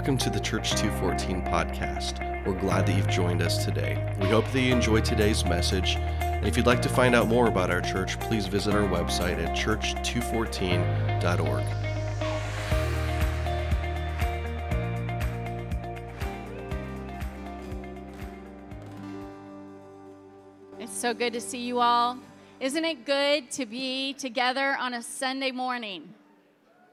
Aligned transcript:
Welcome 0.00 0.16
to 0.16 0.30
the 0.30 0.40
Church 0.40 0.70
214 0.76 1.42
podcast. 1.42 2.46
We're 2.46 2.58
glad 2.58 2.86
that 2.86 2.96
you've 2.96 3.10
joined 3.10 3.42
us 3.42 3.66
today. 3.66 4.16
We 4.18 4.28
hope 4.28 4.50
that 4.50 4.58
you 4.58 4.72
enjoyed 4.72 5.04
today's 5.04 5.44
message. 5.44 5.96
And 6.20 6.46
if 6.46 6.56
you'd 6.56 6.64
like 6.64 6.80
to 6.80 6.88
find 6.88 7.14
out 7.14 7.28
more 7.28 7.48
about 7.48 7.70
our 7.70 7.82
church, 7.82 8.18
please 8.18 8.46
visit 8.46 8.74
our 8.74 8.88
website 8.88 9.36
at 9.44 9.54
church214.org. 9.54 11.64
It's 20.78 20.96
so 20.96 21.12
good 21.12 21.34
to 21.34 21.42
see 21.42 21.66
you 21.66 21.80
all. 21.80 22.16
Isn't 22.58 22.86
it 22.86 23.04
good 23.04 23.50
to 23.50 23.66
be 23.66 24.14
together 24.14 24.78
on 24.80 24.94
a 24.94 25.02
Sunday 25.02 25.50
morning? 25.50 26.14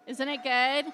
Isn't 0.07 0.27
it 0.27 0.43
good? 0.43 0.91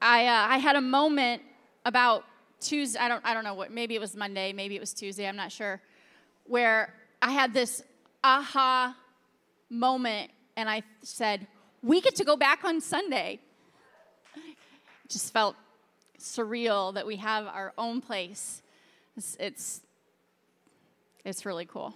I, 0.00 0.26
uh, 0.26 0.46
I 0.50 0.58
had 0.58 0.76
a 0.76 0.80
moment 0.80 1.42
about 1.84 2.24
Tuesday, 2.60 2.98
I 2.98 3.08
don't, 3.08 3.24
I 3.24 3.34
don't 3.34 3.44
know 3.44 3.54
what, 3.54 3.70
maybe 3.70 3.94
it 3.94 4.00
was 4.00 4.16
Monday, 4.16 4.52
maybe 4.52 4.76
it 4.76 4.80
was 4.80 4.92
Tuesday, 4.92 5.26
I'm 5.28 5.36
not 5.36 5.52
sure, 5.52 5.80
where 6.44 6.94
I 7.20 7.32
had 7.32 7.52
this 7.52 7.82
aha 8.22 8.96
moment 9.70 10.30
and 10.56 10.68
I 10.68 10.82
said, 11.02 11.46
We 11.82 12.00
get 12.00 12.16
to 12.16 12.24
go 12.24 12.36
back 12.36 12.64
on 12.64 12.80
Sunday. 12.80 13.40
It 14.34 15.10
just 15.10 15.32
felt 15.32 15.56
surreal 16.18 16.94
that 16.94 17.06
we 17.06 17.16
have 17.16 17.46
our 17.46 17.72
own 17.78 18.00
place. 18.00 18.62
It's, 19.16 19.36
it's, 19.40 19.80
it's 21.24 21.46
really 21.46 21.64
cool. 21.64 21.94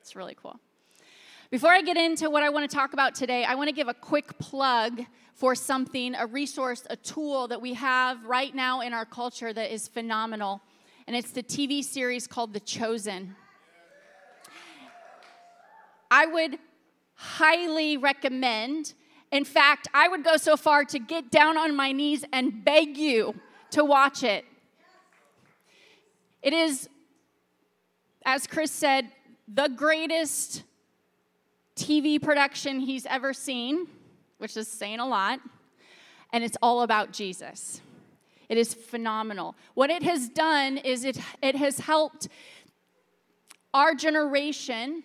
It's 0.00 0.14
really 0.14 0.36
cool. 0.40 0.58
Before 1.50 1.70
I 1.70 1.82
get 1.82 1.96
into 1.96 2.30
what 2.30 2.42
I 2.42 2.48
want 2.48 2.70
to 2.70 2.74
talk 2.74 2.92
about 2.92 3.14
today, 3.14 3.44
I 3.44 3.54
want 3.54 3.68
to 3.68 3.74
give 3.74 3.88
a 3.88 3.94
quick 3.94 4.38
plug 4.38 5.02
for 5.34 5.54
something, 5.54 6.14
a 6.14 6.26
resource, 6.26 6.84
a 6.90 6.96
tool 6.96 7.48
that 7.48 7.60
we 7.60 7.74
have 7.74 8.24
right 8.24 8.54
now 8.54 8.80
in 8.80 8.92
our 8.92 9.04
culture 9.04 9.52
that 9.52 9.72
is 9.72 9.88
phenomenal. 9.88 10.60
And 11.06 11.16
it's 11.16 11.32
the 11.32 11.42
TV 11.42 11.82
series 11.82 12.26
called 12.26 12.52
The 12.52 12.60
Chosen. 12.60 13.34
I 16.10 16.26
would 16.26 16.58
highly 17.14 17.96
recommend, 17.96 18.94
in 19.30 19.44
fact, 19.44 19.88
I 19.94 20.08
would 20.08 20.22
go 20.22 20.36
so 20.36 20.56
far 20.56 20.84
to 20.84 20.98
get 20.98 21.30
down 21.30 21.56
on 21.56 21.74
my 21.74 21.92
knees 21.92 22.24
and 22.32 22.64
beg 22.64 22.96
you 22.96 23.34
to 23.70 23.84
watch 23.84 24.22
it. 24.22 24.44
It 26.42 26.52
is, 26.52 26.88
as 28.24 28.46
Chris 28.46 28.70
said, 28.70 29.10
the 29.48 29.68
greatest 29.68 30.64
TV 31.76 32.20
production 32.22 32.80
he's 32.80 33.06
ever 33.06 33.32
seen, 33.32 33.86
which 34.42 34.56
is 34.56 34.66
saying 34.66 34.98
a 34.98 35.06
lot, 35.06 35.38
and 36.32 36.42
it's 36.42 36.56
all 36.60 36.82
about 36.82 37.12
Jesus. 37.12 37.80
It 38.48 38.58
is 38.58 38.74
phenomenal. 38.74 39.54
What 39.74 39.88
it 39.88 40.02
has 40.02 40.28
done 40.28 40.78
is 40.78 41.04
it, 41.04 41.16
it 41.40 41.54
has 41.54 41.78
helped 41.78 42.26
our 43.72 43.94
generation 43.94 45.04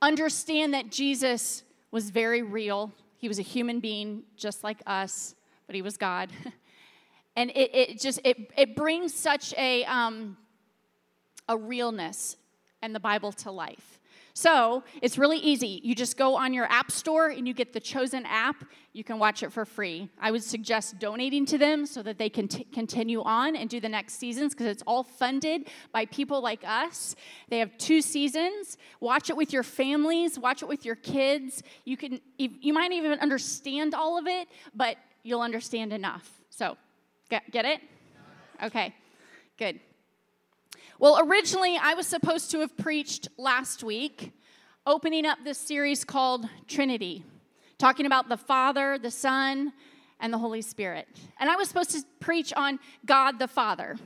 understand 0.00 0.72
that 0.72 0.88
Jesus 0.88 1.64
was 1.90 2.10
very 2.10 2.42
real. 2.42 2.92
He 3.18 3.26
was 3.26 3.40
a 3.40 3.42
human 3.42 3.80
being 3.80 4.22
just 4.36 4.62
like 4.62 4.80
us, 4.86 5.34
but 5.66 5.74
he 5.74 5.82
was 5.82 5.96
God. 5.96 6.30
and 7.36 7.50
it, 7.50 7.74
it 7.74 8.00
just 8.00 8.20
it, 8.22 8.52
it 8.56 8.76
brings 8.76 9.12
such 9.12 9.52
a 9.58 9.84
um, 9.86 10.36
a 11.48 11.56
realness 11.56 12.36
and 12.82 12.94
the 12.94 13.00
Bible 13.00 13.32
to 13.32 13.50
life. 13.50 13.98
So 14.34 14.82
it's 15.02 15.18
really 15.18 15.38
easy. 15.38 15.80
You 15.82 15.94
just 15.94 16.16
go 16.16 16.36
on 16.36 16.54
your 16.54 16.64
app 16.66 16.90
store 16.90 17.28
and 17.28 17.46
you 17.46 17.52
get 17.52 17.72
the 17.72 17.80
chosen 17.80 18.24
app. 18.26 18.64
You 18.94 19.04
can 19.04 19.18
watch 19.18 19.42
it 19.42 19.52
for 19.52 19.64
free. 19.64 20.08
I 20.20 20.30
would 20.30 20.42
suggest 20.42 20.98
donating 20.98 21.44
to 21.46 21.58
them 21.58 21.86
so 21.86 22.02
that 22.02 22.18
they 22.18 22.28
can 22.28 22.48
t- 22.48 22.64
continue 22.64 23.22
on 23.22 23.56
and 23.56 23.68
do 23.68 23.80
the 23.80 23.88
next 23.88 24.14
seasons 24.14 24.54
because 24.54 24.66
it's 24.66 24.82
all 24.86 25.02
funded 25.02 25.68
by 25.92 26.06
people 26.06 26.42
like 26.42 26.62
us. 26.66 27.14
They 27.48 27.58
have 27.58 27.76
two 27.78 28.00
seasons. 28.00 28.78
Watch 29.00 29.28
it 29.30 29.36
with 29.36 29.52
your 29.52 29.62
families. 29.62 30.38
Watch 30.38 30.62
it 30.62 30.68
with 30.68 30.84
your 30.84 30.96
kids. 30.96 31.62
You 31.84 31.96
can. 31.96 32.20
You 32.38 32.72
might 32.72 32.92
even 32.92 33.18
understand 33.20 33.94
all 33.94 34.18
of 34.18 34.26
it, 34.26 34.48
but 34.74 34.96
you'll 35.22 35.42
understand 35.42 35.92
enough. 35.92 36.40
So, 36.50 36.76
get, 37.30 37.50
get 37.50 37.64
it? 37.64 37.80
Okay, 38.62 38.94
good. 39.58 39.80
Well, 41.02 41.18
originally, 41.28 41.76
I 41.76 41.94
was 41.94 42.06
supposed 42.06 42.52
to 42.52 42.60
have 42.60 42.76
preached 42.76 43.26
last 43.36 43.82
week, 43.82 44.30
opening 44.86 45.26
up 45.26 45.38
this 45.42 45.58
series 45.58 46.04
called 46.04 46.48
Trinity, 46.68 47.24
talking 47.76 48.06
about 48.06 48.28
the 48.28 48.36
Father, 48.36 48.98
the 48.98 49.10
Son, 49.10 49.72
and 50.20 50.32
the 50.32 50.38
Holy 50.38 50.62
Spirit. 50.62 51.08
And 51.40 51.50
I 51.50 51.56
was 51.56 51.66
supposed 51.66 51.90
to 51.90 52.04
preach 52.20 52.52
on 52.52 52.78
God 53.04 53.40
the 53.40 53.48
Father. 53.48 53.96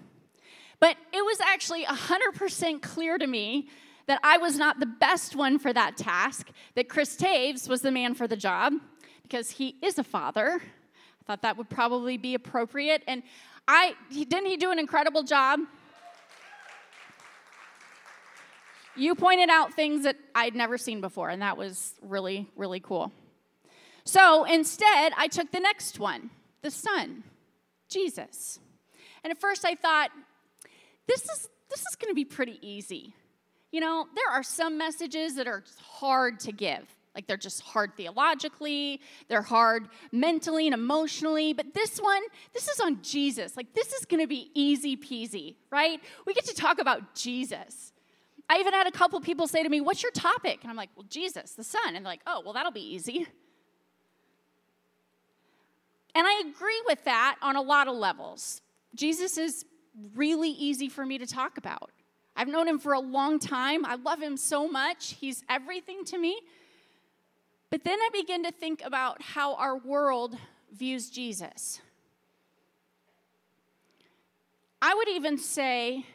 But 0.81 0.97
it 1.13 1.23
was 1.23 1.39
actually 1.43 1.85
100% 1.85 2.81
clear 2.81 3.19
to 3.19 3.27
me 3.27 3.69
that 4.07 4.19
I 4.25 4.39
was 4.39 4.57
not 4.57 4.81
the 4.81 4.87
best 4.87 5.37
one 5.37 5.59
for 5.59 5.75
that 5.75 5.99
task, 5.99 6.49
that 6.77 6.89
Chris 6.89 7.15
Taves 7.15 7.69
was 7.69 7.83
the 7.83 7.91
man 7.93 8.15
for 8.15 8.27
the 8.27 8.39
job, 8.39 8.73
because 9.23 9.51
he 9.51 9.77
is 9.83 9.99
a 9.99 10.05
father. 10.05 10.63
I 10.63 11.25
thought 11.27 11.43
that 11.43 11.59
would 11.59 11.69
probably 11.69 12.17
be 12.17 12.33
appropriate. 12.33 13.03
And 13.07 13.23
I, 13.69 13.93
didn't 14.11 14.47
he 14.47 14.57
do 14.57 14.71
an 14.71 14.79
incredible 14.79 15.25
job? 15.25 15.61
You 18.97 19.15
pointed 19.15 19.51
out 19.51 19.75
things 19.75 20.05
that 20.05 20.17
I'd 20.35 20.55
never 20.55 20.79
seen 20.79 21.01
before, 21.01 21.31
and 21.31 21.43
that 21.43 21.57
was 21.57 21.95
really, 22.03 22.49
really 22.57 22.81
cool. 22.81 23.13
So 24.05 24.45
instead, 24.45 25.13
I 25.17 25.27
took 25.29 25.51
the 25.51 25.61
next 25.61 25.99
one 25.99 26.31
the 26.63 26.71
Son, 26.71 27.23
Jesus. 27.89 28.59
And 29.23 29.31
at 29.31 29.39
first, 29.39 29.65
I 29.65 29.75
thought, 29.75 30.11
this 31.07 31.23
is, 31.23 31.49
this 31.71 31.81
is 31.81 31.97
going 31.97 32.11
to 32.11 32.15
be 32.15 32.25
pretty 32.25 32.59
easy. 32.61 33.15
You 33.71 33.81
know, 33.81 34.07
there 34.15 34.31
are 34.31 34.43
some 34.43 34.79
messages 34.79 35.37
that 35.37 35.47
are 35.47 35.63
hard 35.81 36.41
to 36.41 36.53
give. 36.53 36.85
Like 37.17 37.27
they're 37.27 37.39
just 37.39 37.63
hard 37.63 37.97
theologically, 37.97 39.01
they're 39.29 39.43
hard 39.43 39.89
mentally 40.13 40.67
and 40.67 40.75
emotionally. 40.75 41.55
But 41.55 41.73
this 41.73 41.99
one, 41.99 42.23
this 42.53 42.69
is 42.69 42.79
on 42.79 43.03
Jesus. 43.03 43.57
Like 43.57 43.73
this 43.73 43.93
is 43.95 44.05
gonna 44.05 44.27
be 44.27 44.51
easy 44.53 44.99
peasy, 44.99 45.55
right? 45.71 45.99
We 46.27 46.35
get 46.35 46.45
to 46.45 46.55
talk 46.55 46.79
about 46.79 47.15
Jesus. 47.15 47.95
I 48.49 48.59
even 48.59 48.73
had 48.73 48.87
a 48.87 48.93
couple 48.93 49.21
people 49.21 49.49
say 49.49 49.63
to 49.63 49.69
me, 49.69 49.81
What's 49.81 50.03
your 50.03 50.13
topic? 50.13 50.61
And 50.63 50.71
I'm 50.71 50.77
like, 50.77 50.91
Well, 50.97 51.07
Jesus, 51.09 51.53
the 51.53 51.65
Son. 51.65 51.81
And 51.89 51.97
they're 51.97 52.13
like, 52.13 52.23
Oh, 52.27 52.43
well, 52.45 52.53
that'll 52.53 52.73
be 52.73 52.95
easy. 52.95 53.27
And 56.15 56.27
I 56.27 56.43
agree 56.49 56.83
with 56.87 57.05
that 57.05 57.37
on 57.43 57.57
a 57.57 57.63
lot 57.63 57.89
of 57.89 57.97
levels. 57.97 58.63
Jesus 58.95 59.37
is 59.37 59.67
really 60.15 60.51
easy 60.51 60.89
for 60.89 61.05
me 61.05 61.19
to 61.19 61.27
talk 61.27 61.59
about. 61.59 61.91
I've 62.35 62.49
known 62.49 62.69
him 62.69 62.79
for 62.79 62.93
a 62.93 63.01
long 63.01 63.39
time. 63.39 63.85
I 63.85 63.97
love 63.97 64.23
him 64.23 64.37
so 64.37 64.69
much. 64.69 65.17
He's 65.21 65.43
everything 65.49 66.05
to 66.07 66.19
me. 66.19 66.41
But 67.71 67.85
then 67.85 67.99
I 67.99 68.09
begin 68.13 68.45
to 68.45 68.53
think 68.53 68.83
about 68.85 69.21
how 69.21 69.55
our 69.55 69.77
world 69.77 70.37
views 70.73 71.11
Jesus. 71.11 71.81
I 74.81 74.95
would 74.95 75.09
even 75.09 75.37
say 75.37 76.07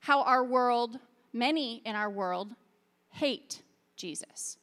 how 0.00 0.22
our 0.22 0.44
world 0.44 0.98
many 1.32 1.82
in 1.84 1.94
our 1.94 2.10
world 2.10 2.50
hate 3.10 3.62
Jesus. 3.96 4.58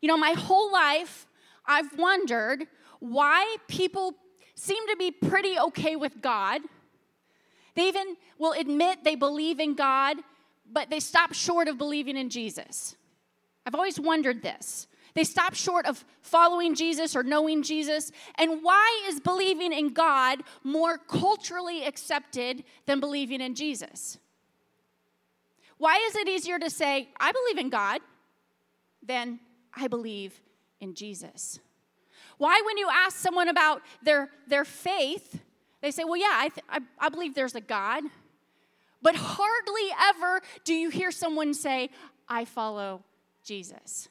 You 0.00 0.08
know, 0.08 0.16
my 0.16 0.32
whole 0.32 0.72
life, 0.72 1.26
I've 1.66 1.96
wondered 1.98 2.66
why 3.00 3.56
people 3.68 4.14
seem 4.54 4.86
to 4.88 4.96
be 4.96 5.10
pretty 5.10 5.58
okay 5.58 5.96
with 5.96 6.20
God. 6.20 6.62
They 7.74 7.88
even 7.88 8.16
will 8.38 8.52
admit 8.52 9.02
they 9.02 9.16
believe 9.16 9.60
in 9.60 9.74
God, 9.74 10.18
but 10.70 10.90
they 10.90 11.00
stop 11.00 11.32
short 11.32 11.68
of 11.68 11.78
believing 11.78 12.16
in 12.16 12.30
Jesus. 12.30 12.96
I've 13.66 13.74
always 13.74 13.98
wondered 13.98 14.42
this. 14.42 14.86
They 15.14 15.24
stop 15.24 15.54
short 15.54 15.86
of 15.86 16.04
following 16.22 16.74
Jesus 16.74 17.14
or 17.14 17.22
knowing 17.22 17.62
Jesus. 17.62 18.10
And 18.36 18.62
why 18.62 19.06
is 19.08 19.20
believing 19.20 19.72
in 19.72 19.92
God 19.92 20.40
more 20.64 20.98
culturally 20.98 21.84
accepted 21.84 22.64
than 22.86 23.00
believing 23.00 23.40
in 23.40 23.54
Jesus? 23.54 24.18
Why 25.78 26.02
is 26.06 26.16
it 26.16 26.28
easier 26.28 26.58
to 26.58 26.70
say, 26.70 27.08
I 27.18 27.32
believe 27.32 27.58
in 27.58 27.70
God, 27.70 28.00
than 29.02 29.40
I 29.74 29.88
believe 29.88 30.40
in 30.80 30.94
Jesus? 30.94 31.58
Why, 32.38 32.62
when 32.64 32.78
you 32.78 32.88
ask 32.90 33.16
someone 33.16 33.48
about 33.48 33.82
their, 34.02 34.30
their 34.46 34.64
faith, 34.64 35.40
they 35.80 35.90
say, 35.90 36.04
Well, 36.04 36.16
yeah, 36.16 36.32
I, 36.32 36.48
th- 36.48 36.64
I, 36.68 36.80
I 36.98 37.08
believe 37.08 37.34
there's 37.34 37.54
a 37.54 37.60
God. 37.60 38.04
But 39.02 39.16
hardly 39.16 39.90
ever 40.08 40.40
do 40.64 40.72
you 40.72 40.88
hear 40.88 41.10
someone 41.10 41.52
say, 41.52 41.90
I 42.26 42.46
follow 42.46 43.04
Jesus. 43.44 44.08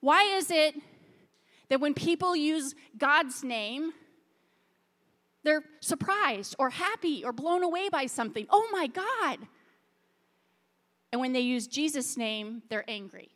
Why 0.00 0.22
is 0.36 0.50
it 0.50 0.76
that 1.68 1.80
when 1.80 1.94
people 1.94 2.36
use 2.36 2.74
God's 2.96 3.42
name, 3.42 3.92
they're 5.44 5.62
surprised 5.80 6.56
or 6.58 6.70
happy 6.70 7.24
or 7.24 7.32
blown 7.32 7.62
away 7.62 7.88
by 7.88 8.06
something. 8.06 8.46
Oh 8.50 8.68
my 8.72 8.86
God. 8.86 9.38
And 11.12 11.20
when 11.20 11.32
they 11.32 11.40
use 11.40 11.66
Jesus' 11.66 12.16
name, 12.16 12.62
they're 12.68 12.84
angry. 12.88 13.30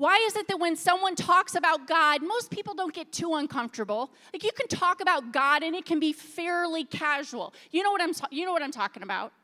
Why 0.00 0.16
is 0.26 0.34
it 0.34 0.48
that 0.48 0.58
when 0.58 0.76
someone 0.76 1.14
talks 1.14 1.54
about 1.54 1.86
God, 1.86 2.22
most 2.22 2.50
people 2.50 2.72
don't 2.72 2.94
get 2.94 3.12
too 3.12 3.34
uncomfortable? 3.34 4.10
Like 4.32 4.42
you 4.42 4.50
can 4.52 4.66
talk 4.66 5.02
about 5.02 5.30
God 5.30 5.62
and 5.62 5.76
it 5.76 5.84
can 5.84 6.00
be 6.00 6.14
fairly 6.14 6.84
casual. 6.84 7.52
You 7.70 7.82
know 7.82 7.90
what 7.90 8.00
I'm 8.00 8.14
you 8.30 8.46
know 8.46 8.52
what 8.52 8.62
I'm 8.62 8.72
talking 8.72 9.02
about? 9.02 9.34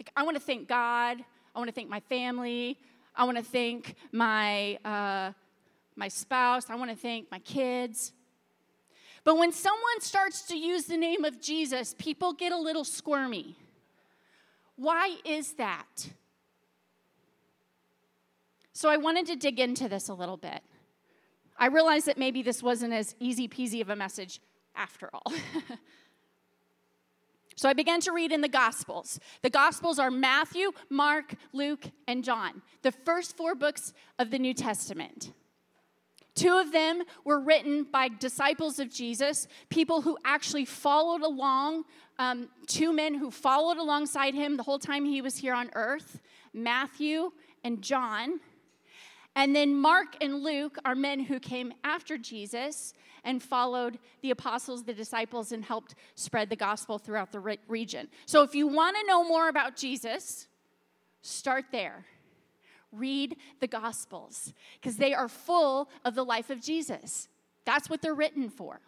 Like 0.00 0.10
I 0.16 0.22
want 0.22 0.38
to 0.38 0.42
thank 0.42 0.68
God. 0.68 1.18
I 1.54 1.58
want 1.58 1.68
to 1.68 1.74
thank 1.74 1.90
my 1.90 2.00
family. 2.00 2.78
I 3.14 3.24
want 3.24 3.36
to 3.36 3.44
thank 3.44 3.96
my 4.10 4.76
uh, 4.82 5.32
my 5.96 6.08
spouse. 6.08 6.70
I 6.70 6.74
want 6.76 6.90
to 6.90 6.96
thank 6.96 7.30
my 7.30 7.40
kids. 7.40 8.12
But 9.26 9.38
when 9.38 9.50
someone 9.50 10.00
starts 10.00 10.42
to 10.42 10.56
use 10.56 10.84
the 10.84 10.96
name 10.96 11.24
of 11.24 11.40
Jesus, 11.40 11.96
people 11.98 12.32
get 12.32 12.52
a 12.52 12.56
little 12.56 12.84
squirmy. 12.84 13.56
Why 14.76 15.16
is 15.24 15.54
that? 15.54 16.10
So 18.72 18.88
I 18.88 18.98
wanted 18.98 19.26
to 19.26 19.34
dig 19.34 19.58
into 19.58 19.88
this 19.88 20.08
a 20.08 20.14
little 20.14 20.36
bit. 20.36 20.60
I 21.58 21.66
realized 21.66 22.06
that 22.06 22.18
maybe 22.18 22.40
this 22.40 22.62
wasn't 22.62 22.92
as 22.92 23.16
easy 23.18 23.48
peasy 23.48 23.80
of 23.80 23.90
a 23.90 23.96
message 23.96 24.40
after 24.76 25.10
all. 25.12 25.32
so 27.56 27.68
I 27.68 27.72
began 27.72 27.98
to 28.02 28.12
read 28.12 28.30
in 28.30 28.42
the 28.42 28.48
Gospels. 28.48 29.18
The 29.42 29.50
Gospels 29.50 29.98
are 29.98 30.10
Matthew, 30.12 30.70
Mark, 30.88 31.34
Luke, 31.52 31.86
and 32.06 32.22
John, 32.22 32.62
the 32.82 32.92
first 32.92 33.36
four 33.36 33.56
books 33.56 33.92
of 34.20 34.30
the 34.30 34.38
New 34.38 34.54
Testament. 34.54 35.32
Two 36.36 36.58
of 36.58 36.70
them 36.70 37.02
were 37.24 37.40
written 37.40 37.84
by 37.84 38.08
disciples 38.08 38.78
of 38.78 38.90
Jesus, 38.90 39.48
people 39.70 40.02
who 40.02 40.18
actually 40.24 40.66
followed 40.66 41.22
along, 41.22 41.84
um, 42.18 42.48
two 42.66 42.92
men 42.92 43.14
who 43.14 43.30
followed 43.30 43.78
alongside 43.78 44.34
him 44.34 44.56
the 44.56 44.62
whole 44.62 44.78
time 44.78 45.04
he 45.06 45.20
was 45.20 45.38
here 45.38 45.54
on 45.54 45.70
earth 45.74 46.20
Matthew 46.52 47.32
and 47.64 47.82
John. 47.82 48.40
And 49.34 49.54
then 49.54 49.74
Mark 49.74 50.16
and 50.22 50.42
Luke 50.42 50.78
are 50.84 50.94
men 50.94 51.20
who 51.20 51.40
came 51.40 51.72
after 51.84 52.16
Jesus 52.16 52.94
and 53.24 53.42
followed 53.42 53.98
the 54.22 54.30
apostles, 54.30 54.84
the 54.84 54.94
disciples, 54.94 55.52
and 55.52 55.64
helped 55.64 55.94
spread 56.14 56.48
the 56.48 56.56
gospel 56.56 56.98
throughout 56.98 57.32
the 57.32 57.40
re- 57.40 57.58
region. 57.68 58.08
So 58.24 58.42
if 58.42 58.54
you 58.54 58.66
want 58.66 58.96
to 58.96 59.06
know 59.06 59.24
more 59.24 59.48
about 59.48 59.76
Jesus, 59.76 60.46
start 61.22 61.66
there. 61.72 62.06
Read 62.96 63.36
the 63.60 63.66
gospels 63.66 64.52
because 64.80 64.96
they 64.96 65.14
are 65.14 65.28
full 65.28 65.88
of 66.04 66.14
the 66.14 66.24
life 66.24 66.50
of 66.50 66.60
Jesus. 66.60 67.28
That's 67.64 67.90
what 67.90 68.02
they're 68.02 68.14
written 68.14 68.48
for. 68.48 68.80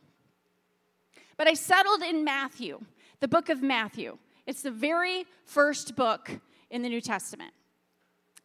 But 1.36 1.46
I 1.46 1.54
settled 1.54 2.02
in 2.02 2.24
Matthew, 2.24 2.80
the 3.20 3.28
book 3.28 3.48
of 3.48 3.62
Matthew. 3.62 4.18
It's 4.46 4.62
the 4.62 4.70
very 4.70 5.24
first 5.44 5.94
book 5.94 6.30
in 6.70 6.82
the 6.82 6.88
New 6.88 7.00
Testament. 7.00 7.52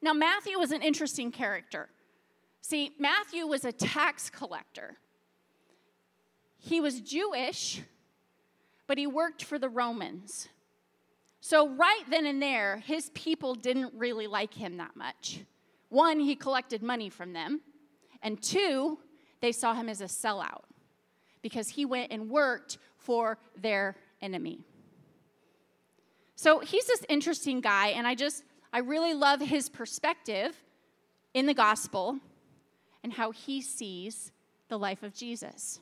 Now, 0.01 0.13
Matthew 0.13 0.59
was 0.59 0.71
an 0.71 0.81
interesting 0.81 1.31
character. 1.31 1.89
See, 2.61 2.91
Matthew 2.99 3.47
was 3.47 3.65
a 3.65 3.71
tax 3.71 4.29
collector. 4.29 4.97
He 6.57 6.81
was 6.81 7.01
Jewish, 7.01 7.81
but 8.85 8.97
he 8.97 9.07
worked 9.07 9.43
for 9.43 9.57
the 9.57 9.69
Romans. 9.69 10.49
So, 11.41 11.69
right 11.69 12.03
then 12.09 12.25
and 12.25 12.41
there, 12.41 12.77
his 12.85 13.09
people 13.11 13.55
didn't 13.55 13.93
really 13.95 14.27
like 14.27 14.53
him 14.53 14.77
that 14.77 14.95
much. 14.95 15.39
One, 15.93 16.19
he 16.19 16.35
collected 16.35 16.81
money 16.81 17.07
from 17.09 17.33
them, 17.33 17.61
and 18.23 18.41
two, 18.41 18.97
they 19.41 19.51
saw 19.51 19.75
him 19.75 19.89
as 19.89 20.01
a 20.01 20.05
sellout 20.05 20.63
because 21.43 21.69
he 21.69 21.85
went 21.85 22.11
and 22.11 22.31
worked 22.31 22.79
for 22.97 23.37
their 23.55 23.95
enemy. 24.19 24.65
So, 26.35 26.61
he's 26.61 26.87
this 26.87 27.05
interesting 27.09 27.61
guy, 27.61 27.89
and 27.89 28.07
I 28.07 28.15
just 28.15 28.43
I 28.73 28.79
really 28.79 29.13
love 29.13 29.39
his 29.39 29.69
perspective 29.69 30.59
in 31.35 31.45
the 31.45 31.53
gospel 31.53 32.17
and 33.03 33.13
how 33.13 33.29
he 33.29 33.61
sees 33.61 34.31
the 34.69 34.79
life 34.79 35.03
of 35.03 35.13
Jesus. 35.13 35.79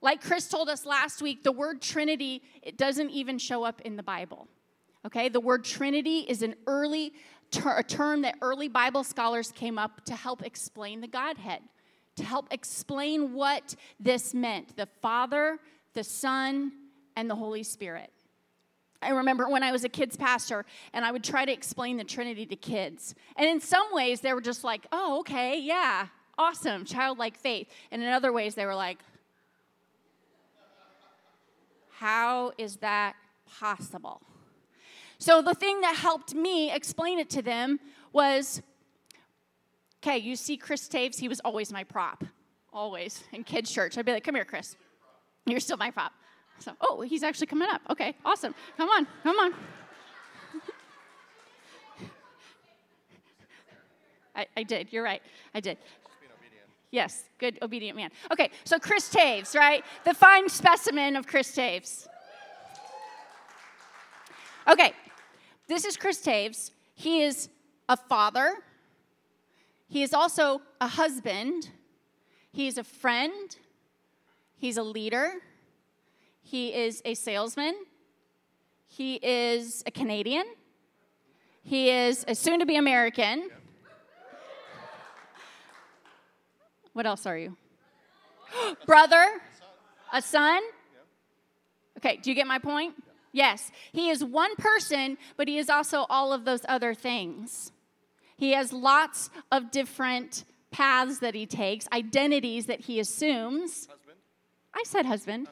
Like 0.00 0.22
Chris 0.22 0.48
told 0.48 0.70
us 0.70 0.86
last 0.86 1.20
week, 1.20 1.42
the 1.42 1.52
word 1.52 1.82
Trinity, 1.82 2.42
it 2.62 2.78
doesn't 2.78 3.10
even 3.10 3.36
show 3.36 3.64
up 3.64 3.82
in 3.82 3.96
the 3.96 4.02
Bible. 4.02 4.48
Okay? 5.04 5.28
The 5.28 5.40
word 5.40 5.64
Trinity 5.64 6.20
is 6.20 6.42
an 6.42 6.54
early 6.66 7.12
ter- 7.50 7.78
a 7.78 7.82
term 7.82 8.22
that 8.22 8.36
early 8.42 8.68
Bible 8.68 9.04
scholars 9.04 9.52
came 9.52 9.78
up 9.78 10.04
to 10.06 10.14
help 10.14 10.42
explain 10.42 11.00
the 11.00 11.08
Godhead, 11.08 11.60
to 12.16 12.24
help 12.24 12.48
explain 12.50 13.32
what 13.32 13.74
this 13.98 14.34
meant, 14.34 14.76
the 14.76 14.86
Father, 15.02 15.58
the 15.94 16.04
Son, 16.04 16.72
and 17.16 17.28
the 17.28 17.34
Holy 17.34 17.62
Spirit. 17.62 18.10
I 19.02 19.10
remember 19.10 19.48
when 19.48 19.62
I 19.62 19.70
was 19.70 19.84
a 19.84 19.88
kids 19.88 20.16
pastor 20.16 20.64
and 20.92 21.04
I 21.04 21.12
would 21.12 21.22
try 21.22 21.44
to 21.44 21.52
explain 21.52 21.98
the 21.98 22.04
Trinity 22.04 22.46
to 22.46 22.56
kids. 22.56 23.14
And 23.36 23.48
in 23.48 23.60
some 23.60 23.86
ways, 23.92 24.20
they 24.20 24.32
were 24.32 24.40
just 24.40 24.64
like, 24.64 24.86
oh, 24.92 25.20
okay, 25.20 25.60
yeah, 25.60 26.06
awesome, 26.38 26.84
childlike 26.84 27.36
faith. 27.36 27.68
And 27.90 28.02
in 28.02 28.08
other 28.08 28.32
ways, 28.32 28.54
they 28.54 28.64
were 28.64 28.74
like, 28.74 28.98
how 31.90 32.52
is 32.58 32.76
that 32.76 33.14
possible? 33.46 34.20
So 35.24 35.40
the 35.40 35.54
thing 35.54 35.80
that 35.80 35.96
helped 35.96 36.34
me 36.34 36.70
explain 36.70 37.18
it 37.18 37.30
to 37.30 37.40
them 37.40 37.80
was 38.12 38.60
okay, 40.02 40.18
you 40.18 40.36
see 40.36 40.58
Chris 40.58 40.86
Taves, 40.86 41.18
he 41.18 41.28
was 41.28 41.40
always 41.40 41.72
my 41.72 41.82
prop, 41.82 42.24
always 42.74 43.24
in 43.32 43.42
kids' 43.42 43.72
church. 43.72 43.96
I'd 43.96 44.04
be 44.04 44.12
like, 44.12 44.22
come 44.22 44.34
here, 44.34 44.44
Chris. 44.44 44.76
You're 45.46 45.60
still 45.60 45.78
my 45.78 45.90
prop. 45.90 46.12
So, 46.58 46.72
oh, 46.82 47.00
he's 47.00 47.22
actually 47.22 47.46
coming 47.46 47.70
up. 47.70 47.80
Okay, 47.88 48.14
awesome. 48.22 48.54
Come 48.76 48.90
on, 48.90 49.06
come 49.22 49.38
on. 49.38 49.54
I, 54.36 54.46
I 54.58 54.62
did. 54.62 54.92
You're 54.92 55.04
right. 55.04 55.22
I 55.54 55.60
did. 55.60 55.78
Yes, 56.90 57.30
good, 57.38 57.58
obedient 57.62 57.96
man. 57.96 58.10
Okay, 58.30 58.50
so 58.64 58.78
Chris 58.78 59.08
Taves, 59.08 59.54
right? 59.54 59.82
The 60.04 60.12
fine 60.12 60.50
specimen 60.50 61.16
of 61.16 61.26
Chris 61.26 61.56
Taves. 61.56 62.08
Okay, 64.68 64.92
this 65.68 65.84
is 65.84 65.96
Chris 65.96 66.20
Taves. 66.22 66.70
He 66.94 67.22
is 67.22 67.48
a 67.88 67.96
father, 67.96 68.54
he 69.88 70.02
is 70.02 70.14
also 70.14 70.62
a 70.80 70.88
husband, 70.88 71.70
he 72.52 72.66
is 72.66 72.78
a 72.78 72.84
friend, 72.84 73.56
he's 74.58 74.76
a 74.76 74.82
leader. 74.82 75.34
He 76.44 76.74
is 76.74 77.00
a 77.06 77.14
salesman. 77.14 77.74
He 78.86 79.14
is 79.22 79.82
a 79.86 79.90
Canadian. 79.90 80.44
He 81.62 81.88
is 81.88 82.24
a 82.28 82.34
soon 82.34 82.60
to 82.60 82.66
be 82.66 82.76
American. 82.76 83.48
What 86.92 87.06
else 87.06 87.24
are 87.26 87.36
you? 87.36 87.56
Brother, 88.86 89.40
a 90.12 90.20
son. 90.20 90.60
Okay, 91.96 92.18
do 92.22 92.30
you 92.30 92.36
get 92.36 92.46
my 92.46 92.58
point? 92.58 92.94
Yes. 93.34 93.72
He 93.92 94.10
is 94.10 94.24
one 94.24 94.54
person, 94.54 95.18
but 95.36 95.48
he 95.48 95.58
is 95.58 95.68
also 95.68 96.06
all 96.08 96.32
of 96.32 96.44
those 96.44 96.60
other 96.68 96.94
things. 96.94 97.72
He 98.36 98.52
has 98.52 98.72
lots 98.72 99.28
of 99.50 99.72
different 99.72 100.44
paths 100.70 101.18
that 101.18 101.34
he 101.34 101.44
takes, 101.44 101.88
identities 101.92 102.66
that 102.66 102.82
he 102.82 103.00
assumes. 103.00 103.88
Husband? 103.88 104.18
I 104.72 104.82
said 104.84 105.04
husband. 105.04 105.48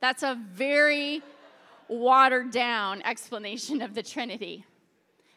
That's 0.00 0.22
a 0.22 0.38
very 0.52 1.22
watered 1.88 2.52
down 2.52 3.02
explanation 3.02 3.82
of 3.82 3.94
the 3.94 4.04
Trinity. 4.04 4.64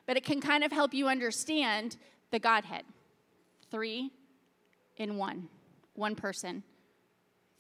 But 0.05 0.15
it 0.15 0.23
can 0.23 0.39
kind 0.41 0.63
of 0.63 0.71
help 0.71 0.93
you 0.93 1.07
understand 1.07 1.97
the 2.29 2.37
Godhead. 2.37 2.83
Three 3.71 4.11
in 4.97 5.17
one, 5.17 5.49
one 5.95 6.15
person, 6.15 6.63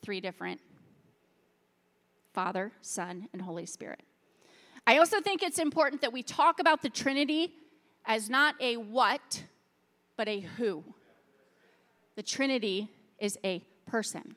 three 0.03 0.21
different 0.21 0.61
Father, 2.33 2.71
Son, 2.81 3.27
and 3.33 3.41
Holy 3.41 3.65
Spirit. 3.65 4.01
I 4.85 4.97
also 4.97 5.21
think 5.21 5.41
it's 5.41 5.59
important 5.59 6.01
that 6.01 6.11
we 6.11 6.21
talk 6.21 6.59
about 6.59 6.81
the 6.81 6.89
Trinity 6.89 7.53
as 8.05 8.29
not 8.29 8.55
a 8.59 8.77
what, 8.77 9.43
but 10.17 10.27
a 10.27 10.41
who. 10.41 10.83
The 12.15 12.23
Trinity 12.23 12.89
is 13.19 13.37
a 13.43 13.63
person. 13.87 14.35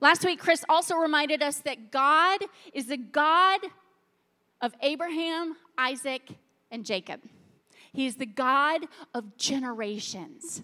Last 0.00 0.24
week, 0.24 0.38
Chris 0.38 0.64
also 0.68 0.96
reminded 0.96 1.42
us 1.42 1.58
that 1.60 1.90
God 1.90 2.40
is 2.72 2.86
the 2.86 2.96
God 2.96 3.60
of 4.60 4.74
Abraham, 4.80 5.56
Isaac, 5.76 6.22
and 6.70 6.84
Jacob. 6.84 7.20
He's 7.92 8.16
the 8.16 8.26
God 8.26 8.86
of 9.14 9.36
generations. 9.36 10.62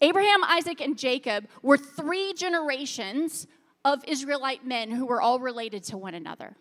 Abraham, 0.00 0.44
Isaac, 0.44 0.80
and 0.80 0.98
Jacob 0.98 1.46
were 1.62 1.76
three 1.76 2.32
generations 2.34 3.46
of 3.84 4.04
Israelite 4.06 4.66
men 4.66 4.90
who 4.90 5.06
were 5.06 5.22
all 5.22 5.40
related 5.40 5.82
to 5.84 5.98
one 5.98 6.14
another. 6.14 6.56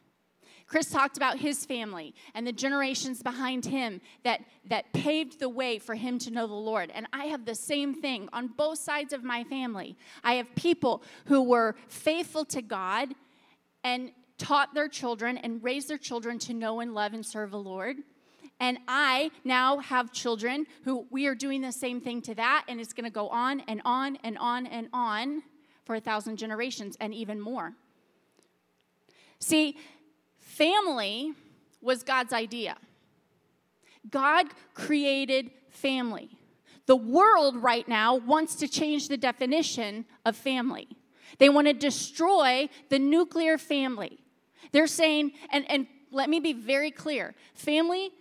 Chris 0.70 0.92
talked 0.92 1.18
about 1.18 1.40
his 1.40 1.66
family 1.66 2.14
and 2.36 2.46
the 2.46 2.52
generations 2.52 3.24
behind 3.24 3.66
him 3.66 4.00
that, 4.24 4.42
that 4.66 4.94
paved 4.94 5.40
the 5.40 5.50
way 5.50 5.80
for 5.80 5.96
him 5.96 6.20
to 6.20 6.30
know 6.30 6.46
the 6.46 6.54
Lord. 6.54 6.92
And 6.94 7.08
I 7.12 7.26
have 7.26 7.44
the 7.44 7.56
same 7.56 8.00
thing 8.00 8.30
on 8.32 8.48
both 8.56 8.78
sides 8.78 9.12
of 9.12 9.24
my 9.24 9.44
family. 9.46 9.98
I 10.24 10.34
have 10.34 10.54
people 10.56 11.02
who 11.26 11.42
were 11.42 11.76
faithful 11.88 12.46
to 12.46 12.62
God 12.62 13.10
and 13.84 14.12
taught 14.38 14.76
their 14.76 14.88
children 14.88 15.38
and 15.38 15.64
raised 15.64 15.88
their 15.88 15.98
children 15.98 16.38
to 16.40 16.54
know 16.54 16.82
and 16.82 16.94
love 16.94 17.14
and 17.14 17.26
serve 17.26 17.50
the 17.50 17.60
Lord. 17.60 17.98
And 18.60 18.78
I 18.88 19.32
now 19.44 19.78
have 19.78 20.12
children 20.12 20.66
who 20.84 21.08
we 21.10 21.28
are 21.28 21.36
doing 21.36 21.62
the 21.62 21.72
same 21.72 22.02
thing 22.02 22.22
to 22.24 22.36
that, 22.36 22.66
and 22.68 22.80
it's 22.80 22.94
going 22.94 23.06
to 23.06 23.10
go 23.10 23.30
on 23.30 23.62
and 23.62 23.82
on 23.86 24.18
and 24.24 24.38
on 24.38 24.68
and 24.68 24.90
on 24.92 25.44
for 25.86 25.96
a 25.96 26.00
thousand 26.02 26.38
generations 26.38 26.98
and 27.00 27.14
even 27.14 27.40
more. 27.40 27.74
See, 29.40 29.78
family 30.38 31.34
was 31.82 32.04
God's 32.04 32.34
idea. 32.34 32.76
God 34.10 34.48
created 34.74 35.52
family. 35.70 36.30
The 36.86 36.96
world 36.96 37.56
right 37.58 37.88
now 37.88 38.16
wants 38.16 38.56
to 38.56 38.68
change 38.68 39.08
the 39.08 39.18
definition 39.18 40.06
of 40.26 40.36
family. 40.36 40.88
They 41.38 41.48
want 41.48 41.68
to 41.68 41.74
destroy 41.74 42.68
the 42.90 43.00
nuclear 43.00 43.58
family. 43.58 44.20
They're 44.72 44.88
saying, 44.88 45.32
and, 45.52 45.70
and 45.70 45.88
let 46.12 46.30
me 46.30 46.40
be 46.40 46.54
very 46.54 46.92
clear 46.92 47.36
family 47.54 48.12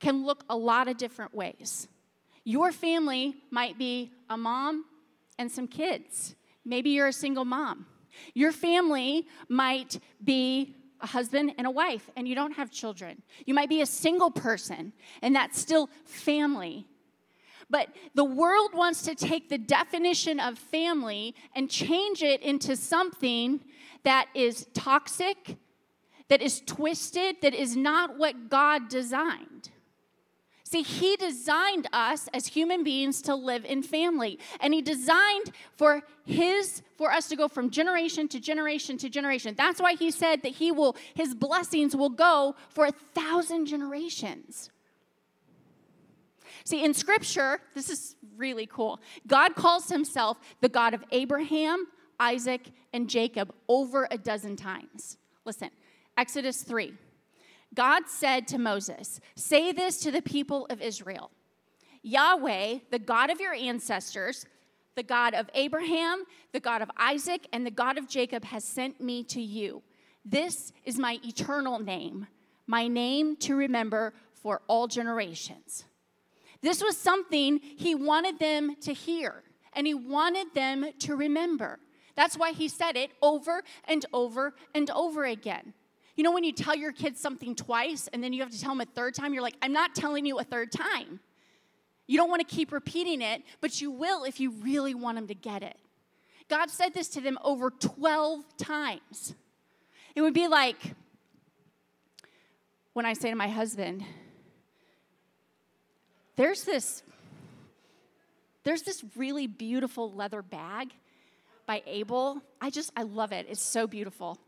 can 0.00 0.24
look 0.24 0.44
a 0.48 0.56
lot 0.56 0.88
of 0.88 0.96
different 0.96 1.34
ways. 1.34 1.88
Your 2.44 2.72
family 2.72 3.36
might 3.50 3.78
be 3.78 4.12
a 4.28 4.36
mom 4.36 4.84
and 5.38 5.50
some 5.50 5.66
kids. 5.66 6.34
Maybe 6.64 6.90
you're 6.90 7.08
a 7.08 7.12
single 7.12 7.44
mom. 7.44 7.86
Your 8.34 8.52
family 8.52 9.26
might 9.48 9.98
be 10.22 10.76
a 11.00 11.06
husband 11.06 11.52
and 11.58 11.66
a 11.66 11.70
wife, 11.70 12.08
and 12.16 12.28
you 12.28 12.34
don't 12.34 12.52
have 12.52 12.70
children. 12.70 13.22
You 13.46 13.54
might 13.54 13.68
be 13.68 13.80
a 13.80 13.86
single 13.86 14.30
person, 14.30 14.92
and 15.22 15.34
that's 15.34 15.58
still 15.58 15.90
family. 16.04 16.86
But 17.68 17.88
the 18.14 18.24
world 18.24 18.74
wants 18.74 19.02
to 19.02 19.14
take 19.14 19.48
the 19.48 19.58
definition 19.58 20.38
of 20.38 20.58
family 20.58 21.34
and 21.54 21.70
change 21.70 22.22
it 22.22 22.42
into 22.42 22.76
something 22.76 23.60
that 24.04 24.28
is 24.34 24.66
toxic, 24.74 25.56
that 26.28 26.42
is 26.42 26.60
twisted, 26.66 27.36
that 27.42 27.54
is 27.54 27.76
not 27.76 28.18
what 28.18 28.48
God 28.48 28.88
designed. 28.88 29.70
See, 30.74 30.82
He 30.82 31.14
designed 31.14 31.86
us 31.92 32.28
as 32.34 32.48
human 32.48 32.82
beings 32.82 33.22
to 33.22 33.36
live 33.36 33.64
in 33.64 33.80
family, 33.80 34.40
and 34.58 34.74
He 34.74 34.82
designed 34.82 35.52
for 35.76 36.02
His 36.26 36.82
for 36.98 37.12
us 37.12 37.28
to 37.28 37.36
go 37.36 37.46
from 37.46 37.70
generation 37.70 38.26
to 38.26 38.40
generation 38.40 38.98
to 38.98 39.08
generation. 39.08 39.54
That's 39.56 39.80
why 39.80 39.94
He 39.94 40.10
said 40.10 40.42
that 40.42 40.48
He 40.48 40.72
will 40.72 40.96
His 41.14 41.32
blessings 41.32 41.94
will 41.94 42.08
go 42.08 42.56
for 42.70 42.86
a 42.86 42.90
thousand 42.90 43.66
generations. 43.66 44.72
See, 46.64 46.84
in 46.84 46.92
Scripture, 46.92 47.60
this 47.76 47.88
is 47.88 48.16
really 48.36 48.66
cool. 48.66 49.00
God 49.28 49.54
calls 49.54 49.88
Himself 49.88 50.38
the 50.60 50.68
God 50.68 50.92
of 50.92 51.04
Abraham, 51.12 51.86
Isaac, 52.18 52.72
and 52.92 53.08
Jacob 53.08 53.54
over 53.68 54.08
a 54.10 54.18
dozen 54.18 54.56
times. 54.56 55.18
Listen, 55.44 55.70
Exodus 56.18 56.64
3. 56.64 56.94
God 57.74 58.04
said 58.08 58.46
to 58.48 58.58
Moses, 58.58 59.20
Say 59.34 59.72
this 59.72 59.98
to 60.00 60.10
the 60.10 60.22
people 60.22 60.66
of 60.70 60.80
Israel 60.80 61.30
Yahweh, 62.02 62.78
the 62.90 62.98
God 62.98 63.30
of 63.30 63.40
your 63.40 63.54
ancestors, 63.54 64.46
the 64.94 65.02
God 65.02 65.34
of 65.34 65.50
Abraham, 65.54 66.24
the 66.52 66.60
God 66.60 66.82
of 66.82 66.90
Isaac, 66.96 67.46
and 67.52 67.66
the 67.66 67.70
God 67.70 67.98
of 67.98 68.08
Jacob 68.08 68.44
has 68.44 68.64
sent 68.64 69.00
me 69.00 69.24
to 69.24 69.40
you. 69.40 69.82
This 70.24 70.72
is 70.84 70.98
my 70.98 71.18
eternal 71.24 71.78
name, 71.78 72.26
my 72.66 72.88
name 72.88 73.36
to 73.36 73.56
remember 73.56 74.14
for 74.32 74.62
all 74.68 74.86
generations. 74.86 75.84
This 76.62 76.82
was 76.82 76.96
something 76.96 77.60
he 77.62 77.94
wanted 77.94 78.38
them 78.38 78.76
to 78.82 78.92
hear, 78.92 79.42
and 79.74 79.86
he 79.86 79.94
wanted 79.94 80.54
them 80.54 80.86
to 81.00 81.16
remember. 81.16 81.78
That's 82.14 82.38
why 82.38 82.52
he 82.52 82.68
said 82.68 82.96
it 82.96 83.10
over 83.20 83.62
and 83.86 84.06
over 84.12 84.54
and 84.74 84.90
over 84.90 85.24
again. 85.24 85.74
You 86.16 86.22
know, 86.22 86.32
when 86.32 86.44
you 86.44 86.52
tell 86.52 86.76
your 86.76 86.92
kids 86.92 87.20
something 87.20 87.56
twice 87.56 88.08
and 88.12 88.22
then 88.22 88.32
you 88.32 88.42
have 88.42 88.50
to 88.52 88.60
tell 88.60 88.70
them 88.70 88.80
a 88.80 88.84
third 88.84 89.14
time, 89.14 89.34
you're 89.34 89.42
like, 89.42 89.56
I'm 89.62 89.72
not 89.72 89.94
telling 89.94 90.24
you 90.24 90.38
a 90.38 90.44
third 90.44 90.70
time. 90.70 91.20
You 92.06 92.18
don't 92.18 92.28
want 92.28 92.46
to 92.46 92.54
keep 92.54 92.70
repeating 92.70 93.22
it, 93.22 93.42
but 93.60 93.80
you 93.80 93.90
will 93.90 94.24
if 94.24 94.38
you 94.38 94.50
really 94.50 94.94
want 94.94 95.16
them 95.16 95.26
to 95.26 95.34
get 95.34 95.62
it. 95.62 95.76
God 96.48 96.70
said 96.70 96.94
this 96.94 97.08
to 97.10 97.20
them 97.20 97.38
over 97.42 97.70
12 97.70 98.44
times. 98.58 99.34
It 100.14 100.20
would 100.20 100.34
be 100.34 100.46
like 100.46 100.94
when 102.92 103.06
I 103.06 103.14
say 103.14 103.30
to 103.30 103.36
my 103.36 103.48
husband, 103.48 104.04
there's 106.36 106.64
this 106.64 107.02
there's 108.62 108.82
this 108.82 109.04
really 109.14 109.46
beautiful 109.46 110.10
leather 110.12 110.40
bag 110.40 110.94
by 111.66 111.82
Abel. 111.86 112.40
I 112.60 112.70
just 112.70 112.92
I 112.96 113.02
love 113.02 113.32
it. 113.32 113.46
It's 113.48 113.60
so 113.60 113.86
beautiful. 113.86 114.38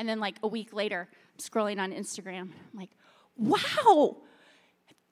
And 0.00 0.08
then, 0.08 0.18
like 0.18 0.36
a 0.42 0.48
week 0.48 0.72
later, 0.72 1.06
I'm 1.10 1.38
scrolling 1.38 1.78
on 1.78 1.92
Instagram. 1.92 2.40
I'm 2.40 2.54
like, 2.72 2.88
wow, 3.36 4.16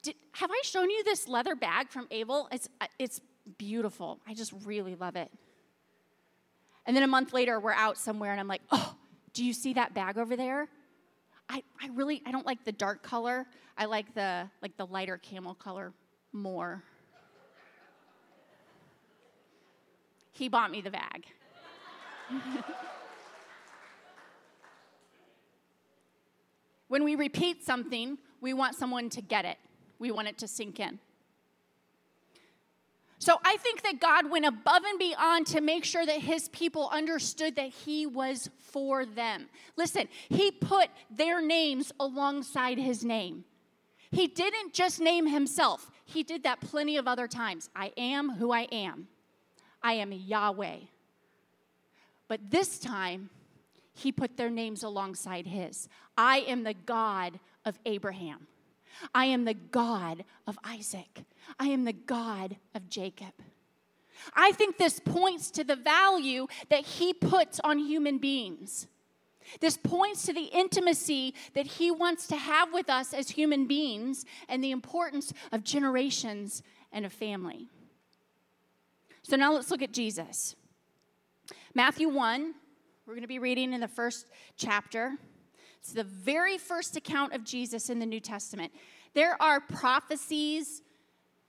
Did, 0.02 0.14
have 0.32 0.50
I 0.50 0.62
shown 0.64 0.88
you 0.88 1.04
this 1.04 1.28
leather 1.28 1.54
bag 1.54 1.90
from 1.90 2.06
Abel? 2.10 2.48
It's, 2.50 2.70
uh, 2.80 2.86
it's 2.98 3.20
beautiful. 3.58 4.18
I 4.26 4.32
just 4.32 4.54
really 4.64 4.94
love 4.94 5.14
it. 5.14 5.30
And 6.86 6.96
then 6.96 7.04
a 7.04 7.06
month 7.06 7.34
later, 7.34 7.60
we're 7.60 7.74
out 7.74 7.98
somewhere, 7.98 8.30
and 8.30 8.40
I'm 8.40 8.48
like, 8.48 8.62
oh, 8.72 8.94
do 9.34 9.44
you 9.44 9.52
see 9.52 9.74
that 9.74 9.92
bag 9.92 10.16
over 10.16 10.36
there? 10.36 10.68
I, 11.50 11.62
I 11.82 11.88
really 11.88 12.22
I 12.24 12.32
don't 12.32 12.46
like 12.46 12.64
the 12.64 12.72
dark 12.72 13.02
color. 13.02 13.46
I 13.76 13.84
like 13.84 14.14
the 14.14 14.48
like 14.62 14.78
the 14.78 14.86
lighter 14.86 15.18
camel 15.18 15.52
color 15.52 15.92
more. 16.32 16.82
He 20.32 20.48
bought 20.48 20.70
me 20.70 20.80
the 20.80 20.90
bag. 20.90 21.26
When 26.88 27.04
we 27.04 27.14
repeat 27.14 27.64
something, 27.64 28.18
we 28.40 28.52
want 28.52 28.74
someone 28.74 29.10
to 29.10 29.20
get 29.20 29.44
it, 29.44 29.58
we 29.98 30.10
want 30.10 30.28
it 30.28 30.38
to 30.38 30.48
sink 30.48 30.80
in. 30.80 30.98
So 33.20 33.36
I 33.44 33.56
think 33.56 33.82
that 33.82 34.00
God 34.00 34.30
went 34.30 34.44
above 34.44 34.84
and 34.84 34.98
beyond 34.98 35.46
to 35.48 35.60
make 35.60 35.84
sure 35.84 36.06
that 36.06 36.20
his 36.20 36.48
people 36.50 36.88
understood 36.92 37.56
that 37.56 37.70
he 37.70 38.06
was 38.06 38.48
for 38.58 39.04
them. 39.04 39.48
Listen, 39.76 40.08
he 40.28 40.52
put 40.52 40.88
their 41.10 41.42
names 41.42 41.92
alongside 41.98 42.78
his 42.78 43.04
name. 43.04 43.44
He 44.10 44.28
didn't 44.28 44.72
just 44.72 45.00
name 45.00 45.26
himself, 45.26 45.90
he 46.04 46.22
did 46.22 46.44
that 46.44 46.60
plenty 46.60 46.96
of 46.96 47.06
other 47.06 47.28
times. 47.28 47.68
I 47.76 47.92
am 47.98 48.30
who 48.30 48.50
I 48.50 48.62
am. 48.72 49.08
I 49.82 49.94
am 49.94 50.12
Yahweh. 50.12 50.78
But 52.28 52.50
this 52.50 52.78
time, 52.78 53.30
he 53.98 54.12
put 54.12 54.36
their 54.36 54.50
names 54.50 54.82
alongside 54.82 55.46
his. 55.46 55.88
I 56.16 56.38
am 56.40 56.64
the 56.64 56.74
God 56.74 57.38
of 57.64 57.78
Abraham. 57.86 58.46
I 59.14 59.26
am 59.26 59.44
the 59.44 59.54
God 59.54 60.24
of 60.46 60.58
Isaac. 60.64 61.24
I 61.58 61.68
am 61.68 61.84
the 61.84 61.92
God 61.92 62.56
of 62.74 62.88
Jacob. 62.88 63.32
I 64.34 64.52
think 64.52 64.76
this 64.76 65.00
points 65.00 65.50
to 65.52 65.64
the 65.64 65.76
value 65.76 66.46
that 66.70 66.84
he 66.84 67.12
puts 67.12 67.60
on 67.60 67.78
human 67.78 68.18
beings. 68.18 68.86
This 69.60 69.76
points 69.76 70.26
to 70.26 70.32
the 70.32 70.44
intimacy 70.44 71.34
that 71.54 71.66
he 71.66 71.90
wants 71.90 72.26
to 72.26 72.36
have 72.36 72.72
with 72.72 72.90
us 72.90 73.14
as 73.14 73.30
human 73.30 73.66
beings 73.66 74.24
and 74.48 74.62
the 74.62 74.72
importance 74.72 75.32
of 75.52 75.64
generations 75.64 76.62
and 76.92 77.06
a 77.06 77.10
family. 77.10 77.68
So 79.22 79.36
now 79.36 79.52
let's 79.52 79.70
look 79.70 79.82
at 79.82 79.92
Jesus. 79.92 80.54
Matthew 81.74 82.08
1 82.08 82.54
we're 83.08 83.14
going 83.14 83.22
to 83.22 83.26
be 83.26 83.38
reading 83.38 83.72
in 83.72 83.80
the 83.80 83.88
first 83.88 84.26
chapter. 84.58 85.14
It's 85.80 85.94
the 85.94 86.04
very 86.04 86.58
first 86.58 86.94
account 86.94 87.32
of 87.32 87.42
Jesus 87.42 87.88
in 87.88 88.00
the 88.00 88.04
New 88.04 88.20
Testament. 88.20 88.70
There 89.14 89.40
are 89.40 89.60
prophecies 89.60 90.82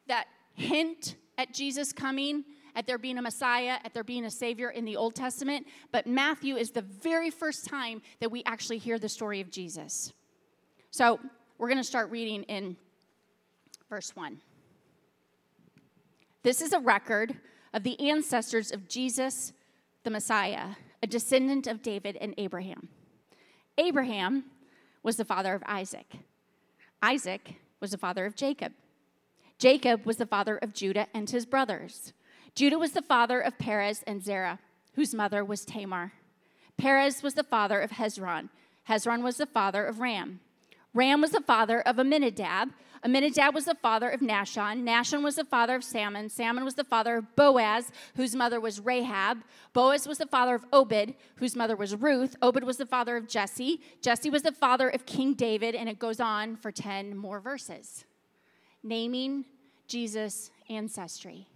that 0.07 0.27
hint 0.53 1.17
at 1.37 1.53
Jesus 1.53 1.91
coming, 1.91 2.45
at 2.77 2.87
there 2.87 2.97
being 2.97 3.17
a 3.17 3.21
Messiah, 3.21 3.75
at 3.83 3.93
there 3.93 4.05
being 4.05 4.23
a 4.23 4.31
Savior 4.31 4.69
in 4.69 4.85
the 4.85 4.95
Old 4.95 5.15
Testament, 5.15 5.67
but 5.91 6.07
Matthew 6.07 6.55
is 6.55 6.71
the 6.71 6.81
very 6.81 7.29
first 7.29 7.65
time 7.65 8.01
that 8.21 8.31
we 8.31 8.41
actually 8.45 8.77
hear 8.77 8.97
the 8.97 9.09
story 9.09 9.41
of 9.41 9.51
Jesus. 9.51 10.13
So 10.91 11.19
we're 11.57 11.67
going 11.67 11.77
to 11.77 11.83
start 11.83 12.09
reading 12.09 12.43
in 12.43 12.77
verse 13.89 14.15
1. 14.15 14.39
This 16.41 16.61
is 16.61 16.71
a 16.71 16.79
record 16.79 17.35
of 17.73 17.83
the 17.83 17.99
ancestors 18.09 18.71
of 18.71 18.87
Jesus, 18.87 19.51
the 20.05 20.09
Messiah 20.09 20.69
a 21.01 21.07
descendant 21.07 21.67
of 21.67 21.81
David 21.81 22.17
and 22.17 22.33
Abraham. 22.37 22.89
Abraham 23.77 24.45
was 25.03 25.17
the 25.17 25.25
father 25.25 25.53
of 25.53 25.63
Isaac. 25.65 26.17
Isaac 27.01 27.55
was 27.79 27.91
the 27.91 27.97
father 27.97 28.25
of 28.25 28.35
Jacob. 28.35 28.73
Jacob 29.57 30.05
was 30.05 30.17
the 30.17 30.25
father 30.25 30.57
of 30.57 30.73
Judah 30.73 31.07
and 31.13 31.29
his 31.29 31.45
brothers. 31.45 32.13
Judah 32.55 32.79
was 32.79 32.91
the 32.91 33.01
father 33.01 33.39
of 33.39 33.57
Perez 33.57 34.03
and 34.05 34.23
Zerah, 34.23 34.59
whose 34.95 35.13
mother 35.13 35.43
was 35.43 35.65
Tamar. 35.65 36.13
Perez 36.77 37.23
was 37.23 37.33
the 37.33 37.43
father 37.43 37.79
of 37.79 37.91
Hezron. 37.91 38.49
Hezron 38.87 39.21
was 39.21 39.37
the 39.37 39.45
father 39.45 39.85
of 39.85 39.99
Ram. 39.99 40.39
Ram 40.93 41.21
was 41.21 41.31
the 41.31 41.41
father 41.41 41.81
of 41.81 41.99
Amminadab. 41.99 42.69
Amminadab 43.03 43.55
was 43.55 43.65
the 43.65 43.75
father 43.75 44.09
of 44.09 44.19
Nahshon. 44.19 44.83
Nahshon 44.83 45.23
was 45.23 45.35
the 45.35 45.45
father 45.45 45.75
of 45.75 45.83
Salmon. 45.83 46.29
Salmon 46.29 46.65
was 46.65 46.75
the 46.75 46.83
father 46.83 47.17
of 47.17 47.35
Boaz, 47.35 47.91
whose 48.15 48.35
mother 48.35 48.59
was 48.59 48.79
Rahab. 48.79 49.39
Boaz 49.73 50.07
was 50.07 50.17
the 50.17 50.25
father 50.25 50.55
of 50.55 50.65
Obed, 50.73 51.13
whose 51.35 51.55
mother 51.55 51.75
was 51.75 51.95
Ruth. 51.95 52.35
Obed 52.41 52.63
was 52.63 52.77
the 52.77 52.85
father 52.85 53.15
of 53.15 53.27
Jesse. 53.27 53.81
Jesse 54.01 54.29
was 54.29 54.43
the 54.43 54.51
father 54.51 54.89
of 54.89 55.05
King 55.05 55.33
David, 55.33 55.75
and 55.75 55.87
it 55.87 55.99
goes 55.99 56.19
on 56.19 56.55
for 56.55 56.71
10 56.71 57.15
more 57.15 57.39
verses, 57.39 58.05
naming 58.83 59.45
Jesus' 59.87 60.51
ancestry. 60.69 61.47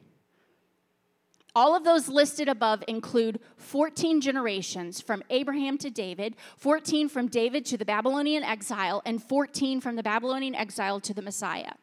All 1.55 1.75
of 1.75 1.83
those 1.83 2.09
listed 2.09 2.49
above 2.49 2.83
include 2.87 3.39
14 3.57 4.21
generations 4.21 4.99
from 4.99 5.21
Abraham 5.29 5.77
to 5.79 5.91
David, 5.91 6.35
14 6.57 7.09
from 7.09 7.27
David 7.27 7.63
to 7.67 7.77
the 7.77 7.85
Babylonian 7.85 8.43
exile, 8.43 9.03
and 9.05 9.21
14 9.21 9.79
from 9.79 9.95
the 9.95 10.03
Babylonian 10.03 10.55
exile 10.55 10.99
to 11.01 11.13
the 11.13 11.21
Messiah. 11.21 11.73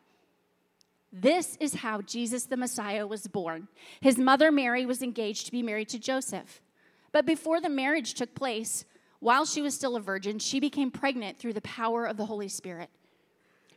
This 1.12 1.56
is 1.60 1.74
how 1.74 2.02
Jesus 2.02 2.44
the 2.44 2.56
Messiah 2.56 3.06
was 3.06 3.26
born. 3.28 3.68
His 4.00 4.18
mother 4.18 4.50
Mary 4.50 4.86
was 4.86 5.02
engaged 5.02 5.46
to 5.46 5.52
be 5.52 5.62
married 5.62 5.88
to 5.90 5.98
Joseph. 5.98 6.60
But 7.12 7.26
before 7.26 7.60
the 7.60 7.68
marriage 7.68 8.14
took 8.14 8.34
place, 8.34 8.84
while 9.20 9.44
she 9.44 9.62
was 9.62 9.74
still 9.74 9.96
a 9.96 10.00
virgin, 10.00 10.38
she 10.38 10.60
became 10.60 10.90
pregnant 10.90 11.38
through 11.38 11.52
the 11.52 11.60
power 11.60 12.06
of 12.06 12.16
the 12.16 12.26
Holy 12.26 12.48
Spirit. 12.48 12.90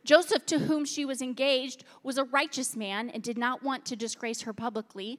Joseph, 0.04 0.44
to 0.46 0.58
whom 0.60 0.84
she 0.84 1.04
was 1.04 1.22
engaged, 1.22 1.84
was 2.02 2.18
a 2.18 2.24
righteous 2.24 2.76
man 2.76 3.10
and 3.10 3.22
did 3.22 3.38
not 3.38 3.62
want 3.62 3.84
to 3.86 3.96
disgrace 3.96 4.42
her 4.42 4.52
publicly. 4.52 5.18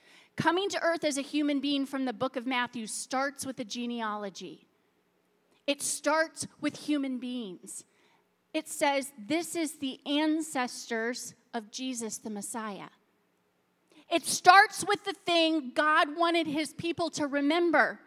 Coming 0.35 0.69
to 0.69 0.81
earth 0.81 1.03
as 1.03 1.17
a 1.17 1.21
human 1.21 1.59
being 1.59 1.85
from 1.85 2.05
the 2.05 2.13
book 2.13 2.35
of 2.35 2.47
Matthew 2.47 2.87
starts 2.87 3.45
with 3.45 3.59
a 3.59 3.65
genealogy. 3.65 4.67
It 5.67 5.81
starts 5.81 6.47
with 6.59 6.75
human 6.75 7.19
beings. 7.19 7.83
It 8.53 8.67
says, 8.67 9.11
This 9.17 9.55
is 9.55 9.77
the 9.79 9.99
ancestors 10.05 11.33
of 11.53 11.71
Jesus 11.71 12.17
the 12.17 12.29
Messiah. 12.29 12.89
It 14.09 14.25
starts 14.25 14.83
with 14.85 15.03
the 15.05 15.13
thing 15.13 15.71
God 15.73 16.17
wanted 16.17 16.47
his 16.47 16.73
people 16.73 17.09
to 17.11 17.27
remember. 17.27 17.99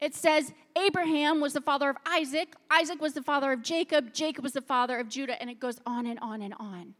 It 0.00 0.14
says, 0.14 0.52
Abraham 0.76 1.40
was 1.40 1.52
the 1.52 1.60
father 1.60 1.88
of 1.88 1.96
Isaac, 2.04 2.54
Isaac 2.70 3.00
was 3.00 3.14
the 3.14 3.22
father 3.22 3.52
of 3.52 3.62
Jacob, 3.62 4.12
Jacob 4.12 4.42
was 4.42 4.52
the 4.52 4.60
father 4.60 4.98
of 4.98 5.08
Judah, 5.08 5.40
and 5.40 5.48
it 5.48 5.60
goes 5.60 5.78
on 5.86 6.06
and 6.06 6.18
on 6.20 6.42
and 6.42 6.54
on. 6.58 6.94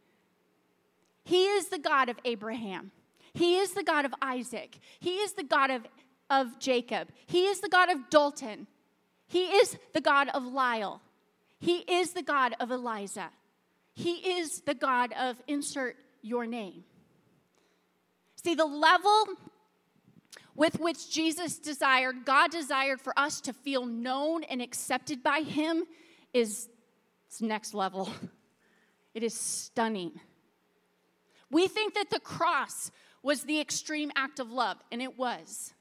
He 1.25 1.45
is 1.47 1.69
the 1.69 1.79
God 1.79 2.09
of 2.09 2.17
Abraham. 2.25 2.93
He 3.35 3.57
is 3.57 3.73
the 3.73 3.83
God 3.83 4.05
of 4.05 4.15
Isaac. 4.21 4.79
He 5.01 5.17
is 5.17 5.33
the 5.33 5.45
God 5.45 5.71
of, 5.71 5.87
of 6.29 6.59
Jacob. 6.59 7.09
He 7.27 7.47
is 7.47 7.61
the 7.61 7.69
God 7.69 7.91
of 7.91 8.11
Dalton. 8.11 8.67
He 9.27 9.45
is 9.45 9.79
the 9.95 10.01
God 10.01 10.29
of 10.35 10.45
Lyle. 10.45 11.01
He 11.59 11.79
is 11.79 12.13
the 12.13 12.23
God 12.23 12.55
of 12.61 12.71
Eliza. 12.71 13.31
He 13.95 14.39
is 14.39 14.61
the 14.61 14.75
God 14.75 15.13
of 15.19 15.41
insert 15.47 15.97
your 16.23 16.47
name. 16.47 16.85
See, 18.43 18.55
the 18.55 18.65
level 18.65 19.27
with 20.55 20.79
which 20.81 21.11
Jesus 21.11 21.59
desired, 21.59 22.25
God 22.25 22.51
desired 22.51 23.01
for 23.01 23.19
us 23.19 23.41
to 23.43 23.53
feel 23.53 23.87
known 23.87 24.45
and 24.45 24.61
accepted 24.61 25.23
by 25.23 25.41
Him 25.41 25.85
is 26.33 26.69
next 27.41 27.75
level. 27.75 28.09
It 29.15 29.23
is 29.23 29.35
stunning. 29.35 30.19
We 31.51 31.69
think 31.69 31.93
that 31.97 32.09
the 32.09 32.19
cross 32.19 32.91
was 33.23 33.43
the 33.43 33.61
extreme 33.61 34.11
act 34.17 34.41
of 34.41 34.51
love, 34.51 34.79
and 34.91 35.01
it 35.01 35.19
was. 35.19 35.73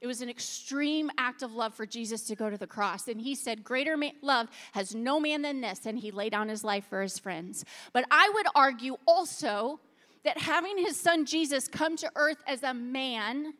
It 0.00 0.06
was 0.06 0.22
an 0.22 0.28
extreme 0.28 1.10
act 1.18 1.42
of 1.42 1.54
love 1.54 1.74
for 1.74 1.84
Jesus 1.84 2.22
to 2.28 2.36
go 2.36 2.48
to 2.48 2.56
the 2.56 2.68
cross. 2.68 3.08
And 3.08 3.20
he 3.20 3.34
said, 3.34 3.64
Greater 3.64 3.96
love 4.22 4.48
has 4.72 4.94
no 4.94 5.18
man 5.18 5.42
than 5.42 5.60
this. 5.60 5.86
And 5.86 5.98
he 5.98 6.12
laid 6.12 6.30
down 6.30 6.48
his 6.48 6.62
life 6.62 6.84
for 6.88 7.02
his 7.02 7.18
friends. 7.18 7.64
But 7.92 8.04
I 8.10 8.30
would 8.32 8.46
argue 8.54 8.96
also 9.06 9.80
that 10.24 10.38
having 10.38 10.78
his 10.78 10.98
son 10.98 11.26
Jesus 11.26 11.66
come 11.66 11.96
to 11.96 12.10
earth 12.14 12.38
as 12.46 12.62
a 12.62 12.74
man, 12.74 13.54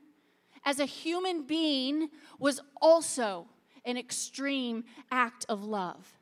as 0.65 0.79
a 0.79 0.85
human 0.85 1.43
being, 1.43 2.09
was 2.39 2.61
also 2.81 3.47
an 3.85 3.97
extreme 3.97 4.85
act 5.11 5.45
of 5.49 5.65
love. 5.65 6.19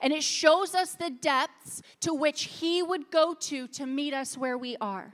And 0.00 0.14
it 0.14 0.22
shows 0.22 0.74
us 0.74 0.94
the 0.94 1.10
depths 1.10 1.82
to 2.00 2.14
which 2.14 2.44
he 2.44 2.82
would 2.82 3.10
go 3.10 3.34
to 3.34 3.66
to 3.68 3.86
meet 3.86 4.14
us 4.14 4.38
where 4.38 4.56
we 4.56 4.78
are. 4.80 5.12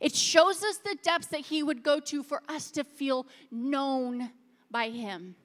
It 0.00 0.14
shows 0.14 0.64
us 0.64 0.78
the 0.78 0.96
depths 1.02 1.28
that 1.28 1.40
He 1.40 1.62
would 1.62 1.82
go 1.82 2.00
to 2.00 2.22
for 2.22 2.42
us 2.48 2.70
to 2.72 2.84
feel 2.84 3.26
known 3.50 4.30
by 4.70 4.88
Him. 4.88 5.36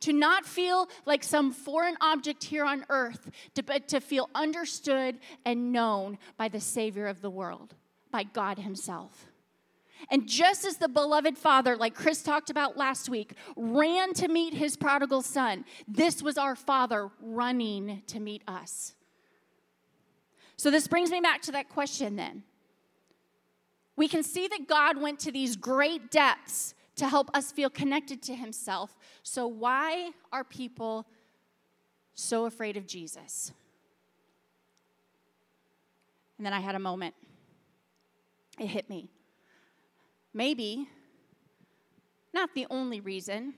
To 0.00 0.12
not 0.12 0.44
feel 0.44 0.88
like 1.06 1.24
some 1.24 1.52
foreign 1.52 1.96
object 2.00 2.44
here 2.44 2.64
on 2.64 2.84
earth, 2.88 3.30
but 3.66 3.88
to 3.88 4.00
feel 4.00 4.28
understood 4.34 5.18
and 5.44 5.72
known 5.72 6.18
by 6.36 6.48
the 6.48 6.60
Savior 6.60 7.06
of 7.06 7.20
the 7.20 7.30
world, 7.30 7.74
by 8.10 8.22
God 8.22 8.58
Himself. 8.58 9.26
And 10.10 10.28
just 10.28 10.64
as 10.64 10.76
the 10.76 10.88
beloved 10.88 11.38
father, 11.38 11.76
like 11.76 11.94
Chris 11.94 12.22
talked 12.22 12.50
about 12.50 12.76
last 12.76 13.08
week, 13.08 13.32
ran 13.56 14.12
to 14.14 14.28
meet 14.28 14.54
his 14.54 14.76
prodigal 14.76 15.22
son, 15.22 15.64
this 15.88 16.22
was 16.22 16.36
our 16.36 16.54
father 16.56 17.10
running 17.20 18.02
to 18.08 18.20
meet 18.20 18.42
us. 18.46 18.94
So, 20.56 20.70
this 20.70 20.86
brings 20.86 21.10
me 21.10 21.20
back 21.20 21.42
to 21.42 21.52
that 21.52 21.68
question 21.68 22.16
then 22.16 22.42
we 23.96 24.08
can 24.08 24.22
see 24.22 24.48
that 24.48 24.66
God 24.66 25.00
went 25.00 25.20
to 25.20 25.32
these 25.32 25.56
great 25.56 26.10
depths 26.10 26.74
to 26.96 27.08
help 27.08 27.30
us 27.34 27.52
feel 27.52 27.70
connected 27.70 28.22
to 28.22 28.34
Himself. 28.34 28.96
So, 29.22 29.46
why 29.46 30.10
are 30.32 30.44
people 30.44 31.06
so 32.14 32.46
afraid 32.46 32.76
of 32.76 32.86
Jesus? 32.86 33.52
And 36.38 36.46
then 36.46 36.52
I 36.52 36.60
had 36.60 36.74
a 36.74 36.80
moment. 36.80 37.14
It 38.58 38.66
hit 38.66 38.88
me. 38.88 39.10
Maybe, 40.32 40.88
not 42.32 42.54
the 42.54 42.66
only 42.70 43.00
reason, 43.00 43.54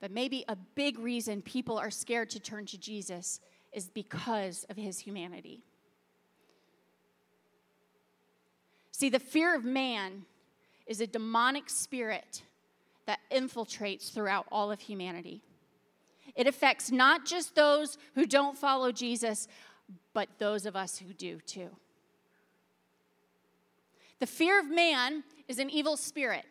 but 0.00 0.10
maybe 0.10 0.44
a 0.48 0.56
big 0.56 0.98
reason 0.98 1.42
people 1.42 1.78
are 1.78 1.90
scared 1.90 2.30
to 2.30 2.40
turn 2.40 2.66
to 2.66 2.78
Jesus 2.78 3.40
is 3.72 3.88
because 3.88 4.64
of 4.68 4.76
his 4.76 4.98
humanity. 4.98 5.64
See, 8.98 9.10
the 9.10 9.18
fear 9.18 9.54
of 9.54 9.62
man 9.62 10.24
is 10.86 11.02
a 11.02 11.06
demonic 11.06 11.68
spirit 11.68 12.40
that 13.04 13.18
infiltrates 13.30 14.10
throughout 14.10 14.46
all 14.50 14.72
of 14.72 14.80
humanity. 14.80 15.42
It 16.34 16.46
affects 16.46 16.90
not 16.90 17.26
just 17.26 17.54
those 17.54 17.98
who 18.14 18.24
don't 18.24 18.56
follow 18.56 18.92
Jesus, 18.92 19.48
but 20.14 20.30
those 20.38 20.64
of 20.64 20.76
us 20.76 20.96
who 20.96 21.12
do 21.12 21.40
too. 21.40 21.68
The 24.18 24.26
fear 24.26 24.58
of 24.58 24.70
man 24.70 25.24
is 25.46 25.58
an 25.58 25.68
evil 25.68 25.98
spirit, 25.98 26.46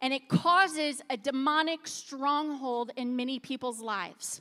and 0.00 0.12
it 0.12 0.28
causes 0.28 1.02
a 1.10 1.16
demonic 1.16 1.88
stronghold 1.88 2.92
in 2.94 3.16
many 3.16 3.40
people's 3.40 3.80
lives. 3.80 4.40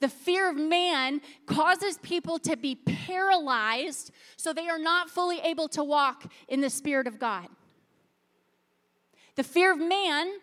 The 0.00 0.08
fear 0.08 0.50
of 0.50 0.56
man 0.56 1.20
causes 1.46 1.98
people 2.02 2.38
to 2.40 2.56
be 2.56 2.74
paralyzed 2.74 4.10
so 4.36 4.52
they 4.52 4.68
are 4.68 4.78
not 4.78 5.08
fully 5.08 5.40
able 5.40 5.68
to 5.68 5.82
walk 5.82 6.30
in 6.48 6.60
the 6.60 6.70
Spirit 6.70 7.06
of 7.06 7.18
God. 7.18 7.48
The 9.36 9.44
fear 9.44 9.72
of 9.72 9.78
man 9.78 10.38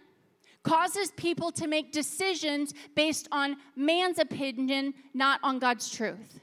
causes 0.63 1.12
people 1.12 1.52
to 1.52 1.68
make 1.68 1.92
decisions 1.92 2.74
based 2.96 3.28
on 3.32 3.58
man's 3.76 4.18
opinion, 4.18 4.94
not 5.13 5.39
on 5.44 5.60
God's 5.60 5.89
truth. 5.89 6.39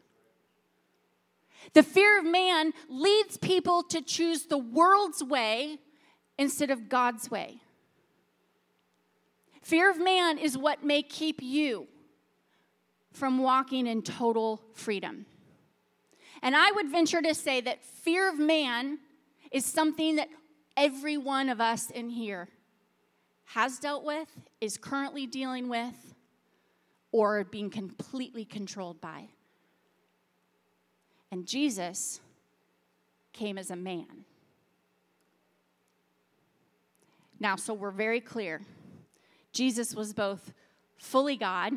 The 1.72 1.82
fear 1.82 2.18
of 2.18 2.24
man 2.24 2.72
leads 2.88 3.36
people 3.36 3.82
to 3.84 4.02
choose 4.02 4.44
the 4.44 4.58
world's 4.58 5.22
way 5.22 5.78
instead 6.38 6.70
of 6.70 6.88
God's 6.88 7.30
way. 7.30 7.60
Fear 9.62 9.90
of 9.90 9.98
man 10.00 10.38
is 10.38 10.56
what 10.56 10.84
may 10.84 11.02
keep 11.02 11.42
you 11.42 11.86
from 13.12 13.38
walking 13.38 13.86
in 13.86 14.02
total 14.02 14.62
freedom. 14.74 15.26
And 16.42 16.56
I 16.56 16.70
would 16.72 16.88
venture 16.90 17.20
to 17.20 17.34
say 17.34 17.60
that 17.60 17.84
fear 17.84 18.28
of 18.28 18.38
man 18.38 18.98
is 19.50 19.64
something 19.64 20.16
that 20.16 20.28
every 20.76 21.16
one 21.16 21.48
of 21.48 21.60
us 21.60 21.90
in 21.90 22.08
here 22.08 22.48
has 23.46 23.78
dealt 23.78 24.04
with, 24.04 24.28
is 24.60 24.76
currently 24.76 25.26
dealing 25.26 25.68
with, 25.68 26.14
or 27.12 27.44
being 27.44 27.68
completely 27.68 28.44
controlled 28.44 29.00
by. 29.00 29.28
And 31.32 31.46
Jesus 31.46 32.20
came 33.32 33.58
as 33.58 33.70
a 33.70 33.76
man. 33.76 34.24
Now, 37.38 37.56
so 37.56 37.74
we're 37.74 37.90
very 37.90 38.20
clear 38.20 38.60
Jesus 39.52 39.94
was 39.94 40.12
both 40.12 40.52
fully 40.98 41.36
God 41.36 41.72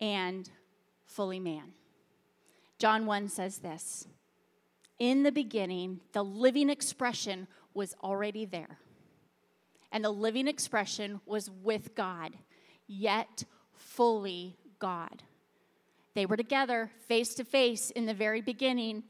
and 0.00 0.50
fully 1.06 1.40
man. 1.40 1.72
John 2.78 3.06
1 3.06 3.28
says 3.28 3.58
this 3.58 4.06
In 4.98 5.22
the 5.22 5.32
beginning, 5.32 6.00
the 6.12 6.22
living 6.22 6.70
expression 6.70 7.48
was 7.74 7.94
already 8.02 8.44
there, 8.44 8.78
and 9.92 10.04
the 10.04 10.10
living 10.10 10.48
expression 10.48 11.20
was 11.26 11.50
with 11.50 11.94
God, 11.94 12.32
yet 12.86 13.44
fully 13.74 14.56
God. 14.78 15.22
They 16.14 16.26
were 16.26 16.36
together 16.36 16.90
face 17.06 17.34
to 17.34 17.44
face 17.44 17.90
in 17.90 18.06
the 18.06 18.14
very 18.14 18.40
beginning. 18.40 19.04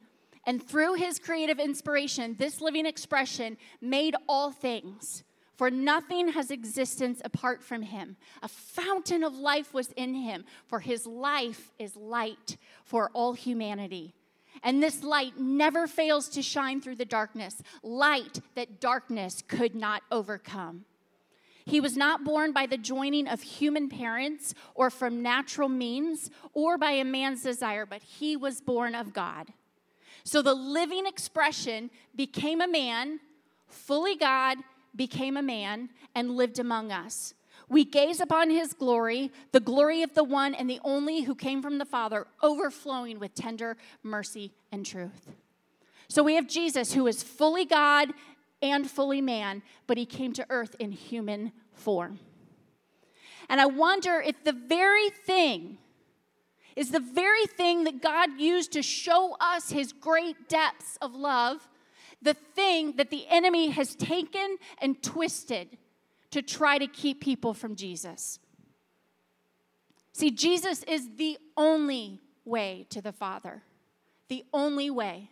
And 0.46 0.62
through 0.62 0.94
his 0.94 1.18
creative 1.18 1.59
inspiration, 1.59 2.37
this 2.38 2.61
living 2.61 2.87
expression 2.87 3.57
made 3.81 4.14
all 4.29 4.51
things. 4.51 5.24
For 5.59 5.73
nothing 5.73 6.29
has 6.29 6.53
existence 6.53 7.21
apart 7.25 7.64
from 7.64 7.83
him. 7.83 8.16
A 8.44 8.49
fountain 8.49 9.25
of 9.25 9.35
life 9.35 9.75
was 9.75 9.90
in 9.97 10.14
him, 10.14 10.44
for 10.68 10.79
his 10.79 11.05
life 11.05 11.73
is 11.81 11.97
light 11.97 12.57
for 12.85 13.11
all 13.12 13.33
humanity. 13.33 14.14
And 14.62 14.81
this 14.81 15.03
light 15.03 15.37
never 15.37 15.88
fails 15.88 16.29
to 16.29 16.42
shine 16.42 16.81
through 16.81 16.94
the 16.94 17.05
darkness, 17.05 17.61
light 17.83 18.38
that 18.55 18.81
darkness 18.81 19.42
could 19.49 19.75
not 19.75 20.05
overcome. 20.12 20.85
He 21.66 21.81
was 21.81 21.97
not 21.97 22.23
born 22.23 22.53
by 22.53 22.66
the 22.66 22.79
joining 22.79 23.27
of 23.27 23.42
human 23.42 23.88
parents 23.88 24.55
or 24.77 24.90
from 24.90 25.23
natural 25.25 25.68
means 25.68 26.31
or 26.55 26.79
by 26.79 26.92
a 26.92 27.05
man's 27.05 27.42
desire, 27.42 27.85
but 27.85 28.03
he 28.03 28.37
was 28.37 28.61
born 28.61 28.94
of 28.94 29.12
God. 29.12 29.49
So 30.23 30.40
the 30.40 30.55
living 30.55 31.05
expression 31.05 31.90
became 32.14 32.61
a 32.61 32.68
man, 32.68 33.18
fully 33.66 34.14
God 34.14 34.59
became 34.98 35.38
a 35.38 35.42
man 35.42 35.88
and 36.14 36.37
lived 36.37 36.58
among 36.58 36.92
us. 36.92 37.32
We 37.70 37.84
gaze 37.84 38.20
upon 38.20 38.50
his 38.50 38.74
glory, 38.74 39.30
the 39.52 39.61
glory 39.61 40.02
of 40.02 40.14
the 40.14 40.24
one 40.24 40.54
and 40.54 40.68
the 40.68 40.80
only 40.84 41.22
who 41.22 41.34
came 41.34 41.62
from 41.62 41.78
the 41.78 41.84
Father, 41.87 42.26
overflowing 42.42 43.18
with 43.18 43.34
tender 43.34 43.78
mercy 44.02 44.52
and 44.70 44.84
truth. 44.84 45.32
So 46.08 46.22
we 46.22 46.34
have 46.34 46.46
Jesus, 46.46 46.94
who 46.94 47.06
is 47.06 47.22
fully 47.22 47.64
God 47.64 48.12
and 48.62 48.90
fully 48.90 49.20
man, 49.20 49.62
but 49.87 49.98
he 49.98 50.06
came 50.06 50.32
to 50.34 50.46
earth 50.50 50.76
in 50.78 50.92
human 50.92 51.52
form. 51.72 52.18
And 53.48 53.61
I 53.61 53.66
wonder 53.66 54.20
if 54.20 54.42
the 54.44 54.52
very 54.52 55.11
thing 55.11 55.78
is 56.76 56.90
the 56.90 57.00
very 57.00 57.46
thing 57.46 57.84
that 57.84 58.00
God 58.00 58.38
used 58.38 58.72
to 58.72 58.82
show 58.82 59.37
us 59.40 59.70
his 59.70 59.92
great 59.92 60.48
depths 60.48 60.96
of 61.02 61.14
love 61.14 61.68
the 62.20 62.35
thing 62.35 62.96
that 62.96 63.11
the 63.11 63.26
enemy 63.28 63.70
has 63.70 63.94
taken 63.94 64.57
and 64.81 65.02
twisted 65.02 65.78
to 66.31 66.42
try 66.42 66.78
to 66.78 66.87
keep 66.87 67.20
people 67.20 67.54
from 67.54 67.74
Jesus. 67.76 68.38
See, 70.12 70.31
Jesus 70.31 70.83
is 70.83 71.09
the 71.16 71.38
only 71.57 72.20
way 72.44 72.87
to 72.90 73.00
the 73.00 73.12
Father, 73.12 73.62
the 74.28 74.44
only 74.52 74.90
way. 74.90 75.31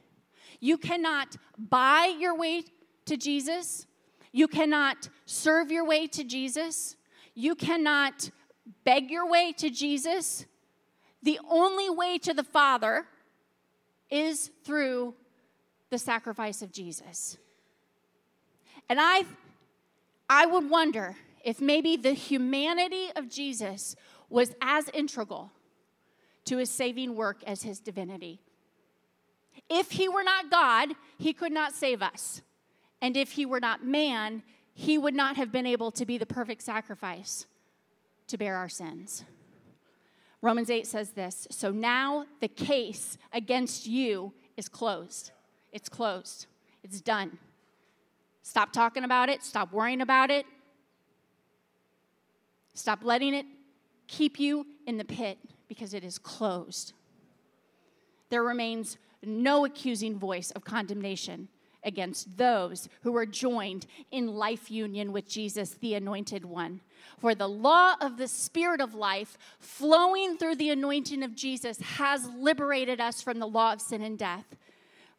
You 0.61 0.79
cannot 0.79 1.37
buy 1.59 2.15
your 2.19 2.37
way 2.37 2.63
to 3.07 3.17
Jesus, 3.17 3.87
you 4.33 4.49
cannot 4.49 5.09
serve 5.27 5.71
your 5.71 5.85
way 5.85 6.07
to 6.09 6.25
Jesus, 6.25 6.97
you 7.35 7.55
cannot 7.55 8.31
beg 8.85 9.11
your 9.11 9.29
way 9.29 9.53
to 9.53 9.71
Jesus. 9.71 10.47
The 11.23 11.41
only 11.51 11.91
way 11.91 12.19
to 12.19 12.33
the 12.33 12.45
Father 12.45 13.07
is 14.11 14.51
through 14.65 15.15
the 15.97 16.01
sacrifice 16.01 16.61
of 16.61 16.71
Jesus. 16.73 17.39
And 18.91 18.99
I, 19.01 19.25
I 20.29 20.45
would 20.45 20.69
wonder 20.69 21.17
if 21.43 21.59
maybe 21.59 21.97
the 21.97 22.13
humanity 22.13 23.09
of 23.17 23.31
Jesus 23.31 23.97
was 24.29 24.55
as 24.61 24.91
integral 24.91 25.53
to 26.45 26.59
his 26.59 26.69
saving 26.69 27.17
work 27.17 27.43
as 27.47 27.63
his 27.63 27.81
divinity. 27.81 28.43
If 29.71 29.93
he 29.93 30.07
were 30.07 30.23
not 30.23 30.51
God, 30.51 30.91
he 31.17 31.33
could 31.33 31.51
not 31.53 31.73
save 31.73 32.03
us. 32.03 32.43
And 33.01 33.17
if 33.17 33.33
he 33.33 33.47
were 33.47 33.61
not 33.61 33.83
man, 33.83 34.43
he 34.75 34.99
would 34.99 35.15
not 35.15 35.37
have 35.37 35.51
been 35.51 35.65
able 35.65 35.91
to 35.93 36.05
be 36.05 36.19
the 36.19 36.27
perfect 36.27 36.61
sacrifice 36.61 37.47
to 38.27 38.37
bear 38.37 38.57
our 38.57 38.69
sins. 38.69 39.25
Romans 40.43 40.69
8 40.69 40.87
says 40.87 41.13
this 41.13 41.49
So 41.51 41.71
now 41.71 42.27
the 42.41 42.49
case 42.49 43.17
against 43.33 43.87
you 43.87 44.35
is 44.59 44.69
closed. 44.69 45.31
It's 45.73 45.89
closed, 45.89 46.47
it's 46.83 47.01
done. 47.01 47.39
Stop 48.43 48.73
talking 48.73 49.05
about 49.05 49.29
it, 49.29 49.43
stop 49.43 49.73
worrying 49.73 50.01
about 50.01 50.31
it, 50.31 50.47
stop 52.75 53.01
letting 53.03 53.35
it 53.35 53.47
keep 54.09 54.39
you 54.39 54.67
in 54.87 54.97
the 54.97 55.05
pit 55.05 55.39
because 55.69 55.95
it 55.95 56.05
is 56.05 56.19
closed. 56.19 56.93
There 58.31 58.43
remains 58.43 58.99
no 59.23 59.65
accusing 59.65 60.19
voice 60.19 60.51
of 60.53 60.65
condemnation 60.65 61.49
against 61.85 62.37
those 62.37 62.89
who 63.03 63.17
are 63.17 63.27
joined 63.27 63.87
in 64.11 64.27
life 64.27 64.71
union 64.71 65.13
with 65.13 65.29
Jesus, 65.29 65.71
the 65.75 65.95
anointed 65.95 66.45
one. 66.45 66.81
For 67.19 67.35
the 67.35 67.49
law 67.49 67.95
of 68.01 68.19
the 68.19 68.27
Spirit 68.27 68.81
of 68.81 68.95
life 68.95 69.39
flowing 69.61 70.37
through 70.37 70.57
the 70.57 70.71
anointing 70.71 71.23
of 71.23 71.37
Jesus 71.37 71.79
has 71.79 72.29
liberated 72.31 73.01
us 73.01 73.23
from 73.23 73.39
the 73.39 73.47
law 73.47 73.73
of 73.73 73.81
sin 73.81 74.03
and 74.03 74.19
death. 74.19 74.45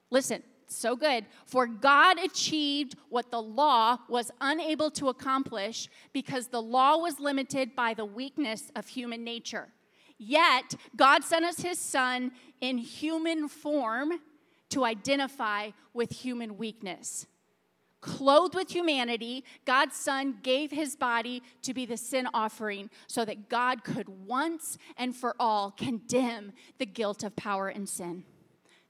Listen, 0.09 0.43
so 0.67 0.95
good. 0.95 1.25
For 1.45 1.67
God 1.67 2.19
achieved 2.23 2.95
what 3.09 3.31
the 3.31 3.41
law 3.41 3.97
was 4.09 4.31
unable 4.41 4.91
to 4.91 5.09
accomplish 5.09 5.89
because 6.13 6.47
the 6.47 6.61
law 6.61 6.97
was 6.97 7.19
limited 7.19 7.75
by 7.75 7.93
the 7.93 8.05
weakness 8.05 8.71
of 8.75 8.87
human 8.87 9.23
nature. 9.23 9.69
Yet, 10.17 10.75
God 10.95 11.23
sent 11.23 11.45
us 11.45 11.59
his 11.59 11.79
son 11.79 12.31
in 12.59 12.77
human 12.77 13.47
form 13.47 14.13
to 14.69 14.83
identify 14.83 15.71
with 15.93 16.11
human 16.11 16.57
weakness. 16.57 17.27
Clothed 18.01 18.55
with 18.55 18.71
humanity, 18.71 19.43
God's 19.65 19.95
Son 19.95 20.37
gave 20.43 20.71
his 20.71 20.95
body 20.95 21.41
to 21.63 21.73
be 21.73 21.85
the 21.85 21.97
sin 21.97 22.27
offering 22.33 22.89
so 23.07 23.25
that 23.25 23.49
God 23.49 23.83
could 23.83 24.07
once 24.07 24.77
and 24.97 25.15
for 25.15 25.35
all 25.39 25.71
condemn 25.71 26.53
the 26.77 26.85
guilt 26.85 27.23
of 27.23 27.35
power 27.35 27.69
and 27.69 27.89
sin 27.89 28.23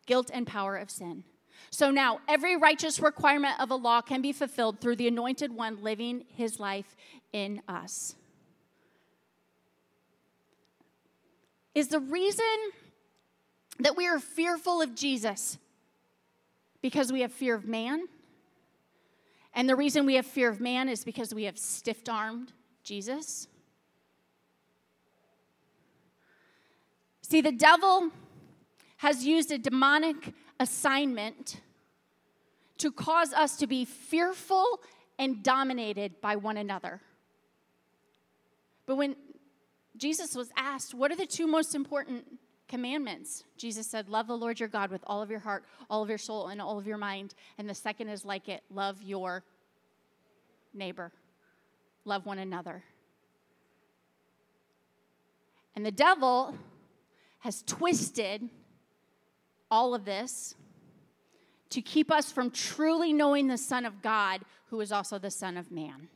guilt 0.07 0.31
and 0.33 0.47
power 0.47 0.75
of 0.75 0.89
sin. 0.89 1.23
So 1.69 1.91
now 1.91 2.19
every 2.27 2.55
righteous 2.55 2.99
requirement 2.99 3.59
of 3.59 3.69
a 3.69 3.75
law 3.75 4.01
can 4.01 4.21
be 4.21 4.31
fulfilled 4.31 4.79
through 4.79 4.95
the 4.95 5.07
anointed 5.07 5.53
one 5.53 5.83
living 5.83 6.25
his 6.29 6.59
life 6.59 6.95
in 7.31 7.61
us. 7.67 8.15
Is 11.75 11.89
the 11.89 11.99
reason 11.99 12.45
that 13.79 13.95
we 13.95 14.07
are 14.07 14.17
fearful 14.17 14.81
of 14.81 14.95
Jesus 14.95 15.59
because 16.81 17.11
we 17.11 17.21
have 17.21 17.31
fear 17.31 17.53
of 17.53 17.65
man? 17.65 18.07
And 19.53 19.69
the 19.69 19.75
reason 19.75 20.05
we 20.05 20.15
have 20.15 20.25
fear 20.25 20.49
of 20.49 20.59
man 20.59 20.89
is 20.89 21.03
because 21.03 21.33
we 21.33 21.43
have 21.43 21.57
stiff 21.57 22.01
armed 22.09 22.53
Jesus? 22.83 23.47
See, 27.21 27.41
the 27.41 27.51
devil 27.51 28.11
has 28.97 29.25
used 29.25 29.51
a 29.51 29.57
demonic 29.57 30.33
assignment 30.59 31.61
to 32.79 32.91
cause 32.91 33.33
us 33.33 33.57
to 33.57 33.67
be 33.67 33.85
fearful 33.85 34.81
and 35.17 35.43
dominated 35.43 36.19
by 36.21 36.35
one 36.35 36.57
another. 36.57 37.01
But 38.85 38.95
when 38.95 39.15
Jesus 39.97 40.35
was 40.35 40.49
asked, 40.55 40.93
What 40.93 41.11
are 41.11 41.15
the 41.15 41.25
two 41.25 41.47
most 41.47 41.75
important 41.75 42.25
commandments? 42.67 43.43
Jesus 43.57 43.87
said, 43.87 44.09
Love 44.09 44.27
the 44.27 44.37
Lord 44.37 44.59
your 44.59 44.69
God 44.69 44.91
with 44.91 45.01
all 45.07 45.21
of 45.21 45.29
your 45.29 45.39
heart, 45.39 45.65
all 45.89 46.03
of 46.03 46.09
your 46.09 46.17
soul, 46.17 46.47
and 46.47 46.61
all 46.61 46.77
of 46.77 46.87
your 46.87 46.97
mind. 46.97 47.33
And 47.57 47.69
the 47.69 47.75
second 47.75 48.09
is 48.09 48.25
like 48.25 48.47
it 48.47 48.63
love 48.69 49.01
your 49.01 49.43
neighbor, 50.73 51.11
love 52.05 52.25
one 52.25 52.39
another. 52.39 52.83
And 55.75 55.85
the 55.85 55.91
devil 55.91 56.55
has 57.39 57.63
twisted 57.63 58.49
all 59.69 59.93
of 59.93 60.05
this 60.05 60.55
to 61.69 61.81
keep 61.81 62.11
us 62.11 62.31
from 62.31 62.49
truly 62.49 63.11
knowing 63.11 63.47
the 63.47 63.57
Son 63.57 63.85
of 63.85 64.01
God, 64.01 64.41
who 64.69 64.79
is 64.81 64.91
also 64.91 65.17
the 65.17 65.31
Son 65.31 65.57
of 65.57 65.71
Man. 65.71 66.07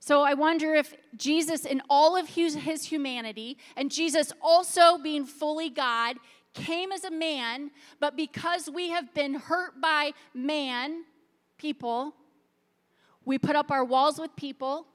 So 0.00 0.22
I 0.22 0.34
wonder 0.34 0.74
if 0.74 0.94
Jesus, 1.16 1.64
in 1.64 1.80
all 1.88 2.16
of 2.16 2.30
his, 2.30 2.84
humanity, 2.84 3.56
and 3.76 3.90
Jesus 3.90 4.32
also 4.42 4.98
being 4.98 5.24
fully 5.24 5.70
God, 5.70 6.16
came 6.54 6.90
as 6.92 7.04
a 7.04 7.10
man, 7.10 7.70
but 8.00 8.16
because 8.16 8.68
we 8.68 8.90
have 8.90 9.14
been 9.14 9.34
hurt 9.34 9.80
by 9.80 10.12
man, 10.34 11.04
people, 11.56 12.14
we 13.24 13.38
put 13.38 13.54
up 13.54 13.70
our 13.70 13.84
walls 13.84 14.18
with 14.18 14.34
people, 14.34 14.86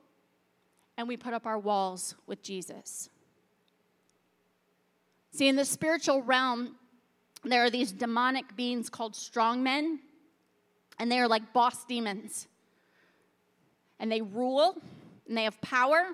and 0.97 1.07
we 1.07 1.15
put 1.15 1.33
up 1.33 1.45
our 1.45 1.57
walls 1.57 2.15
with 2.27 2.43
Jesus. 2.43 3.09
See, 5.37 5.47
in 5.47 5.55
the 5.55 5.65
spiritual 5.65 6.23
realm, 6.23 6.77
there 7.43 7.63
are 7.63 7.69
these 7.69 7.91
demonic 7.91 8.55
beings 8.55 8.89
called 8.89 9.13
strongmen, 9.13 9.99
and 10.97 11.11
they 11.11 11.19
are 11.19 11.27
like 11.27 11.53
boss 11.53 11.85
demons. 11.85 12.47
And 13.99 14.11
they 14.11 14.23
rule, 14.23 14.75
and 15.27 15.37
they 15.37 15.43
have 15.43 15.61
power, 15.61 16.07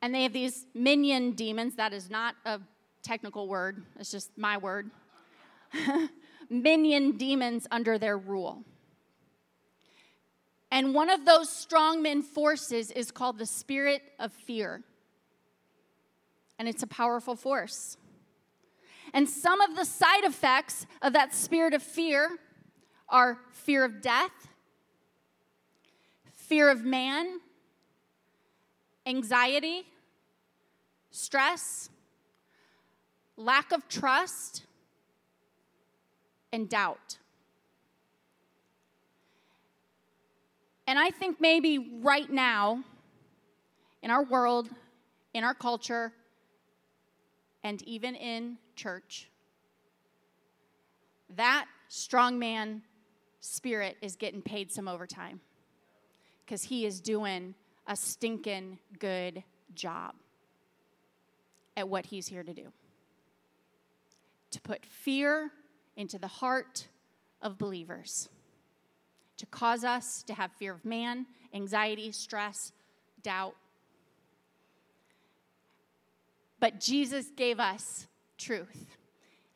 and 0.00 0.14
they 0.14 0.22
have 0.22 0.32
these 0.32 0.64
minion 0.72 1.32
demons. 1.32 1.76
That 1.76 1.92
is 1.92 2.08
not 2.08 2.36
a 2.46 2.60
technical 3.02 3.48
word, 3.48 3.84
it's 3.98 4.10
just 4.10 4.30
my 4.38 4.56
word. 4.56 4.90
minion 6.48 7.18
demons 7.18 7.66
under 7.70 7.98
their 7.98 8.16
rule. 8.16 8.64
And 10.70 10.94
one 10.94 11.10
of 11.10 11.26
those 11.26 11.50
strongmen 11.50 12.24
forces 12.24 12.90
is 12.92 13.10
called 13.10 13.36
the 13.36 13.44
spirit 13.44 14.00
of 14.18 14.32
fear. 14.32 14.84
And 16.60 16.68
it's 16.68 16.82
a 16.82 16.86
powerful 16.86 17.36
force. 17.36 17.96
And 19.14 19.26
some 19.26 19.62
of 19.62 19.76
the 19.76 19.86
side 19.86 20.24
effects 20.24 20.86
of 21.00 21.14
that 21.14 21.34
spirit 21.34 21.72
of 21.72 21.82
fear 21.82 22.38
are 23.08 23.38
fear 23.50 23.82
of 23.82 24.02
death, 24.02 24.48
fear 26.34 26.68
of 26.68 26.84
man, 26.84 27.40
anxiety, 29.06 29.86
stress, 31.10 31.88
lack 33.38 33.72
of 33.72 33.88
trust, 33.88 34.66
and 36.52 36.68
doubt. 36.68 37.16
And 40.86 40.98
I 40.98 41.08
think 41.08 41.40
maybe 41.40 41.78
right 42.02 42.28
now, 42.28 42.84
in 44.02 44.10
our 44.10 44.22
world, 44.22 44.68
in 45.32 45.42
our 45.42 45.54
culture, 45.54 46.12
and 47.62 47.82
even 47.82 48.14
in 48.14 48.58
church, 48.74 49.28
that 51.36 51.66
strongman 51.90 52.82
spirit 53.40 53.96
is 54.02 54.16
getting 54.16 54.42
paid 54.42 54.70
some 54.70 54.88
overtime 54.88 55.40
because 56.44 56.62
he 56.62 56.84
is 56.86 57.00
doing 57.00 57.54
a 57.86 57.96
stinking 57.96 58.78
good 58.98 59.42
job 59.74 60.14
at 61.76 61.88
what 61.88 62.06
he's 62.06 62.26
here 62.26 62.42
to 62.42 62.52
do 62.52 62.72
to 64.50 64.60
put 64.60 64.84
fear 64.84 65.50
into 65.96 66.18
the 66.18 66.26
heart 66.26 66.88
of 67.42 67.58
believers, 67.58 68.28
to 69.36 69.46
cause 69.46 69.84
us 69.84 70.22
to 70.24 70.34
have 70.34 70.50
fear 70.52 70.74
of 70.74 70.84
man, 70.84 71.26
anxiety, 71.54 72.12
stress, 72.12 72.72
doubt. 73.22 73.54
But 76.60 76.78
Jesus 76.78 77.30
gave 77.36 77.58
us 77.58 78.06
truth. 78.38 78.86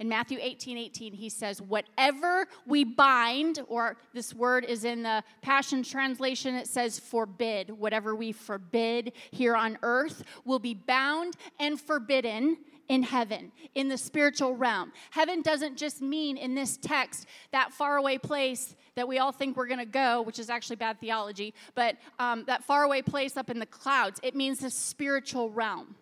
In 0.00 0.08
Matthew 0.08 0.38
18 0.40 0.76
18, 0.76 1.12
he 1.12 1.28
says, 1.28 1.62
Whatever 1.62 2.48
we 2.66 2.82
bind, 2.82 3.60
or 3.68 3.96
this 4.12 4.34
word 4.34 4.64
is 4.64 4.84
in 4.84 5.04
the 5.04 5.22
Passion 5.40 5.82
Translation, 5.84 6.56
it 6.56 6.66
says 6.66 6.98
forbid. 6.98 7.70
Whatever 7.70 8.16
we 8.16 8.32
forbid 8.32 9.12
here 9.30 9.54
on 9.54 9.78
earth 9.82 10.24
will 10.44 10.58
be 10.58 10.74
bound 10.74 11.36
and 11.60 11.80
forbidden 11.80 12.56
in 12.88 13.02
heaven, 13.02 13.52
in 13.74 13.88
the 13.88 13.96
spiritual 13.96 14.56
realm. 14.56 14.92
Heaven 15.10 15.42
doesn't 15.42 15.76
just 15.76 16.02
mean 16.02 16.36
in 16.36 16.54
this 16.54 16.76
text 16.76 17.26
that 17.52 17.72
faraway 17.72 18.18
place 18.18 18.74
that 18.96 19.08
we 19.08 19.18
all 19.18 19.32
think 19.32 19.56
we're 19.56 19.66
going 19.66 19.78
to 19.78 19.86
go, 19.86 20.22
which 20.22 20.38
is 20.38 20.50
actually 20.50 20.76
bad 20.76 21.00
theology, 21.00 21.54
but 21.74 21.96
um, 22.18 22.44
that 22.46 22.64
faraway 22.64 23.00
place 23.00 23.36
up 23.36 23.48
in 23.48 23.58
the 23.58 23.66
clouds. 23.66 24.20
It 24.22 24.34
means 24.34 24.58
the 24.58 24.70
spiritual 24.70 25.50
realm. 25.50 25.94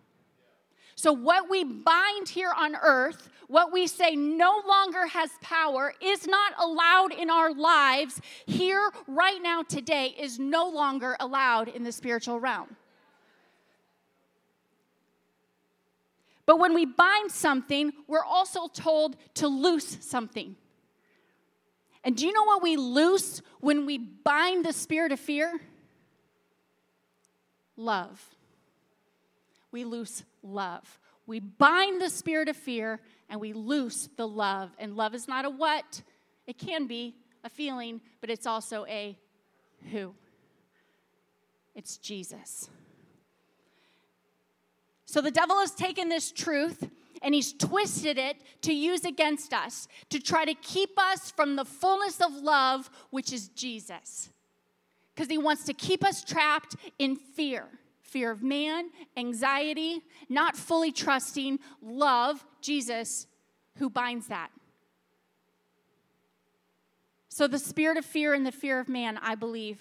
So, 0.95 1.11
what 1.11 1.49
we 1.49 1.63
bind 1.63 2.29
here 2.29 2.53
on 2.55 2.75
earth, 2.75 3.29
what 3.47 3.71
we 3.71 3.87
say 3.87 4.15
no 4.15 4.61
longer 4.67 5.07
has 5.07 5.31
power, 5.41 5.93
is 6.01 6.27
not 6.27 6.53
allowed 6.59 7.13
in 7.13 7.29
our 7.29 7.53
lives 7.53 8.21
here, 8.45 8.91
right 9.07 9.41
now, 9.41 9.63
today, 9.63 10.15
is 10.19 10.39
no 10.39 10.69
longer 10.69 11.17
allowed 11.19 11.67
in 11.67 11.83
the 11.83 11.91
spiritual 11.91 12.39
realm. 12.39 12.75
But 16.45 16.59
when 16.59 16.73
we 16.73 16.85
bind 16.85 17.31
something, 17.31 17.93
we're 18.07 18.23
also 18.23 18.67
told 18.67 19.15
to 19.35 19.47
loose 19.47 19.97
something. 20.01 20.55
And 22.03 22.17
do 22.17 22.25
you 22.27 22.33
know 22.33 22.43
what 22.43 22.61
we 22.61 22.75
loose 22.75 23.41
when 23.61 23.85
we 23.85 23.97
bind 23.97 24.65
the 24.65 24.73
spirit 24.73 25.11
of 25.13 25.19
fear? 25.19 25.61
Love. 27.77 28.35
We 29.73 29.83
loose 29.83 30.23
love. 30.43 30.99
We 31.25 31.39
bind 31.39 31.99
the 31.99 32.09
spirit 32.09 32.47
of 32.47 32.55
fear 32.55 32.99
and 33.27 33.41
we 33.41 33.53
loose 33.53 34.07
the 34.15 34.27
love. 34.27 34.69
And 34.77 34.95
love 34.95 35.15
is 35.15 35.27
not 35.27 35.45
a 35.45 35.49
what, 35.49 36.03
it 36.45 36.57
can 36.57 36.85
be 36.85 37.15
a 37.43 37.49
feeling, 37.49 37.99
but 38.21 38.29
it's 38.29 38.45
also 38.45 38.85
a 38.85 39.17
who. 39.91 40.13
It's 41.75 41.97
Jesus. 41.97 42.69
So 45.05 45.21
the 45.21 45.31
devil 45.31 45.57
has 45.57 45.71
taken 45.71 46.07
this 46.07 46.31
truth 46.31 46.87
and 47.23 47.33
he's 47.33 47.53
twisted 47.53 48.19
it 48.19 48.37
to 48.61 48.73
use 48.73 49.05
against 49.05 49.53
us 49.53 49.87
to 50.09 50.19
try 50.19 50.45
to 50.45 50.53
keep 50.53 50.99
us 50.99 51.31
from 51.31 51.55
the 51.55 51.65
fullness 51.65 52.21
of 52.21 52.31
love, 52.31 52.91
which 53.09 53.33
is 53.33 53.47
Jesus. 53.49 54.29
Because 55.15 55.29
he 55.29 55.37
wants 55.39 55.63
to 55.65 55.73
keep 55.73 56.03
us 56.03 56.23
trapped 56.23 56.75
in 56.99 57.15
fear 57.15 57.67
fear 58.13 58.29
of 58.29 58.43
man, 58.43 58.91
anxiety, 59.17 60.01
not 60.29 60.55
fully 60.55 60.91
trusting, 60.91 61.57
love, 61.81 62.45
Jesus, 62.61 63.25
who 63.79 63.89
binds 63.89 64.27
that. 64.27 64.51
So 67.29 67.47
the 67.47 67.57
spirit 67.57 67.97
of 67.97 68.05
fear 68.05 68.35
and 68.35 68.45
the 68.45 68.51
fear 68.51 68.79
of 68.79 68.87
man, 68.87 69.17
I 69.19 69.33
believe, 69.33 69.79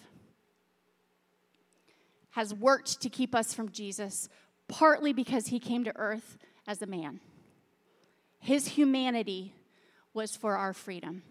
has 2.30 2.54
worked 2.54 3.02
to 3.02 3.10
keep 3.10 3.34
us 3.34 3.52
from 3.52 3.70
Jesus 3.70 4.30
partly 4.66 5.12
because 5.12 5.48
he 5.48 5.58
came 5.58 5.84
to 5.84 5.94
earth 5.96 6.38
as 6.66 6.80
a 6.80 6.86
man. 6.86 7.20
His 8.38 8.68
humanity 8.68 9.52
was 10.14 10.34
for 10.34 10.56
our 10.56 10.72
freedom. 10.72 11.22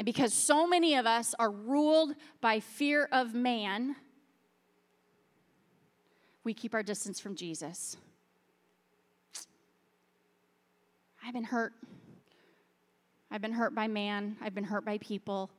And 0.00 0.06
because 0.06 0.32
so 0.32 0.66
many 0.66 0.94
of 0.94 1.04
us 1.04 1.34
are 1.38 1.50
ruled 1.50 2.14
by 2.40 2.58
fear 2.58 3.06
of 3.12 3.34
man, 3.34 3.96
we 6.42 6.54
keep 6.54 6.72
our 6.72 6.82
distance 6.82 7.20
from 7.20 7.34
Jesus. 7.34 7.98
I've 11.22 11.34
been 11.34 11.44
hurt. 11.44 11.74
I've 13.30 13.42
been 13.42 13.52
hurt 13.52 13.74
by 13.74 13.88
man. 13.88 14.38
I've 14.40 14.54
been 14.54 14.64
hurt 14.64 14.86
by 14.86 14.96
people. 14.96 15.50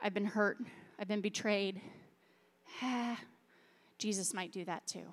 I've 0.00 0.14
been 0.14 0.26
hurt. 0.26 0.58
I've 0.96 1.08
been 1.08 1.20
betrayed. 1.20 1.80
Jesus 3.98 4.32
might 4.32 4.52
do 4.52 4.64
that 4.66 4.86
too. 4.86 5.12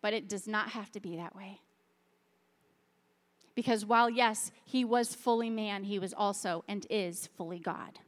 But 0.00 0.14
it 0.14 0.26
does 0.26 0.46
not 0.46 0.70
have 0.70 0.90
to 0.92 1.00
be 1.00 1.16
that 1.16 1.36
way. 1.36 1.60
Because 3.58 3.84
while, 3.84 4.08
yes, 4.08 4.52
he 4.64 4.84
was 4.84 5.16
fully 5.16 5.50
man, 5.50 5.82
he 5.82 5.98
was 5.98 6.14
also 6.14 6.62
and 6.68 6.86
is 6.88 7.26
fully 7.36 7.58
God. 7.58 7.98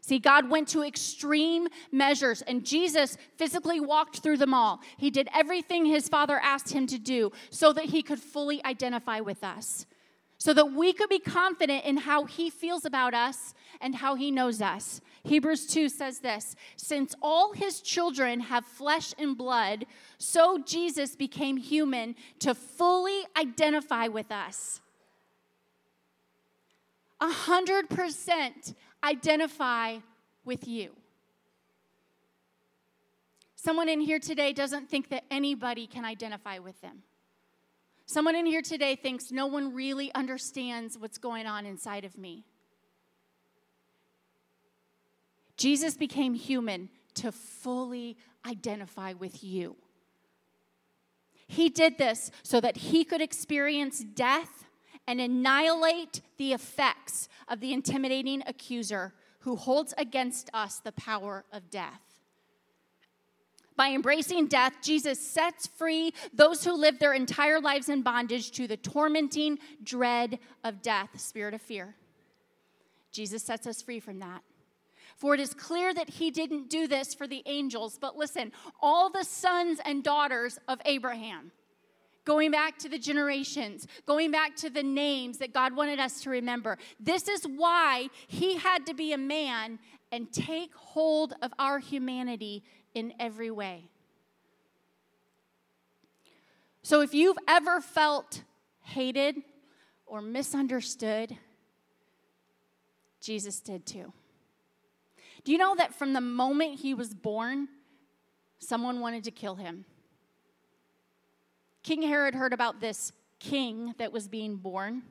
See, 0.00 0.18
God 0.18 0.48
went 0.48 0.68
to 0.68 0.82
extreme 0.82 1.68
measures, 1.92 2.40
and 2.40 2.64
Jesus 2.64 3.18
physically 3.36 3.78
walked 3.78 4.20
through 4.20 4.38
them 4.38 4.54
all. 4.54 4.80
He 4.96 5.10
did 5.10 5.28
everything 5.34 5.84
his 5.84 6.08
Father 6.08 6.40
asked 6.42 6.72
him 6.72 6.86
to 6.86 6.98
do 6.98 7.30
so 7.50 7.74
that 7.74 7.84
he 7.84 8.00
could 8.00 8.20
fully 8.20 8.64
identify 8.64 9.20
with 9.20 9.44
us, 9.44 9.84
so 10.40 10.54
that 10.54 10.72
we 10.72 10.94
could 10.94 11.10
be 11.10 11.18
confident 11.18 11.84
in 11.84 11.98
how 11.98 12.24
he 12.24 12.48
feels 12.48 12.86
about 12.86 13.12
us 13.12 13.52
and 13.78 13.96
how 13.96 14.14
he 14.14 14.30
knows 14.30 14.62
us. 14.62 15.02
Hebrews 15.22 15.66
2 15.66 15.90
says 15.90 16.20
this 16.20 16.56
Since 16.76 17.14
all 17.20 17.52
his 17.52 17.82
children 17.82 18.40
have 18.40 18.64
flesh 18.64 19.12
and 19.18 19.36
blood, 19.36 19.84
so 20.16 20.58
Jesus 20.58 21.14
became 21.14 21.58
human 21.58 22.16
to 22.38 22.54
fully 22.54 23.20
identify 23.36 24.08
with 24.08 24.32
us. 24.32 24.80
A 27.20 27.30
hundred 27.30 27.90
percent 27.90 28.74
identify 29.04 29.98
with 30.46 30.66
you. 30.66 30.92
Someone 33.56 33.90
in 33.90 34.00
here 34.00 34.18
today 34.18 34.54
doesn't 34.54 34.88
think 34.88 35.10
that 35.10 35.24
anybody 35.30 35.86
can 35.86 36.06
identify 36.06 36.58
with 36.60 36.80
them. 36.80 37.02
Someone 38.12 38.34
in 38.34 38.44
here 38.44 38.60
today 38.60 38.96
thinks 38.96 39.30
no 39.30 39.46
one 39.46 39.72
really 39.72 40.12
understands 40.16 40.98
what's 40.98 41.16
going 41.16 41.46
on 41.46 41.64
inside 41.64 42.04
of 42.04 42.18
me. 42.18 42.44
Jesus 45.56 45.96
became 45.96 46.34
human 46.34 46.88
to 47.14 47.30
fully 47.30 48.16
identify 48.44 49.12
with 49.12 49.44
you. 49.44 49.76
He 51.46 51.68
did 51.68 51.98
this 51.98 52.32
so 52.42 52.60
that 52.60 52.78
he 52.78 53.04
could 53.04 53.20
experience 53.20 54.00
death 54.00 54.64
and 55.06 55.20
annihilate 55.20 56.20
the 56.36 56.52
effects 56.52 57.28
of 57.46 57.60
the 57.60 57.72
intimidating 57.72 58.42
accuser 58.44 59.14
who 59.42 59.54
holds 59.54 59.94
against 59.96 60.50
us 60.52 60.80
the 60.80 60.90
power 60.90 61.44
of 61.52 61.70
death. 61.70 62.09
By 63.80 63.92
embracing 63.92 64.48
death, 64.48 64.74
Jesus 64.82 65.18
sets 65.18 65.66
free 65.66 66.12
those 66.34 66.62
who 66.62 66.74
live 66.74 66.98
their 66.98 67.14
entire 67.14 67.58
lives 67.58 67.88
in 67.88 68.02
bondage 68.02 68.50
to 68.50 68.68
the 68.68 68.76
tormenting 68.76 69.58
dread 69.82 70.38
of 70.62 70.82
death, 70.82 71.18
spirit 71.18 71.54
of 71.54 71.62
fear. 71.62 71.94
Jesus 73.10 73.42
sets 73.42 73.66
us 73.66 73.80
free 73.80 73.98
from 73.98 74.18
that. 74.18 74.42
For 75.16 75.32
it 75.32 75.40
is 75.40 75.54
clear 75.54 75.94
that 75.94 76.10
he 76.10 76.30
didn't 76.30 76.68
do 76.68 76.88
this 76.88 77.14
for 77.14 77.26
the 77.26 77.42
angels, 77.46 77.96
but 77.98 78.18
listen, 78.18 78.52
all 78.82 79.08
the 79.08 79.24
sons 79.24 79.80
and 79.82 80.04
daughters 80.04 80.58
of 80.68 80.78
Abraham, 80.84 81.50
going 82.26 82.50
back 82.50 82.76
to 82.80 82.88
the 82.90 82.98
generations, 82.98 83.88
going 84.04 84.30
back 84.30 84.56
to 84.56 84.68
the 84.68 84.82
names 84.82 85.38
that 85.38 85.54
God 85.54 85.74
wanted 85.74 85.98
us 85.98 86.20
to 86.20 86.28
remember. 86.28 86.76
This 87.00 87.28
is 87.28 87.44
why 87.44 88.10
he 88.28 88.56
had 88.56 88.84
to 88.84 88.92
be 88.92 89.14
a 89.14 89.18
man 89.18 89.78
and 90.12 90.30
take 90.30 90.74
hold 90.74 91.32
of 91.40 91.52
our 91.58 91.78
humanity 91.78 92.62
in 92.94 93.12
every 93.18 93.50
way. 93.50 93.84
So 96.82 97.02
if 97.02 97.14
you've 97.14 97.38
ever 97.46 97.80
felt 97.80 98.42
hated 98.82 99.36
or 100.06 100.20
misunderstood, 100.20 101.36
Jesus 103.20 103.60
did 103.60 103.86
too. 103.86 104.12
Do 105.44 105.52
you 105.52 105.58
know 105.58 105.74
that 105.76 105.94
from 105.94 106.12
the 106.12 106.20
moment 106.20 106.80
he 106.80 106.94
was 106.94 107.14
born, 107.14 107.68
someone 108.58 109.00
wanted 109.00 109.24
to 109.24 109.30
kill 109.30 109.54
him? 109.54 109.84
King 111.82 112.02
Herod 112.02 112.34
heard 112.34 112.52
about 112.52 112.80
this 112.80 113.12
king 113.38 113.94
that 113.98 114.12
was 114.12 114.28
being 114.28 114.56
born, 114.56 115.02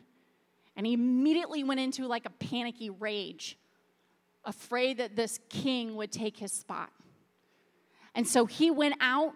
and 0.75 0.85
he 0.85 0.93
immediately 0.93 1.63
went 1.63 1.79
into 1.79 2.07
like 2.07 2.25
a 2.25 2.29
panicky 2.29 2.89
rage, 2.89 3.57
afraid 4.43 4.97
that 4.97 5.15
this 5.15 5.39
king 5.49 5.95
would 5.95 6.11
take 6.11 6.37
his 6.37 6.51
spot. 6.51 6.91
And 8.15 8.27
so 8.27 8.45
he 8.45 8.71
went 8.71 8.95
out 8.99 9.33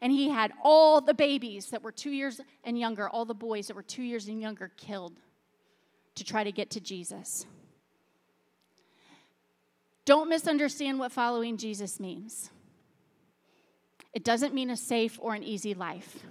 and 0.00 0.12
he 0.12 0.28
had 0.28 0.52
all 0.62 1.00
the 1.00 1.14
babies 1.14 1.70
that 1.70 1.82
were 1.82 1.92
two 1.92 2.10
years 2.10 2.40
and 2.64 2.78
younger, 2.78 3.08
all 3.08 3.24
the 3.24 3.34
boys 3.34 3.68
that 3.68 3.76
were 3.76 3.82
two 3.82 4.02
years 4.02 4.28
and 4.28 4.40
younger 4.40 4.72
killed 4.76 5.18
to 6.16 6.24
try 6.24 6.44
to 6.44 6.52
get 6.52 6.70
to 6.70 6.80
Jesus. 6.80 7.46
Don't 10.04 10.28
misunderstand 10.28 10.98
what 10.98 11.12
following 11.12 11.56
Jesus 11.56 12.00
means. 12.00 12.50
It 14.12 14.24
doesn't 14.24 14.52
mean 14.52 14.70
a 14.70 14.76
safe 14.76 15.18
or 15.22 15.34
an 15.34 15.42
easy 15.42 15.74
life. 15.74 16.24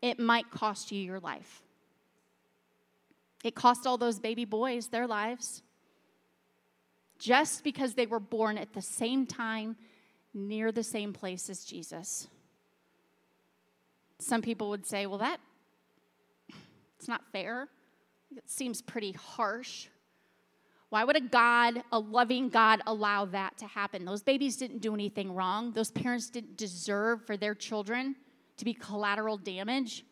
It 0.00 0.18
might 0.18 0.50
cost 0.50 0.92
you 0.92 1.00
your 1.00 1.20
life. 1.20 1.62
It 3.42 3.54
cost 3.54 3.86
all 3.86 3.98
those 3.98 4.18
baby 4.18 4.44
boys 4.44 4.88
their 4.88 5.06
lives 5.06 5.62
just 7.18 7.64
because 7.64 7.94
they 7.94 8.06
were 8.06 8.20
born 8.20 8.56
at 8.56 8.72
the 8.72 8.82
same 8.82 9.26
time 9.26 9.76
near 10.32 10.72
the 10.72 10.82
same 10.82 11.12
place 11.12 11.50
as 11.50 11.64
Jesus. 11.64 12.28
Some 14.18 14.42
people 14.42 14.70
would 14.70 14.86
say, 14.86 15.06
well, 15.06 15.18
that 15.18 15.40
it's 16.98 17.08
not 17.08 17.22
fair. 17.32 17.68
It 18.36 18.48
seems 18.48 18.82
pretty 18.82 19.12
harsh. 19.12 19.88
Why 20.90 21.04
would 21.04 21.16
a 21.16 21.20
God, 21.20 21.82
a 21.92 21.98
loving 21.98 22.48
God, 22.48 22.82
allow 22.86 23.24
that 23.26 23.56
to 23.58 23.66
happen? 23.66 24.04
Those 24.04 24.22
babies 24.22 24.56
didn't 24.56 24.80
do 24.80 24.92
anything 24.92 25.34
wrong. 25.34 25.72
Those 25.72 25.90
parents 25.90 26.28
didn't 26.30 26.56
deserve 26.56 27.24
for 27.26 27.36
their 27.36 27.54
children 27.54 28.16
to 28.56 28.64
be 28.64 28.74
collateral 28.74 29.38
damage. 29.38 30.04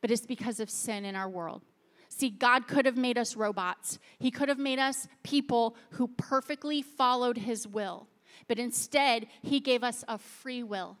But 0.00 0.10
it's 0.10 0.26
because 0.26 0.60
of 0.60 0.68
sin 0.70 1.04
in 1.04 1.16
our 1.16 1.28
world. 1.28 1.62
See, 2.16 2.30
God 2.30 2.68
could 2.68 2.86
have 2.86 2.96
made 2.96 3.18
us 3.18 3.34
robots. 3.34 3.98
He 4.20 4.30
could 4.30 4.48
have 4.48 4.58
made 4.58 4.78
us 4.78 5.08
people 5.24 5.74
who 5.90 6.06
perfectly 6.06 6.80
followed 6.80 7.36
His 7.36 7.66
will. 7.66 8.06
But 8.46 8.60
instead, 8.60 9.26
He 9.42 9.58
gave 9.58 9.82
us 9.82 10.04
a 10.06 10.16
free 10.16 10.62
will. 10.62 10.96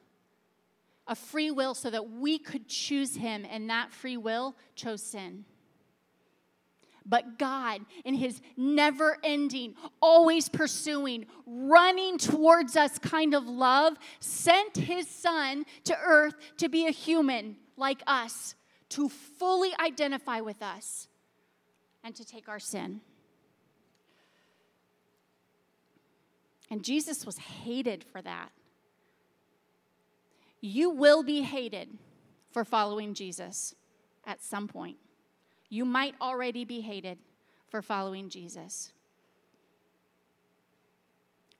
A 1.06 1.14
free 1.14 1.52
will 1.52 1.74
so 1.74 1.88
that 1.88 2.10
we 2.10 2.36
could 2.36 2.66
choose 2.66 3.14
Him, 3.14 3.46
and 3.48 3.70
that 3.70 3.92
free 3.92 4.16
will 4.16 4.56
chose 4.74 5.04
sin. 5.04 5.44
But 7.06 7.38
God, 7.38 7.82
in 8.04 8.14
His 8.14 8.40
never 8.56 9.18
ending, 9.22 9.76
always 10.02 10.48
pursuing, 10.48 11.26
running 11.46 12.18
towards 12.18 12.76
us 12.76 12.98
kind 12.98 13.34
of 13.34 13.46
love, 13.46 13.94
sent 14.18 14.74
His 14.74 15.06
Son 15.06 15.64
to 15.84 15.96
earth 15.96 16.34
to 16.56 16.68
be 16.68 16.88
a 16.88 16.90
human 16.90 17.54
like 17.76 18.02
us 18.04 18.56
to 18.94 19.08
fully 19.08 19.72
identify 19.80 20.40
with 20.40 20.62
us 20.62 21.08
and 22.04 22.14
to 22.14 22.24
take 22.24 22.48
our 22.48 22.60
sin. 22.60 23.00
And 26.70 26.84
Jesus 26.84 27.26
was 27.26 27.36
hated 27.38 28.04
for 28.04 28.22
that. 28.22 28.50
You 30.60 30.90
will 30.90 31.24
be 31.24 31.42
hated 31.42 31.88
for 32.52 32.64
following 32.64 33.14
Jesus 33.14 33.74
at 34.24 34.40
some 34.40 34.68
point. 34.68 34.96
You 35.68 35.84
might 35.84 36.14
already 36.20 36.64
be 36.64 36.80
hated 36.80 37.18
for 37.68 37.82
following 37.82 38.28
Jesus. 38.28 38.92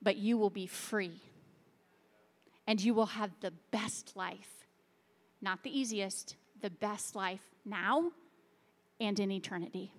But 0.01 0.17
you 0.17 0.39
will 0.39 0.51
be 0.51 0.69
free. 0.69 1.21
And 2.69 2.81
you 2.81 2.95
will 2.95 3.07
have 3.07 3.33
the 3.41 3.53
best 3.73 4.13
life. 4.15 4.69
Not 5.43 5.65
the 5.65 5.77
easiest, 5.77 6.37
the 6.65 6.71
best 6.71 7.15
life 7.15 7.43
now 7.67 8.11
and 8.99 9.21
in 9.21 9.31
eternity. 9.31 9.93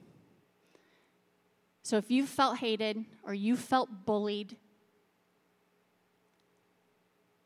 So 1.84 1.98
if 1.98 2.10
you 2.10 2.26
felt 2.26 2.58
hated 2.58 3.06
or 3.24 3.36
you 3.36 3.56
felt 3.56 4.08
bullied, 4.08 4.58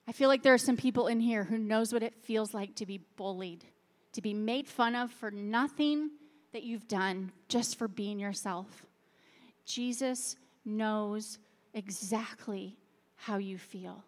I 0.07 0.13
feel 0.13 0.29
like 0.29 0.41
there 0.41 0.53
are 0.53 0.57
some 0.57 0.77
people 0.77 1.07
in 1.07 1.19
here 1.19 1.43
who 1.43 1.57
knows 1.57 1.91
what 1.91 2.01
it 2.01 2.15
feels 2.23 2.53
like 2.53 2.75
to 2.75 2.85
be 2.85 3.01
bullied, 3.17 3.65
to 4.13 4.21
be 4.21 4.33
made 4.33 4.69
fun 4.69 4.95
of 4.95 5.11
for 5.11 5.31
nothing 5.31 6.11
that 6.53 6.63
you've 6.63 6.87
done, 6.87 7.33
just 7.49 7.77
for 7.77 7.89
being 7.89 8.19
yourself. 8.19 8.85
Jesus 9.65 10.37
knows 10.63 11.39
exactly 11.73 12.77
how 13.17 13.35
you 13.35 13.57
feel. 13.57 14.05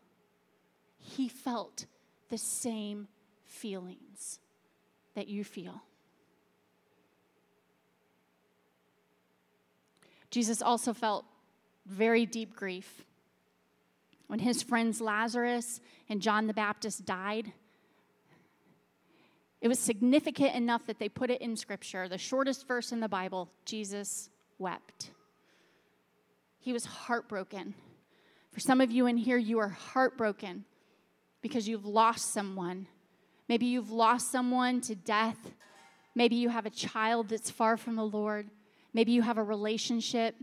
He 0.98 1.28
felt 1.28 1.86
the 2.30 2.38
same 2.38 3.10
feelings 3.44 4.40
that 5.16 5.28
you 5.28 5.44
feel. 5.44 5.82
Jesus 10.30 10.62
also 10.62 10.94
felt 10.94 11.26
very 11.86 12.26
deep 12.26 12.56
grief. 12.56 13.04
When 14.28 14.40
his 14.40 14.64
friends 14.64 15.02
Lazarus 15.02 15.82
and 16.08 16.22
John 16.22 16.48
the 16.48 16.54
Baptist 16.54 17.06
died, 17.06 17.52
it 19.60 19.68
was 19.68 19.78
significant 19.78 20.56
enough 20.56 20.88
that 20.88 21.00
they 21.00 21.10
put 21.10 21.30
it 21.30 21.42
in 21.42 21.56
Scripture. 21.56 22.08
The 22.08 22.18
shortest 22.18 22.68
verse 22.68 22.92
in 22.92 23.02
the 23.02 23.10
Bible 23.10 23.50
Jesus 23.66 24.30
wept. 24.58 25.12
He 26.60 26.74
was 26.74 26.86
heartbroken. 26.86 27.76
For 28.52 28.60
some 28.60 28.82
of 28.82 28.92
you 28.92 29.08
in 29.08 29.18
here, 29.18 29.38
you 29.38 29.60
are 29.60 29.70
heartbroken 29.70 30.66
because 31.42 31.68
you've 31.68 31.86
lost 31.86 32.34
someone 32.34 32.88
Maybe 33.52 33.66
you've 33.66 33.92
lost 33.92 34.32
someone 34.32 34.80
to 34.80 34.96
death. 34.96 35.36
Maybe 36.16 36.38
you 36.38 36.48
have 36.48 36.66
a 36.66 36.70
child 36.70 37.28
that's 37.28 37.52
far 37.52 37.76
from 37.76 37.98
the 37.98 38.06
Lord. 38.06 38.50
Maybe 38.94 39.12
you 39.12 39.22
have 39.24 39.38
a 39.38 39.44
relationship 39.44 40.36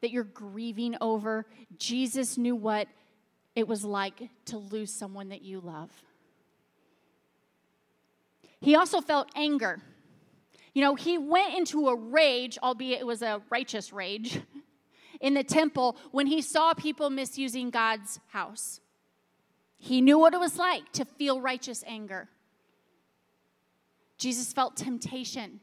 that 0.00 0.10
you're 0.10 0.24
grieving 0.24 0.96
over. 1.00 1.46
Jesus 1.78 2.36
knew 2.36 2.56
what 2.56 2.88
it 3.54 3.68
was 3.68 3.84
like 3.84 4.30
to 4.46 4.58
lose 4.58 4.92
someone 4.92 5.28
that 5.28 5.42
you 5.42 5.60
love. 5.60 5.92
He 8.60 8.74
also 8.74 9.00
felt 9.00 9.30
anger. 9.36 9.80
You 10.74 10.82
know, 10.82 10.96
he 10.96 11.18
went 11.18 11.54
into 11.54 11.86
a 11.86 11.94
rage, 11.94 12.58
albeit 12.60 12.98
it 12.98 13.06
was 13.06 13.22
a 13.22 13.42
righteous 13.48 13.92
rage, 13.92 14.40
in 15.20 15.34
the 15.34 15.44
temple 15.44 15.96
when 16.10 16.26
he 16.26 16.42
saw 16.42 16.74
people 16.74 17.10
misusing 17.10 17.70
God's 17.70 18.18
house. 18.26 18.80
He 19.78 20.00
knew 20.00 20.18
what 20.18 20.34
it 20.34 20.40
was 20.40 20.58
like 20.58 20.92
to 20.92 21.04
feel 21.04 21.40
righteous 21.40 21.84
anger. 21.86 22.28
Jesus 24.18 24.52
felt 24.52 24.76
temptation 24.76 25.60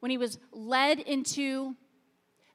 when 0.00 0.10
he 0.10 0.18
was 0.18 0.38
led 0.52 0.98
into 0.98 1.76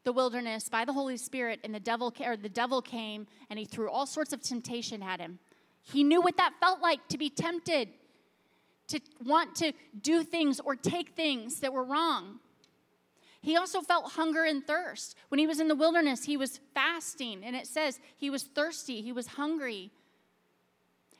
the 0.03 0.11
wilderness 0.11 0.69
by 0.69 0.85
the 0.85 0.93
Holy 0.93 1.17
Spirit 1.17 1.59
and 1.63 1.73
the 1.73 1.79
devil 1.79 2.13
or 2.23 2.35
the 2.35 2.49
devil 2.49 2.81
came 2.81 3.27
and 3.49 3.57
he 3.57 3.65
threw 3.65 3.89
all 3.89 4.05
sorts 4.05 4.33
of 4.33 4.41
temptation 4.41 5.01
at 5.01 5.19
him. 5.19 5.39
He 5.81 6.03
knew 6.03 6.21
what 6.21 6.37
that 6.37 6.53
felt 6.59 6.81
like 6.81 7.07
to 7.07 7.17
be 7.17 7.29
tempted, 7.29 7.89
to 8.89 8.99
want 9.23 9.55
to 9.55 9.71
do 10.01 10.23
things 10.23 10.59
or 10.59 10.75
take 10.75 11.15
things 11.15 11.61
that 11.61 11.71
were 11.71 11.83
wrong. 11.83 12.39
He 13.41 13.55
also 13.55 13.81
felt 13.81 14.11
hunger 14.13 14.43
and 14.43 14.65
thirst. 14.65 15.15
When 15.29 15.39
he 15.39 15.47
was 15.47 15.59
in 15.59 15.69
the 15.69 15.75
wilderness, 15.75 16.25
he 16.25 16.35
was 16.35 16.59
fasting, 16.73 17.43
and 17.45 17.55
it 17.55 17.67
says 17.67 17.99
he 18.17 18.29
was 18.29 18.43
thirsty, 18.43 19.01
he 19.01 19.13
was 19.13 19.27
hungry. 19.27 19.91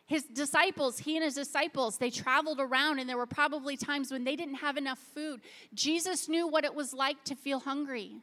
His 0.10 0.24
disciples, 0.24 0.98
he 0.98 1.18
and 1.18 1.24
his 1.24 1.36
disciples, 1.36 2.00
they 2.00 2.10
traveled 2.10 2.60
around, 2.60 2.98
and 2.98 3.08
there 3.08 3.16
were 3.16 3.28
probably 3.28 3.78
times 3.78 4.12
when 4.12 4.24
they 4.24 4.36
didn't 4.36 4.56
have 4.56 4.76
enough 4.76 4.98
food. 5.14 5.40
Jesus 5.72 6.28
knew 6.28 6.48
what 6.48 6.66
it 6.66 6.74
was 6.74 6.96
like 6.96 7.24
to 7.26 7.36
feel 7.36 7.60
hungry. 7.60 8.14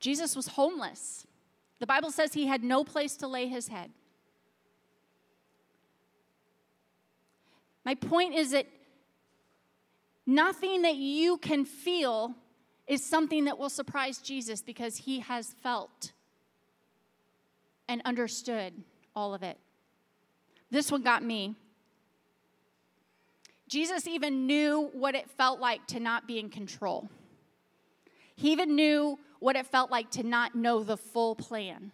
Jesus 0.00 0.34
was 0.34 0.48
homeless. 0.48 1.26
The 1.78 1.86
Bible 1.86 2.10
says 2.10 2.32
he 2.32 2.46
had 2.46 2.64
no 2.64 2.82
place 2.82 3.16
to 3.16 3.28
lay 3.28 3.48
his 3.48 3.68
head. 3.68 3.90
My 7.84 7.94
point 7.94 8.34
is 8.34 8.52
that 8.52 8.66
nothing 10.24 10.80
that 10.82 10.96
you 10.96 11.36
can 11.36 11.66
feel 11.66 12.34
is 12.86 13.04
something 13.04 13.44
that 13.44 13.58
will 13.58 13.68
surprise 13.68 14.16
Jesus 14.16 14.62
because 14.62 14.96
he 14.96 15.20
has 15.20 15.52
felt 15.62 16.12
and 17.90 18.00
understood 18.04 18.72
all 19.16 19.34
of 19.34 19.42
it. 19.42 19.58
This 20.70 20.92
one 20.92 21.02
got 21.02 21.24
me. 21.24 21.56
Jesus 23.68 24.06
even 24.06 24.46
knew 24.46 24.90
what 24.92 25.16
it 25.16 25.28
felt 25.28 25.58
like 25.58 25.84
to 25.88 25.98
not 25.98 26.28
be 26.28 26.38
in 26.38 26.50
control. 26.50 27.10
He 28.36 28.52
even 28.52 28.76
knew 28.76 29.18
what 29.40 29.56
it 29.56 29.66
felt 29.66 29.90
like 29.90 30.08
to 30.12 30.22
not 30.22 30.54
know 30.54 30.84
the 30.84 30.96
full 30.96 31.34
plan. 31.34 31.90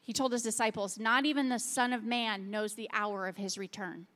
He 0.00 0.14
told 0.14 0.32
his 0.32 0.42
disciples, 0.42 0.98
Not 0.98 1.26
even 1.26 1.50
the 1.50 1.58
Son 1.58 1.92
of 1.92 2.04
Man 2.04 2.50
knows 2.50 2.74
the 2.74 2.88
hour 2.92 3.26
of 3.26 3.36
his 3.36 3.58
return. 3.58 4.06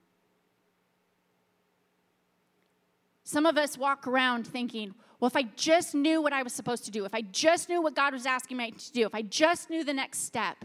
Some 3.22 3.44
of 3.44 3.58
us 3.58 3.76
walk 3.76 4.06
around 4.06 4.46
thinking, 4.46 4.94
well, 5.18 5.28
if 5.28 5.36
I 5.36 5.44
just 5.56 5.94
knew 5.94 6.20
what 6.20 6.32
I 6.32 6.42
was 6.42 6.52
supposed 6.52 6.84
to 6.84 6.90
do, 6.90 7.04
if 7.04 7.14
I 7.14 7.22
just 7.22 7.68
knew 7.68 7.80
what 7.80 7.94
God 7.94 8.12
was 8.12 8.26
asking 8.26 8.58
me 8.58 8.72
to 8.72 8.92
do, 8.92 9.06
if 9.06 9.14
I 9.14 9.22
just 9.22 9.70
knew 9.70 9.82
the 9.82 9.94
next 9.94 10.24
step. 10.24 10.64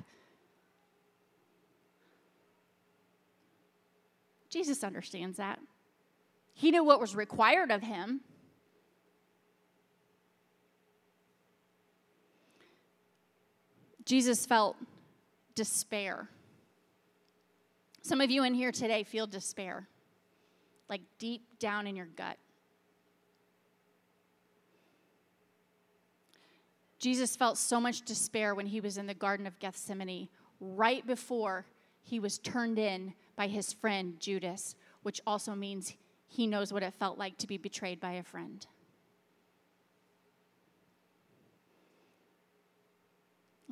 Jesus 4.50 4.84
understands 4.84 5.38
that. 5.38 5.60
He 6.54 6.72
knew 6.72 6.84
what 6.84 7.00
was 7.00 7.16
required 7.16 7.72
of 7.72 7.82
him. 7.82 8.22
Jesus 14.04 14.46
felt 14.46 14.76
despair. 15.56 16.28
Some 18.02 18.20
of 18.20 18.30
you 18.30 18.44
in 18.44 18.54
here 18.54 18.74
today 18.74 19.04
feel 19.04 19.28
despair, 19.28 19.88
like 20.90 21.02
deep 21.18 21.60
down 21.60 21.88
in 21.88 21.96
your 21.96 22.08
gut. 22.08 22.38
Jesus 27.02 27.36
felt 27.36 27.58
so 27.58 27.82
much 27.82 28.04
despair 28.04 28.54
when 28.54 28.68
he 28.68 28.80
was 28.80 29.00
in 29.00 29.08
the 29.08 29.16
Garden 29.16 29.48
of 29.48 29.58
Gethsemane, 29.58 30.30
right 30.60 31.06
before 31.06 31.66
he 32.04 32.20
was 32.20 32.38
turned 32.38 32.78
in 32.78 33.16
by 33.36 33.48
his 33.48 33.74
friend 33.74 34.20
Judas, 34.20 34.76
which 35.02 35.20
also 35.26 35.56
means 35.56 35.96
he 36.28 36.46
knows 36.46 36.72
what 36.72 36.84
it 36.84 36.94
felt 36.94 37.18
like 37.18 37.40
to 37.40 37.48
be 37.48 37.58
betrayed 37.58 38.00
by 38.00 38.12
a 38.12 38.24
friend. 38.24 38.68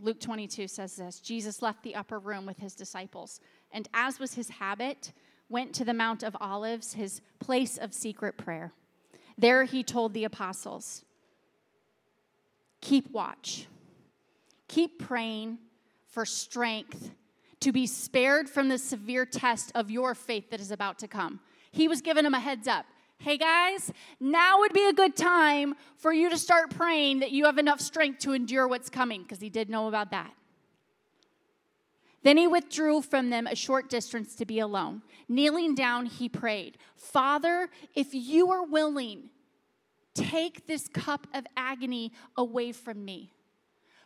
Luke 0.02 0.20
22 0.20 0.68
says 0.68 0.96
this 0.96 1.20
Jesus 1.20 1.62
left 1.62 1.84
the 1.84 1.96
upper 1.96 2.18
room 2.18 2.48
with 2.48 2.58
his 2.58 2.74
disciples, 2.74 3.40
and 3.72 3.88
as 3.94 4.20
was 4.20 4.34
his 4.34 4.50
habit, 4.50 5.14
went 5.50 5.76
to 5.76 5.86
the 5.86 5.94
Mount 5.94 6.24
of 6.24 6.36
Olives, 6.42 6.94
his 6.94 7.22
place 7.40 7.78
of 7.78 7.94
secret 7.94 8.38
prayer. 8.38 8.74
There 9.38 9.66
he 9.66 9.84
told 9.84 10.16
the 10.16 10.24
apostles, 10.24 11.06
keep 12.82 13.12
watch. 13.12 13.68
Keep 14.68 15.00
praying 15.00 15.58
for 16.08 16.26
strength 16.26 17.12
to 17.60 17.72
be 17.72 17.86
spared 17.88 18.50
from 18.50 18.70
the 18.70 18.78
severe 18.78 19.26
test 19.26 19.72
of 19.76 19.92
your 19.92 20.16
faith 20.16 20.50
that 20.52 20.62
is 20.62 20.72
about 20.72 21.00
to 21.00 21.08
come. 21.08 21.40
He 21.72 21.88
was 21.88 22.02
giving 22.02 22.24
them 22.24 22.34
a 22.34 22.40
heads 22.40 22.68
up. 22.68 22.86
Hey 23.18 23.38
guys, 23.38 23.92
now 24.20 24.60
would 24.60 24.72
be 24.72 24.88
a 24.88 24.94
good 24.94 25.16
time 25.16 25.76
for 25.98 26.14
you 26.14 26.30
to 26.30 26.38
start 26.38 26.70
praying 26.70 27.20
that 27.20 27.32
you 27.32 27.46
have 27.46 27.58
enough 27.58 27.82
strength 27.82 28.20
to 28.20 28.32
endure 28.32 28.66
what's 28.66 28.90
coming, 28.90 29.24
because 29.24 29.42
he 29.42 29.50
did 29.50 29.70
know 29.70 29.90
about 29.90 30.12
that. 30.12 30.32
Then 32.24 32.38
he 32.38 32.48
withdrew 32.48 33.02
from 33.02 33.30
them 33.30 33.46
a 33.46 33.56
short 33.56 33.90
distance 33.90 34.36
to 34.36 34.46
be 34.46 34.60
alone. 34.60 35.02
Kneeling 35.28 35.76
down, 35.76 36.06
he 36.06 36.30
prayed, 36.30 36.78
Father, 36.96 37.70
if 37.94 38.14
you 38.14 38.52
are 38.52 38.64
willing, 38.64 39.30
Take 40.20 40.68
this 40.68 40.88
cup 40.88 41.28
of 41.34 41.46
agony 41.56 42.12
away 42.36 42.72
from 42.72 43.06
me. 43.06 43.34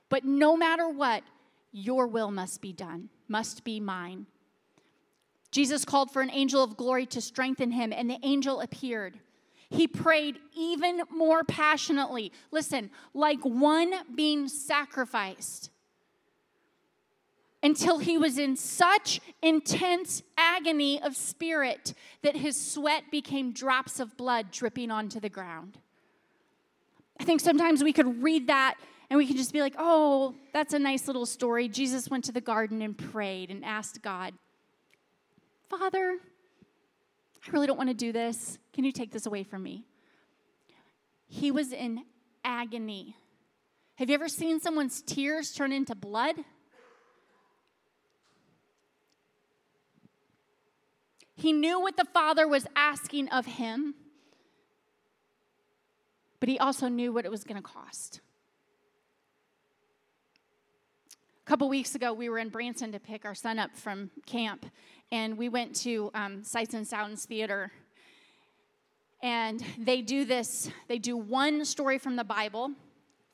But 0.09 0.26
no 0.26 0.55
matter 0.55 0.88
what, 0.88 1.24
your 1.72 2.07
will 2.07 2.32
must 2.32 2.61
be 2.61 2.72
done, 2.72 3.09
must 3.28 3.64
be 3.64 3.80
mine. 3.80 4.28
Jesus 5.51 5.86
called 5.86 6.11
for 6.11 6.22
an 6.22 6.32
angel 6.32 6.64
of 6.64 6.78
glory 6.78 7.05
to 7.07 7.22
strengthen 7.22 7.72
him, 7.72 7.91
and 7.91 8.09
the 8.09 8.20
angel 8.24 8.61
appeared. 8.61 9.20
He 9.70 9.88
prayed 9.88 10.38
even 10.55 11.01
more 11.09 11.43
passionately. 11.43 12.32
Listen, 12.51 12.91
like 13.14 13.39
one 13.43 13.93
being 14.16 14.47
sacrificed 14.47 15.72
until 17.64 17.97
he 17.97 18.18
was 18.18 18.38
in 18.38 18.55
such 18.55 19.22
intense 19.41 20.22
agony 20.38 21.01
of 21.01 21.16
spirit 21.16 21.93
that 22.22 22.36
his 22.36 22.59
sweat 22.59 23.05
became 23.09 23.51
drops 23.51 23.99
of 23.99 24.18
blood 24.18 24.51
dripping 24.51 24.91
onto 24.91 25.20
the 25.20 25.30
ground. 25.30 25.80
I 27.20 27.24
think 27.24 27.41
sometimes 27.41 27.84
we 27.84 27.93
could 27.93 28.24
read 28.24 28.47
that 28.47 28.76
and 29.09 29.18
we 29.18 29.28
can 29.28 29.38
just 29.38 29.53
be 29.53 29.61
like, 29.61 29.76
oh, 29.78 30.36
that's 30.53 30.74
a 30.74 30.80
nice 30.80 31.07
little 31.07 31.26
story. 31.26 31.68
Jesus 31.68 32.09
went 32.09 32.24
to 32.26 32.32
the 32.32 32.41
garden 32.41 32.82
and 32.82 32.97
prayed 32.97 33.51
and 33.51 33.64
asked 33.64 34.01
God, 34.01 34.34
Father, 35.70 36.18
I 37.47 37.51
really 37.51 37.68
don't 37.68 37.78
want 37.78 37.89
to 37.89 37.95
do 37.95 38.11
this. 38.11 38.57
Can 38.74 38.84
you 38.84 38.91
take 38.91 39.11
this 39.11 39.26
away 39.26 39.43
from 39.43 39.64
me? 39.64 39.86
He 41.28 41.51
was 41.51 41.72
in 41.72 42.03
agony. 42.43 43.16
Have 43.95 44.09
you 44.09 44.16
ever 44.16 44.28
seen 44.28 44.59
someone's 44.59 45.01
tears 45.01 45.51
turn 45.51 45.72
into 45.72 45.95
blood? 45.95 46.36
He 51.36 51.53
knew 51.53 51.80
what 51.80 51.97
the 51.97 52.05
Father 52.05 52.47
was 52.47 52.66
asking 52.76 53.30
of 53.30 53.45
him 53.45 53.95
but 56.43 56.49
he 56.49 56.59
also 56.59 56.89
knew 56.89 57.13
what 57.13 57.23
it 57.23 57.31
was 57.31 57.45
going 57.45 57.55
to 57.55 57.61
cost. 57.61 58.19
A 61.41 61.45
couple 61.45 61.69
weeks 61.69 61.95
ago, 61.95 62.11
we 62.11 62.27
were 62.27 62.37
in 62.37 62.49
Branson 62.49 62.91
to 62.91 62.99
pick 62.99 63.23
our 63.23 63.33
son 63.33 63.57
up 63.59 63.73
from 63.77 64.11
camp, 64.25 64.65
and 65.09 65.37
we 65.37 65.47
went 65.47 65.73
to 65.83 66.11
um, 66.13 66.43
Sights 66.43 66.73
and 66.73 66.85
Sounds 66.85 67.23
Theater. 67.23 67.71
And 69.21 69.63
they 69.77 70.01
do 70.01 70.25
this, 70.25 70.69
they 70.89 70.97
do 70.97 71.15
one 71.15 71.63
story 71.63 71.97
from 71.97 72.17
the 72.17 72.25
Bible 72.25 72.71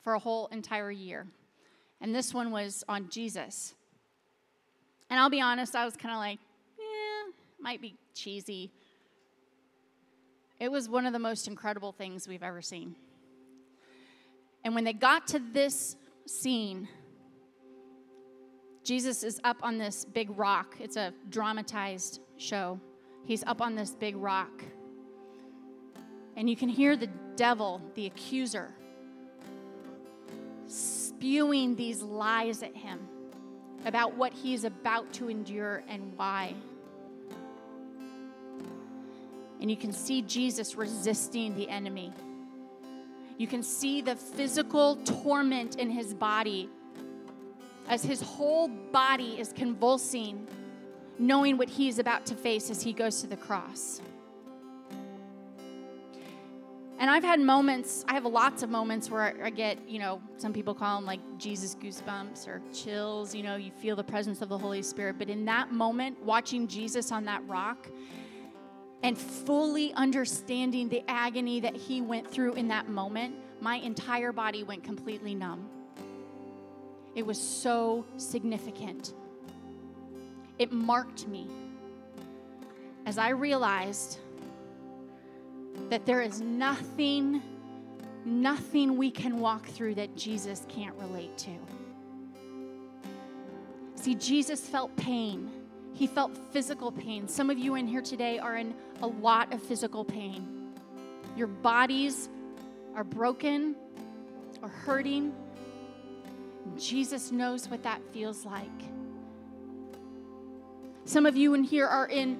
for 0.04 0.14
a 0.14 0.20
whole 0.20 0.46
entire 0.52 0.92
year. 0.92 1.26
And 2.00 2.14
this 2.14 2.32
one 2.32 2.52
was 2.52 2.84
on 2.88 3.08
Jesus. 3.10 3.74
And 5.10 5.18
I'll 5.18 5.30
be 5.30 5.40
honest, 5.40 5.74
I 5.74 5.84
was 5.84 5.96
kind 5.96 6.14
of 6.14 6.20
like, 6.20 6.38
yeah, 6.78 7.32
might 7.58 7.82
be 7.82 7.96
cheesy. 8.14 8.70
It 10.60 10.70
was 10.70 10.90
one 10.90 11.06
of 11.06 11.14
the 11.14 11.18
most 11.18 11.48
incredible 11.48 11.92
things 11.92 12.28
we've 12.28 12.42
ever 12.42 12.60
seen. 12.60 12.94
And 14.62 14.74
when 14.74 14.84
they 14.84 14.92
got 14.92 15.26
to 15.28 15.38
this 15.38 15.96
scene, 16.26 16.86
Jesus 18.84 19.22
is 19.22 19.40
up 19.42 19.56
on 19.62 19.78
this 19.78 20.04
big 20.04 20.36
rock. 20.38 20.76
It's 20.78 20.96
a 20.96 21.14
dramatized 21.30 22.20
show. 22.36 22.78
He's 23.24 23.42
up 23.44 23.62
on 23.62 23.74
this 23.74 23.92
big 23.92 24.16
rock. 24.16 24.62
And 26.36 26.48
you 26.48 26.56
can 26.56 26.68
hear 26.68 26.94
the 26.94 27.08
devil, 27.36 27.80
the 27.94 28.06
accuser, 28.06 28.74
spewing 30.66 31.74
these 31.74 32.02
lies 32.02 32.62
at 32.62 32.76
him 32.76 33.00
about 33.86 34.14
what 34.16 34.32
he's 34.34 34.64
about 34.64 35.10
to 35.14 35.30
endure 35.30 35.82
and 35.88 36.12
why. 36.16 36.54
And 39.60 39.70
you 39.70 39.76
can 39.76 39.92
see 39.92 40.22
Jesus 40.22 40.74
resisting 40.74 41.54
the 41.54 41.68
enemy. 41.68 42.12
You 43.36 43.46
can 43.46 43.62
see 43.62 44.00
the 44.00 44.16
physical 44.16 44.96
torment 44.96 45.76
in 45.76 45.90
his 45.90 46.14
body 46.14 46.68
as 47.88 48.02
his 48.02 48.20
whole 48.20 48.68
body 48.68 49.38
is 49.38 49.52
convulsing, 49.52 50.46
knowing 51.18 51.56
what 51.56 51.68
he's 51.68 51.98
about 51.98 52.24
to 52.26 52.34
face 52.34 52.70
as 52.70 52.82
he 52.82 52.92
goes 52.92 53.20
to 53.20 53.26
the 53.26 53.36
cross. 53.36 54.00
And 57.00 57.08
I've 57.08 57.24
had 57.24 57.40
moments, 57.40 58.04
I 58.08 58.12
have 58.12 58.26
lots 58.26 58.62
of 58.62 58.68
moments 58.68 59.08
where 59.08 59.34
I 59.42 59.48
get, 59.48 59.78
you 59.88 59.98
know, 59.98 60.20
some 60.36 60.52
people 60.52 60.74
call 60.74 60.98
them 60.98 61.06
like 61.06 61.20
Jesus 61.38 61.74
goosebumps 61.74 62.46
or 62.46 62.60
chills, 62.74 63.34
you 63.34 63.42
know, 63.42 63.56
you 63.56 63.70
feel 63.70 63.96
the 63.96 64.04
presence 64.04 64.42
of 64.42 64.50
the 64.50 64.58
Holy 64.58 64.82
Spirit. 64.82 65.16
But 65.18 65.30
in 65.30 65.46
that 65.46 65.72
moment, 65.72 66.22
watching 66.22 66.68
Jesus 66.68 67.10
on 67.10 67.24
that 67.24 67.42
rock 67.48 67.88
and 69.02 69.16
fully 69.16 69.92
understanding 69.94 70.88
the 70.88 71.02
agony 71.08 71.60
that 71.60 71.74
he 71.74 72.00
went 72.00 72.30
through 72.30 72.54
in 72.54 72.68
that 72.68 72.88
moment, 72.88 73.34
my 73.60 73.76
entire 73.76 74.32
body 74.32 74.62
went 74.62 74.84
completely 74.84 75.34
numb. 75.34 75.68
It 77.14 77.24
was 77.24 77.40
so 77.40 78.04
significant. 78.16 79.14
It 80.58 80.72
marked 80.72 81.26
me 81.26 81.48
as 83.06 83.18
I 83.18 83.30
realized 83.30 84.18
that 85.88 86.04
there 86.06 86.20
is 86.20 86.40
nothing, 86.40 87.42
nothing 88.24 88.96
we 88.96 89.10
can 89.10 89.40
walk 89.40 89.66
through 89.66 89.94
that 89.94 90.16
Jesus 90.16 90.66
can't 90.68 90.94
relate 90.96 91.36
to. 91.38 91.50
See, 93.94 94.14
Jesus 94.14 94.60
felt 94.60 94.94
pain. 94.96 95.50
He 95.94 96.06
felt 96.06 96.36
physical 96.52 96.90
pain. 96.90 97.28
Some 97.28 97.50
of 97.50 97.58
you 97.58 97.74
in 97.74 97.86
here 97.86 98.02
today 98.02 98.38
are 98.38 98.56
in 98.56 98.74
a 99.02 99.06
lot 99.06 99.52
of 99.52 99.62
physical 99.62 100.04
pain. 100.04 100.72
Your 101.36 101.46
bodies 101.46 102.28
are 102.94 103.04
broken 103.04 103.76
or 104.62 104.68
hurting. 104.68 105.32
Jesus 106.78 107.30
knows 107.30 107.68
what 107.68 107.82
that 107.82 108.00
feels 108.12 108.44
like. 108.44 108.68
Some 111.04 111.26
of 111.26 111.36
you 111.36 111.54
in 111.54 111.64
here 111.64 111.86
are 111.86 112.06
in 112.06 112.38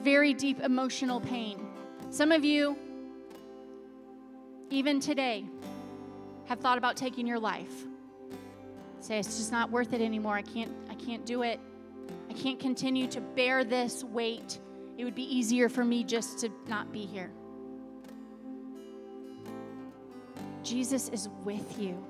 very 0.00 0.34
deep 0.34 0.60
emotional 0.60 1.20
pain. 1.20 1.66
Some 2.10 2.32
of 2.32 2.44
you, 2.44 2.76
even 4.70 5.00
today, 5.00 5.44
have 6.46 6.60
thought 6.60 6.78
about 6.78 6.96
taking 6.96 7.26
your 7.26 7.38
life. 7.38 7.84
Say 9.00 9.18
it's 9.18 9.38
just 9.38 9.50
not 9.50 9.70
worth 9.70 9.92
it 9.92 10.00
anymore. 10.00 10.34
I 10.34 10.42
can't 10.42 10.72
I 10.90 10.94
can't 10.94 11.24
do 11.24 11.42
it. 11.42 11.58
I 12.32 12.34
can't 12.34 12.58
continue 12.58 13.06
to 13.08 13.20
bear 13.20 13.62
this 13.62 14.02
weight. 14.02 14.58
It 14.96 15.04
would 15.04 15.14
be 15.14 15.36
easier 15.36 15.68
for 15.68 15.84
me 15.84 16.02
just 16.02 16.38
to 16.38 16.48
not 16.66 16.90
be 16.90 17.04
here. 17.04 17.30
Jesus 20.62 21.10
is 21.10 21.28
with 21.44 21.78
you. 21.78 22.02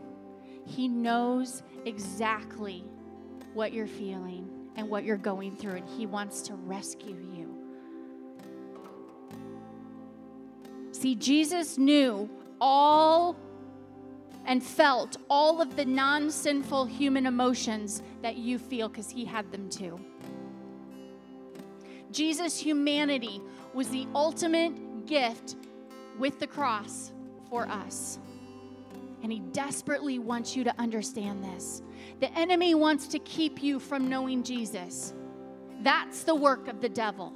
He 0.64 0.86
knows 0.86 1.64
exactly 1.86 2.84
what 3.52 3.72
you're 3.72 3.88
feeling 3.88 4.48
and 4.76 4.88
what 4.88 5.02
you're 5.02 5.16
going 5.16 5.56
through, 5.56 5.72
and 5.72 5.88
He 5.88 6.06
wants 6.06 6.42
to 6.42 6.54
rescue 6.54 7.16
you. 7.16 7.58
See, 10.92 11.16
Jesus 11.16 11.78
knew 11.78 12.30
all 12.60 13.34
and 14.44 14.62
felt 14.62 15.16
all 15.30 15.60
of 15.60 15.76
the 15.76 15.84
non 15.84 16.30
sinful 16.30 16.86
human 16.86 17.26
emotions 17.26 18.02
that 18.22 18.36
you 18.36 18.58
feel 18.58 18.88
because 18.88 19.10
He 19.10 19.24
had 19.24 19.50
them 19.52 19.68
too. 19.68 20.00
Jesus' 22.10 22.58
humanity 22.58 23.40
was 23.74 23.88
the 23.88 24.06
ultimate 24.14 25.06
gift 25.06 25.56
with 26.18 26.38
the 26.38 26.46
cross 26.46 27.12
for 27.48 27.66
us. 27.68 28.18
And 29.22 29.32
he 29.32 29.38
desperately 29.38 30.18
wants 30.18 30.56
you 30.56 30.64
to 30.64 30.74
understand 30.80 31.44
this. 31.44 31.82
The 32.20 32.32
enemy 32.36 32.74
wants 32.74 33.06
to 33.08 33.18
keep 33.20 33.62
you 33.62 33.78
from 33.78 34.08
knowing 34.08 34.42
Jesus. 34.42 35.14
That's 35.80 36.24
the 36.24 36.34
work 36.34 36.68
of 36.68 36.80
the 36.80 36.88
devil. 36.88 37.32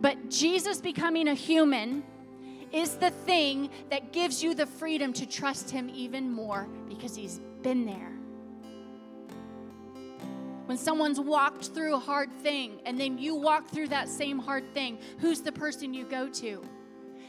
But 0.00 0.30
Jesus 0.30 0.80
becoming 0.80 1.28
a 1.28 1.34
human 1.34 2.04
is 2.74 2.96
the 2.96 3.10
thing 3.10 3.70
that 3.90 4.12
gives 4.12 4.42
you 4.42 4.54
the 4.54 4.66
freedom 4.66 5.12
to 5.14 5.26
trust 5.26 5.70
him 5.70 5.90
even 5.94 6.30
more 6.30 6.68
because 6.88 7.14
he's 7.14 7.38
been 7.62 7.86
there. 7.86 8.10
When 10.66 10.76
someone's 10.76 11.20
walked 11.20 11.66
through 11.68 11.94
a 11.94 11.98
hard 11.98 12.32
thing 12.42 12.80
and 12.84 12.98
then 12.98 13.16
you 13.18 13.34
walk 13.34 13.68
through 13.68 13.88
that 13.88 14.08
same 14.08 14.38
hard 14.38 14.74
thing, 14.74 14.98
who's 15.18 15.40
the 15.40 15.52
person 15.52 15.94
you 15.94 16.04
go 16.04 16.28
to? 16.28 16.62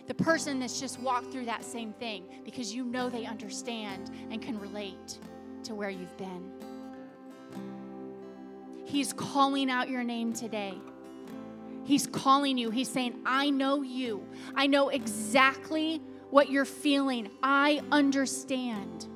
the 0.08 0.14
person 0.14 0.60
that's 0.60 0.80
just 0.80 1.00
walked 1.00 1.32
through 1.32 1.46
that 1.46 1.64
same 1.64 1.92
thing 1.94 2.26
because 2.44 2.74
you 2.74 2.86
know 2.86 3.10
they 3.10 3.26
understand 3.26 4.12
and 4.30 4.42
can 4.42 4.60
relate 4.60 5.18
to 5.64 5.74
where 5.74 5.90
you've 5.90 6.16
been. 6.18 6.52
He's 8.86 9.14
calling 9.14 9.72
out 9.72 9.90
your 9.90 10.04
name 10.04 10.32
today. 10.32 10.76
He's 11.86 12.08
calling 12.08 12.58
you. 12.58 12.72
He's 12.72 12.90
saying, 12.90 13.22
I 13.26 13.52
know 13.52 13.84
you. 13.84 14.28
I 14.56 14.66
know 14.68 14.90
exactly 14.90 16.02
what 16.32 16.50
you're 16.50 16.66
feeling. 16.66 17.30
I 17.44 17.82
understand. 17.92 19.08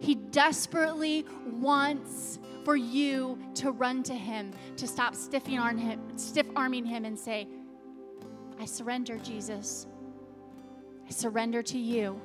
He 0.00 0.16
desperately 0.16 1.24
wants 1.46 2.40
for 2.64 2.74
you 2.74 3.38
to 3.54 3.70
run 3.70 4.02
to 4.02 4.14
him, 4.14 4.52
to 4.76 4.88
stop 4.88 5.14
stiffing 5.14 5.78
him, 5.78 6.00
stiff 6.18 6.46
arming 6.56 6.84
him 6.84 7.04
and 7.04 7.18
say, 7.18 7.46
I 8.58 8.64
surrender, 8.64 9.16
Jesus. 9.18 9.86
I 11.06 11.10
surrender 11.10 11.62
to 11.62 11.78
you. 11.78 12.20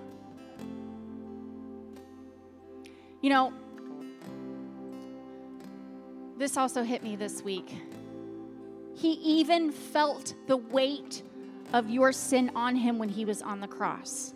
You 3.21 3.29
know, 3.29 3.53
this 6.37 6.57
also 6.57 6.83
hit 6.83 7.03
me 7.03 7.15
this 7.15 7.43
week. 7.43 7.75
He 8.99 9.13
even 9.13 9.71
felt 9.71 10.33
the 10.47 10.57
weight 10.57 11.23
of 11.71 11.89
your 11.89 12.11
sin 12.11 12.51
on 12.53 12.75
him 12.75 12.99
when 12.99 13.07
he 13.07 13.23
was 13.23 13.41
on 13.41 13.61
the 13.61 13.67
cross. 13.67 14.33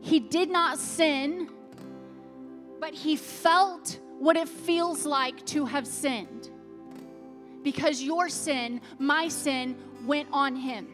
He 0.00 0.18
did 0.18 0.50
not 0.50 0.78
sin, 0.78 1.50
but 2.80 2.94
he 2.94 3.16
felt 3.16 4.00
what 4.18 4.34
it 4.38 4.48
feels 4.48 5.04
like 5.04 5.44
to 5.46 5.66
have 5.66 5.86
sinned 5.86 6.48
because 7.62 8.00
your 8.00 8.30
sin, 8.30 8.80
my 8.98 9.28
sin, 9.28 9.76
went 10.06 10.28
on 10.32 10.56
him. 10.56 10.88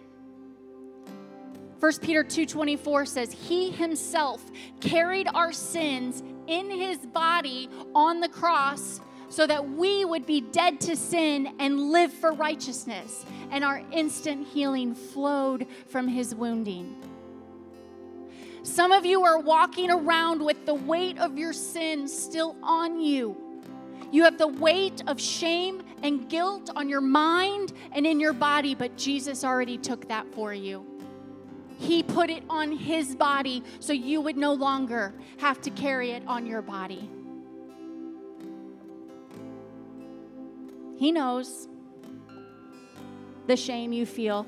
1 1.78 1.92
Peter 2.00 2.24
2:24 2.24 3.06
says, 3.06 3.30
"He 3.30 3.70
himself 3.70 4.44
carried 4.80 5.28
our 5.34 5.52
sins 5.52 6.24
in 6.48 6.68
his 6.68 6.98
body 7.06 7.68
on 7.94 8.18
the 8.18 8.28
cross 8.28 9.00
so 9.34 9.48
that 9.48 9.68
we 9.70 10.04
would 10.04 10.26
be 10.26 10.40
dead 10.40 10.80
to 10.80 10.94
sin 10.94 11.52
and 11.58 11.90
live 11.90 12.12
for 12.12 12.32
righteousness, 12.32 13.26
and 13.50 13.64
our 13.64 13.82
instant 13.90 14.46
healing 14.46 14.94
flowed 14.94 15.66
from 15.88 16.06
his 16.06 16.36
wounding." 16.36 16.94
Some 18.62 18.92
of 18.92 19.04
you 19.04 19.24
are 19.24 19.40
walking 19.40 19.90
around 19.90 20.40
with 20.40 20.64
the 20.66 20.74
weight 20.74 21.18
of 21.18 21.36
your 21.36 21.52
sin 21.52 22.06
still 22.06 22.54
on 22.62 23.00
you. 23.00 23.36
You 24.12 24.22
have 24.22 24.38
the 24.38 24.46
weight 24.46 25.02
of 25.08 25.20
shame 25.20 25.82
and 26.04 26.28
guilt 26.28 26.70
on 26.76 26.88
your 26.88 27.00
mind 27.00 27.72
and 27.90 28.06
in 28.06 28.20
your 28.20 28.34
body, 28.34 28.76
but 28.76 28.96
Jesus 28.96 29.42
already 29.42 29.78
took 29.78 30.06
that 30.06 30.32
for 30.32 30.54
you. 30.54 30.86
He 31.76 32.04
put 32.04 32.30
it 32.30 32.44
on 32.48 32.70
his 32.70 33.16
body 33.16 33.64
so 33.80 33.92
you 33.92 34.20
would 34.20 34.36
no 34.36 34.52
longer 34.52 35.12
have 35.38 35.60
to 35.62 35.70
carry 35.70 36.12
it 36.12 36.22
on 36.28 36.46
your 36.46 36.62
body. 36.62 37.10
He 40.96 41.12
knows 41.12 41.68
the 43.46 43.56
shame 43.56 43.92
you 43.92 44.06
feel 44.06 44.46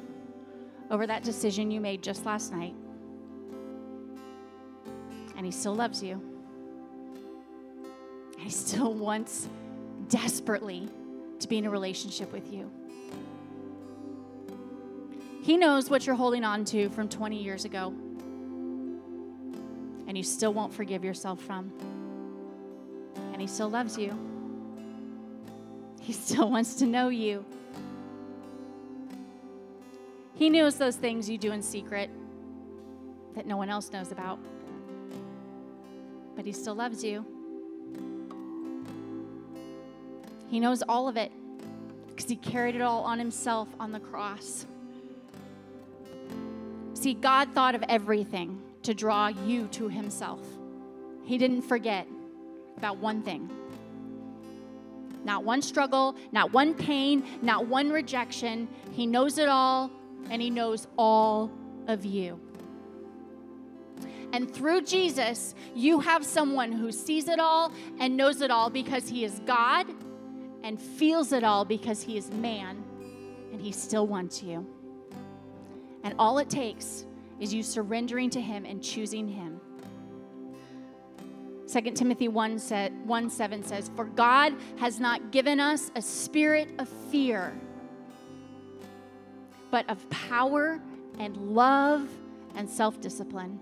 over 0.90 1.06
that 1.06 1.22
decision 1.22 1.70
you 1.70 1.80
made 1.80 2.02
just 2.02 2.24
last 2.24 2.52
night. 2.52 2.74
And 5.36 5.44
he 5.44 5.52
still 5.52 5.74
loves 5.74 6.02
you. 6.02 6.20
And 8.36 8.44
He 8.44 8.50
still 8.50 8.92
wants 9.06 9.48
desperately 10.08 10.88
to 11.40 11.48
be 11.48 11.58
in 11.58 11.66
a 11.66 11.70
relationship 11.70 12.32
with 12.32 12.52
you. 12.52 12.70
He 15.42 15.56
knows 15.56 15.90
what 15.90 16.06
you're 16.06 16.16
holding 16.16 16.44
on 16.44 16.64
to 16.66 16.88
from 16.90 17.08
20 17.08 17.40
years 17.40 17.64
ago, 17.64 17.94
and 20.08 20.16
you 20.16 20.24
still 20.24 20.52
won't 20.52 20.72
forgive 20.74 21.04
yourself 21.04 21.40
from. 21.40 21.72
And 23.32 23.40
He 23.40 23.46
still 23.46 23.68
loves 23.68 23.96
you, 23.96 24.18
He 26.06 26.12
still 26.12 26.48
wants 26.52 26.76
to 26.76 26.86
know 26.86 27.08
you. 27.08 27.44
He 30.36 30.48
knows 30.48 30.76
those 30.76 30.94
things 30.94 31.28
you 31.28 31.36
do 31.36 31.50
in 31.50 31.62
secret 31.62 32.10
that 33.34 33.44
no 33.44 33.56
one 33.56 33.68
else 33.68 33.90
knows 33.90 34.12
about, 34.12 34.38
but 36.36 36.46
He 36.46 36.52
still 36.52 36.76
loves 36.76 37.02
you. 37.02 37.26
He 40.48 40.60
knows 40.60 40.80
all 40.88 41.08
of 41.08 41.16
it 41.16 41.32
because 42.06 42.30
he 42.30 42.36
carried 42.36 42.76
it 42.76 42.80
all 42.80 43.02
on 43.02 43.18
himself 43.18 43.68
on 43.80 43.90
the 43.90 43.98
cross. 43.98 44.64
See, 46.94 47.14
God 47.14 47.52
thought 47.52 47.74
of 47.74 47.82
everything 47.88 48.62
to 48.84 48.94
draw 48.94 49.26
you 49.26 49.66
to 49.72 49.88
himself. 49.88 50.40
He 51.24 51.36
didn't 51.36 51.62
forget 51.62 52.06
about 52.76 52.98
one 52.98 53.22
thing. 53.22 53.50
Not 55.26 55.44
one 55.44 55.60
struggle, 55.60 56.16
not 56.32 56.52
one 56.52 56.72
pain, 56.72 57.22
not 57.42 57.66
one 57.66 57.90
rejection. 57.90 58.68
He 58.92 59.06
knows 59.06 59.36
it 59.36 59.48
all, 59.48 59.90
and 60.30 60.40
He 60.40 60.48
knows 60.48 60.86
all 60.96 61.50
of 61.86 62.06
you. 62.06 62.40
And 64.32 64.52
through 64.52 64.82
Jesus, 64.82 65.54
you 65.74 66.00
have 66.00 66.24
someone 66.24 66.72
who 66.72 66.90
sees 66.90 67.28
it 67.28 67.40
all 67.40 67.72
and 67.98 68.16
knows 68.16 68.40
it 68.40 68.50
all 68.50 68.70
because 68.70 69.08
He 69.08 69.24
is 69.24 69.40
God 69.40 69.86
and 70.66 70.80
feels 70.80 71.32
it 71.32 71.44
all 71.44 71.64
because 71.64 72.02
he 72.02 72.16
is 72.16 72.28
man 72.32 72.82
and 73.52 73.60
he 73.60 73.70
still 73.70 74.06
wants 74.06 74.42
you. 74.42 74.66
And 76.02 76.14
all 76.18 76.38
it 76.38 76.50
takes 76.50 77.04
is 77.38 77.54
you 77.54 77.62
surrendering 77.62 78.30
to 78.30 78.40
Him 78.40 78.64
and 78.64 78.82
choosing 78.82 79.28
Him. 79.28 79.55
2 81.70 81.80
Timothy 81.92 82.28
1, 82.28 82.58
set, 82.58 82.92
1 82.92 83.30
7 83.30 83.62
says, 83.64 83.90
For 83.96 84.04
God 84.04 84.54
has 84.78 85.00
not 85.00 85.32
given 85.32 85.58
us 85.58 85.90
a 85.96 86.02
spirit 86.02 86.68
of 86.78 86.88
fear, 86.88 87.52
but 89.70 89.88
of 89.90 90.08
power 90.10 90.80
and 91.18 91.36
love 91.54 92.08
and 92.54 92.68
self 92.68 93.00
discipline. 93.00 93.60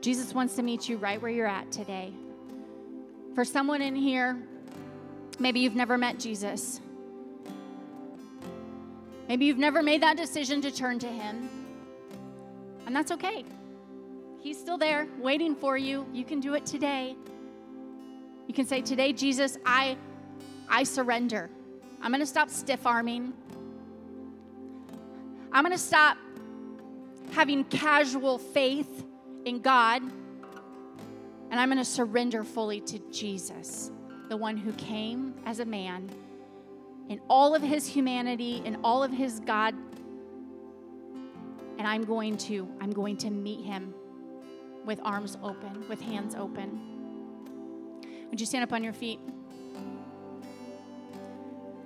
Jesus 0.00 0.34
wants 0.34 0.54
to 0.56 0.62
meet 0.62 0.88
you 0.88 0.96
right 0.98 1.20
where 1.20 1.30
you're 1.30 1.46
at 1.46 1.70
today. 1.72 2.12
For 3.34 3.44
someone 3.44 3.82
in 3.82 3.96
here, 3.96 4.38
maybe 5.38 5.60
you've 5.60 5.74
never 5.74 5.96
met 5.98 6.18
Jesus. 6.18 6.80
Maybe 9.28 9.46
you've 9.46 9.58
never 9.58 9.82
made 9.82 10.02
that 10.02 10.16
decision 10.16 10.60
to 10.62 10.70
turn 10.70 10.98
to 10.98 11.06
Him. 11.08 11.48
And 12.86 12.94
that's 12.94 13.10
okay. 13.12 13.44
He's 14.44 14.60
still 14.60 14.76
there 14.76 15.08
waiting 15.18 15.56
for 15.56 15.78
you. 15.78 16.06
You 16.12 16.22
can 16.22 16.38
do 16.38 16.52
it 16.52 16.66
today. 16.66 17.16
You 18.46 18.52
can 18.52 18.66
say, 18.66 18.82
Today, 18.82 19.14
Jesus, 19.14 19.56
I, 19.64 19.96
I 20.68 20.84
surrender. 20.84 21.48
I'm 22.02 22.10
going 22.10 22.20
to 22.20 22.26
stop 22.26 22.50
stiff 22.50 22.86
arming. 22.86 23.32
I'm 25.50 25.64
going 25.64 25.74
to 25.74 25.82
stop 25.82 26.18
having 27.30 27.64
casual 27.64 28.36
faith 28.36 29.06
in 29.46 29.60
God. 29.60 30.02
And 30.02 31.58
I'm 31.58 31.70
going 31.70 31.78
to 31.78 31.84
surrender 31.84 32.44
fully 32.44 32.82
to 32.82 32.98
Jesus, 33.10 33.90
the 34.28 34.36
one 34.36 34.58
who 34.58 34.72
came 34.74 35.32
as 35.46 35.60
a 35.60 35.64
man 35.64 36.10
in 37.08 37.18
all 37.30 37.54
of 37.54 37.62
his 37.62 37.86
humanity, 37.86 38.60
in 38.66 38.76
all 38.84 39.02
of 39.02 39.10
his 39.10 39.40
God. 39.40 39.74
And 41.78 41.88
I'm 41.88 42.04
going 42.04 42.36
to, 42.36 42.68
I'm 42.82 42.90
going 42.90 43.16
to 43.18 43.30
meet 43.30 43.64
him 43.64 43.94
with 44.84 45.00
arms 45.02 45.36
open, 45.42 45.88
with 45.88 46.00
hands 46.00 46.34
open. 46.34 46.80
Would 48.30 48.40
you 48.40 48.46
stand 48.46 48.64
up 48.64 48.72
on 48.72 48.82
your 48.82 48.92
feet? 48.92 49.20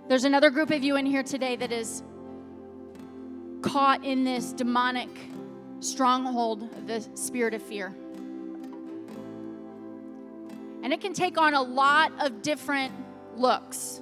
There's 0.09 0.25
another 0.25 0.51
group 0.51 0.71
of 0.71 0.83
you 0.83 0.97
in 0.97 1.05
here 1.05 1.23
today 1.23 1.57
that 1.57 1.71
is 1.71 2.03
caught 3.61 4.05
in 4.05 4.25
this 4.25 4.53
demonic 4.53 5.11
stronghold 5.81 6.69
the 6.87 7.07
spirit 7.15 7.55
of 7.55 7.63
fear. 7.63 7.95
And 10.83 10.93
it 10.93 11.01
can 11.01 11.13
take 11.13 11.37
on 11.37 11.55
a 11.55 11.63
lot 11.63 12.13
of 12.21 12.41
different 12.41 12.93
looks. 13.37 14.01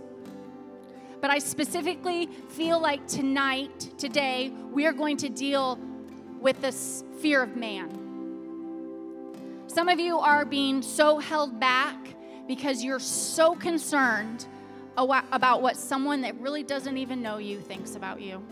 But 1.20 1.30
I 1.30 1.38
specifically 1.38 2.26
feel 2.50 2.78
like 2.78 3.06
tonight, 3.08 3.90
today, 3.98 4.52
we 4.70 4.86
are 4.86 4.92
going 4.92 5.16
to 5.16 5.28
deal 5.28 5.80
with 6.38 6.60
this 6.60 7.02
fear 7.20 7.42
of 7.42 7.56
man. 7.56 8.05
Some 9.66 9.88
of 9.88 9.98
you 9.98 10.18
are 10.18 10.44
being 10.44 10.80
so 10.80 11.18
held 11.18 11.58
back 11.58 11.96
because 12.46 12.84
you're 12.84 13.00
so 13.00 13.54
concerned 13.54 14.46
about 14.96 15.60
what 15.60 15.76
someone 15.76 16.22
that 16.22 16.40
really 16.40 16.62
doesn't 16.62 16.96
even 16.96 17.20
know 17.20 17.38
you 17.38 17.60
thinks 17.60 17.96
about 17.96 18.20
you. 18.20 18.42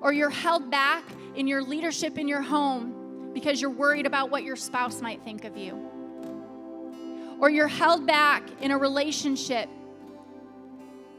Or 0.00 0.12
you're 0.12 0.30
held 0.30 0.70
back 0.70 1.04
in 1.36 1.46
your 1.46 1.62
leadership 1.62 2.18
in 2.18 2.28
your 2.28 2.42
home 2.42 3.30
because 3.32 3.60
you're 3.60 3.70
worried 3.70 4.04
about 4.04 4.30
what 4.30 4.42
your 4.42 4.56
spouse 4.56 5.00
might 5.00 5.22
think 5.22 5.44
of 5.44 5.56
you. 5.56 5.78
Or 7.40 7.48
you're 7.48 7.68
held 7.68 8.06
back 8.06 8.42
in 8.60 8.72
a 8.72 8.78
relationship 8.78 9.68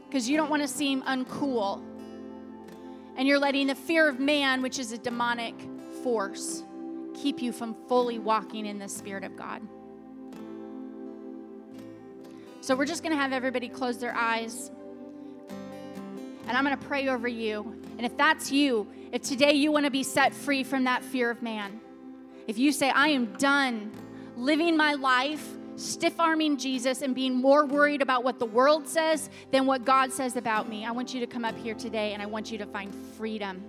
because 0.06 0.28
you 0.28 0.36
don't 0.36 0.50
want 0.50 0.62
to 0.62 0.68
seem 0.68 1.02
uncool. 1.02 1.82
And 3.16 3.26
you're 3.26 3.38
letting 3.38 3.66
the 3.66 3.74
fear 3.74 4.08
of 4.08 4.20
man, 4.20 4.62
which 4.62 4.78
is 4.78 4.92
a 4.92 4.98
demonic 4.98 5.54
force, 6.02 6.62
keep 7.14 7.40
you 7.40 7.52
from 7.52 7.74
fully 7.88 8.18
walking 8.18 8.66
in 8.66 8.78
the 8.78 8.88
Spirit 8.88 9.24
of 9.24 9.36
God. 9.36 9.62
So 12.60 12.74
we're 12.74 12.86
just 12.86 13.02
going 13.02 13.14
to 13.14 13.20
have 13.20 13.32
everybody 13.32 13.68
close 13.68 13.98
their 13.98 14.14
eyes. 14.14 14.70
And 16.46 16.56
I'm 16.56 16.64
going 16.64 16.76
to 16.76 16.86
pray 16.86 17.08
over 17.08 17.28
you. 17.28 17.80
And 17.96 18.06
if 18.06 18.16
that's 18.16 18.50
you, 18.50 18.86
if 19.12 19.22
today 19.22 19.52
you 19.52 19.70
want 19.70 19.84
to 19.84 19.90
be 19.90 20.02
set 20.02 20.34
free 20.34 20.64
from 20.64 20.84
that 20.84 21.02
fear 21.02 21.30
of 21.30 21.42
man, 21.42 21.80
if 22.46 22.58
you 22.58 22.72
say, 22.72 22.90
I 22.90 23.08
am 23.08 23.26
done 23.34 23.92
living 24.36 24.76
my 24.76 24.94
life 24.94 25.46
stiff 25.76 26.20
arming 26.20 26.56
Jesus 26.56 27.02
and 27.02 27.14
being 27.14 27.34
more 27.34 27.66
worried 27.66 28.02
about 28.02 28.24
what 28.24 28.38
the 28.38 28.46
world 28.46 28.86
says 28.86 29.28
than 29.50 29.66
what 29.66 29.84
God 29.84 30.12
says 30.12 30.36
about 30.36 30.68
me, 30.68 30.84
I 30.84 30.92
want 30.92 31.14
you 31.14 31.20
to 31.20 31.26
come 31.26 31.44
up 31.44 31.56
here 31.58 31.74
today 31.74 32.12
and 32.12 32.22
I 32.22 32.26
want 32.26 32.50
you 32.52 32.58
to 32.58 32.66
find 32.66 32.94
freedom. 33.16 33.62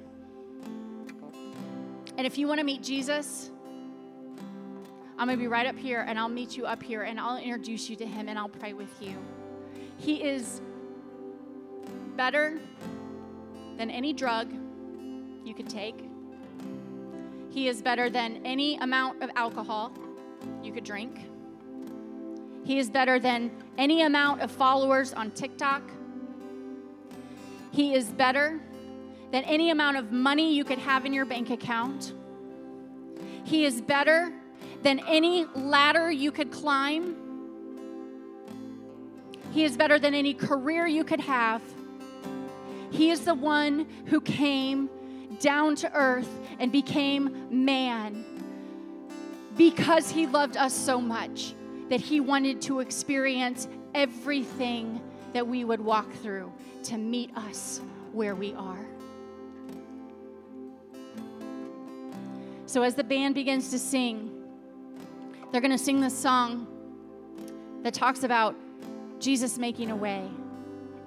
And 2.18 2.26
if 2.26 2.38
you 2.38 2.48
want 2.48 2.60
to 2.60 2.66
meet 2.66 2.82
Jesus, 2.82 3.52
I'm 5.18 5.28
going 5.28 5.38
to 5.38 5.44
be 5.44 5.48
right 5.48 5.66
up 5.66 5.78
here 5.78 6.06
and 6.08 6.18
I'll 6.18 6.30
meet 6.30 6.56
you 6.56 6.66
up 6.66 6.82
here 6.82 7.04
and 7.04 7.20
I'll 7.20 7.38
introduce 7.38 7.90
you 7.90 7.96
to 7.98 8.06
him 8.06 8.30
and 8.30 8.40
I'll 8.40 8.50
pray 8.50 8.74
with 8.74 9.02
you. 9.02 9.16
He 9.98 10.24
is 10.24 10.62
better 12.16 12.60
than 13.78 13.90
any 13.90 14.14
drug 14.14 14.52
you 15.44 15.54
could 15.54 15.70
take. 15.70 16.10
He 17.50 17.68
is 17.68 17.82
better 17.82 18.10
than 18.10 18.46
any 18.46 18.78
amount 18.78 19.22
of 19.22 19.30
alcohol 19.36 19.92
you 20.64 20.72
could 20.74 20.84
drink. 20.84 21.30
He 22.66 22.80
is 22.80 22.90
better 22.90 23.20
than 23.20 23.52
any 23.78 24.04
amount 24.04 24.42
of 24.42 24.52
followers 24.52 25.14
on 25.14 25.32
TikTok. 25.32 25.84
He 27.72 27.94
is 27.94 28.10
better 28.10 28.60
than 29.32 29.44
any 29.44 29.72
amount 29.72 29.98
of 29.98 30.12
money 30.12 30.54
you 30.54 30.64
could 30.64 30.80
have 30.80 31.06
in 31.06 31.14
your 31.14 31.26
bank 31.26 31.50
account. 31.50 32.14
He 33.44 33.66
is 33.66 33.82
better 33.82 34.32
than 34.84 35.00
any 35.08 35.46
ladder 35.56 36.12
you 36.12 36.32
could 36.32 36.52
climb. 36.52 37.16
He 39.52 39.64
is 39.64 39.78
better 39.78 40.00
than 40.00 40.14
any 40.14 40.34
career 40.34 40.86
you 40.88 41.04
could 41.04 41.22
have. 41.22 41.62
He 42.92 43.10
is 43.10 43.22
the 43.22 43.34
one 43.34 43.88
who 44.06 44.22
came 44.22 44.90
down 45.40 45.76
to 45.76 45.92
earth 45.94 46.30
and 46.60 46.72
became 46.72 47.48
man 47.50 48.26
because 49.58 50.10
he 50.10 50.28
loved 50.28 50.58
us 50.58 50.74
so 50.74 51.00
much 51.00 51.54
that 51.90 52.02
he 52.02 52.20
wanted 52.20 52.62
to 52.64 52.80
experience 52.80 53.68
everything 53.94 55.02
that 55.34 55.48
we 55.48 55.64
would 55.64 55.80
walk 55.80 56.12
through 56.16 56.52
to 56.84 56.98
meet 56.98 57.36
us 57.38 57.82
where 58.12 58.36
we 58.36 58.54
are. 58.54 58.86
So, 62.76 62.84
as 62.84 62.94
the 62.94 63.06
band 63.06 63.36
begins 63.36 63.70
to 63.72 63.80
sing, 63.80 64.30
they're 65.50 65.62
going 65.62 65.72
to 65.72 65.78
sing 65.78 66.02
this 66.02 66.14
song 66.14 66.68
that 67.84 67.94
talks 67.94 68.24
about 68.24 68.54
Jesus 69.18 69.58
making 69.58 69.92
a 69.92 69.96
way. 69.96 70.30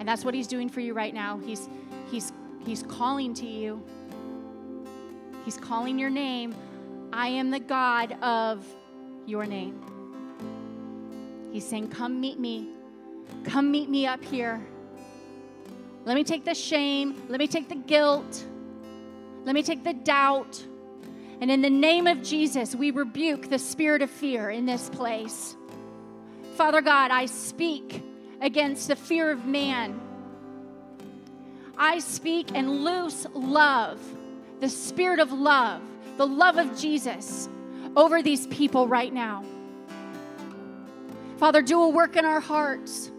And 0.00 0.08
that's 0.08 0.24
what 0.24 0.32
he's 0.32 0.46
doing 0.46 0.70
for 0.70 0.80
you 0.80 0.94
right 0.94 1.12
now. 1.12 1.36
He's, 1.44 1.68
he's, 2.10 2.32
he's 2.64 2.84
calling 2.84 3.34
to 3.34 3.46
you, 3.46 3.84
he's 5.44 5.58
calling 5.58 5.98
your 5.98 6.08
name. 6.08 6.54
I 7.12 7.28
am 7.28 7.50
the 7.50 7.60
God 7.60 8.12
of 8.22 8.64
your 9.26 9.44
name. 9.44 9.78
He's 11.52 11.68
saying, 11.68 11.90
Come 11.90 12.18
meet 12.18 12.38
me. 12.38 12.70
Come 13.44 13.70
meet 13.70 13.90
me 13.90 14.06
up 14.06 14.24
here. 14.24 14.58
Let 16.06 16.14
me 16.14 16.24
take 16.24 16.46
the 16.46 16.54
shame. 16.54 17.24
Let 17.28 17.38
me 17.38 17.46
take 17.46 17.68
the 17.68 17.74
guilt. 17.74 18.42
Let 19.44 19.54
me 19.54 19.62
take 19.62 19.84
the 19.84 19.92
doubt. 19.92 20.64
And 21.40 21.50
in 21.50 21.62
the 21.62 21.70
name 21.70 22.06
of 22.06 22.22
Jesus, 22.22 22.74
we 22.74 22.90
rebuke 22.90 23.48
the 23.48 23.58
spirit 23.58 24.02
of 24.02 24.10
fear 24.10 24.50
in 24.50 24.66
this 24.66 24.88
place. 24.90 25.56
Father 26.56 26.80
God, 26.80 27.10
I 27.10 27.26
speak 27.26 28.02
against 28.40 28.88
the 28.88 28.96
fear 28.96 29.30
of 29.30 29.44
man. 29.46 30.00
I 31.76 32.00
speak 32.00 32.50
and 32.54 32.84
loose 32.84 33.26
love, 33.34 34.00
the 34.58 34.68
spirit 34.68 35.20
of 35.20 35.32
love, 35.32 35.80
the 36.16 36.26
love 36.26 36.58
of 36.58 36.76
Jesus 36.76 37.48
over 37.96 38.22
these 38.22 38.46
people 38.48 38.88
right 38.88 39.12
now. 39.12 39.44
Father, 41.38 41.62
do 41.62 41.80
a 41.82 41.88
work 41.88 42.16
in 42.16 42.24
our 42.24 42.40
hearts. 42.40 43.12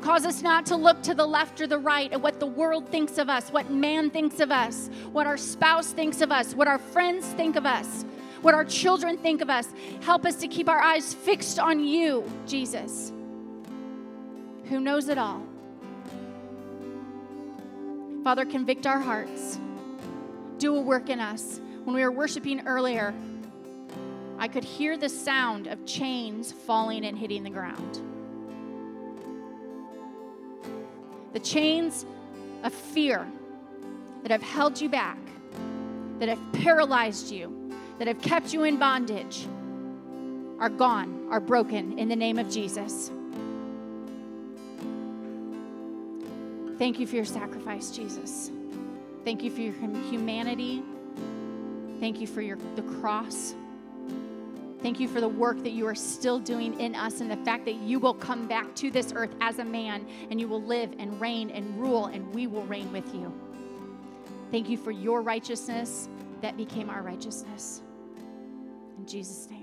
Cause 0.00 0.24
us 0.24 0.42
not 0.42 0.64
to 0.66 0.76
look 0.76 1.02
to 1.02 1.14
the 1.14 1.26
left 1.26 1.60
or 1.60 1.66
the 1.66 1.78
right 1.78 2.12
at 2.12 2.20
what 2.20 2.38
the 2.38 2.46
world 2.46 2.88
thinks 2.88 3.18
of 3.18 3.28
us, 3.28 3.50
what 3.50 3.70
man 3.70 4.10
thinks 4.10 4.38
of 4.38 4.52
us, 4.52 4.88
what 5.12 5.26
our 5.26 5.36
spouse 5.36 5.92
thinks 5.92 6.20
of 6.20 6.30
us, 6.30 6.54
what 6.54 6.68
our 6.68 6.78
friends 6.78 7.26
think 7.32 7.56
of 7.56 7.66
us, 7.66 8.04
what 8.42 8.54
our 8.54 8.64
children 8.64 9.18
think 9.18 9.40
of 9.40 9.50
us. 9.50 9.68
Help 10.02 10.24
us 10.24 10.36
to 10.36 10.48
keep 10.48 10.68
our 10.68 10.80
eyes 10.80 11.12
fixed 11.12 11.58
on 11.58 11.84
you, 11.84 12.24
Jesus, 12.46 13.12
who 14.68 14.78
knows 14.78 15.08
it 15.08 15.18
all. 15.18 15.42
Father, 18.22 18.44
convict 18.44 18.86
our 18.86 19.00
hearts. 19.00 19.58
Do 20.58 20.76
a 20.76 20.80
work 20.80 21.08
in 21.08 21.18
us. 21.18 21.60
When 21.84 21.94
we 21.94 22.02
were 22.02 22.12
worshiping 22.12 22.66
earlier, 22.66 23.14
I 24.38 24.46
could 24.46 24.64
hear 24.64 24.96
the 24.96 25.08
sound 25.08 25.66
of 25.66 25.84
chains 25.86 26.52
falling 26.52 27.04
and 27.04 27.18
hitting 27.18 27.42
the 27.42 27.50
ground. 27.50 28.00
The 31.38 31.44
chains 31.44 32.04
of 32.64 32.74
fear 32.74 33.24
that 34.22 34.32
have 34.32 34.42
held 34.42 34.80
you 34.80 34.88
back, 34.88 35.18
that 36.18 36.28
have 36.28 36.40
paralyzed 36.52 37.30
you, 37.30 37.72
that 38.00 38.08
have 38.08 38.20
kept 38.20 38.52
you 38.52 38.64
in 38.64 38.76
bondage, 38.76 39.46
are 40.58 40.68
gone, 40.68 41.28
are 41.30 41.38
broken 41.38 41.96
in 41.96 42.08
the 42.08 42.16
name 42.16 42.40
of 42.40 42.50
Jesus. 42.50 43.12
Thank 46.76 46.98
you 46.98 47.06
for 47.06 47.14
your 47.14 47.24
sacrifice, 47.24 47.92
Jesus. 47.92 48.50
Thank 49.24 49.44
you 49.44 49.52
for 49.52 49.60
your 49.60 49.74
humanity. 50.10 50.82
Thank 52.00 52.20
you 52.20 52.26
for 52.26 52.40
your, 52.40 52.58
the 52.74 52.82
cross. 52.82 53.54
Thank 54.80 55.00
you 55.00 55.08
for 55.08 55.20
the 55.20 55.28
work 55.28 55.62
that 55.64 55.72
you 55.72 55.86
are 55.88 55.94
still 55.94 56.38
doing 56.38 56.78
in 56.78 56.94
us 56.94 57.20
and 57.20 57.30
the 57.30 57.36
fact 57.38 57.64
that 57.64 57.74
you 57.74 57.98
will 57.98 58.14
come 58.14 58.46
back 58.46 58.74
to 58.76 58.90
this 58.90 59.12
earth 59.14 59.34
as 59.40 59.58
a 59.58 59.64
man 59.64 60.06
and 60.30 60.40
you 60.40 60.46
will 60.46 60.62
live 60.62 60.94
and 60.98 61.20
reign 61.20 61.50
and 61.50 61.78
rule 61.80 62.06
and 62.06 62.32
we 62.32 62.46
will 62.46 62.64
reign 62.64 62.92
with 62.92 63.12
you. 63.12 63.32
Thank 64.52 64.68
you 64.68 64.76
for 64.78 64.92
your 64.92 65.20
righteousness 65.20 66.08
that 66.42 66.56
became 66.56 66.90
our 66.90 67.02
righteousness. 67.02 67.82
In 68.96 69.06
Jesus' 69.06 69.50
name. 69.50 69.57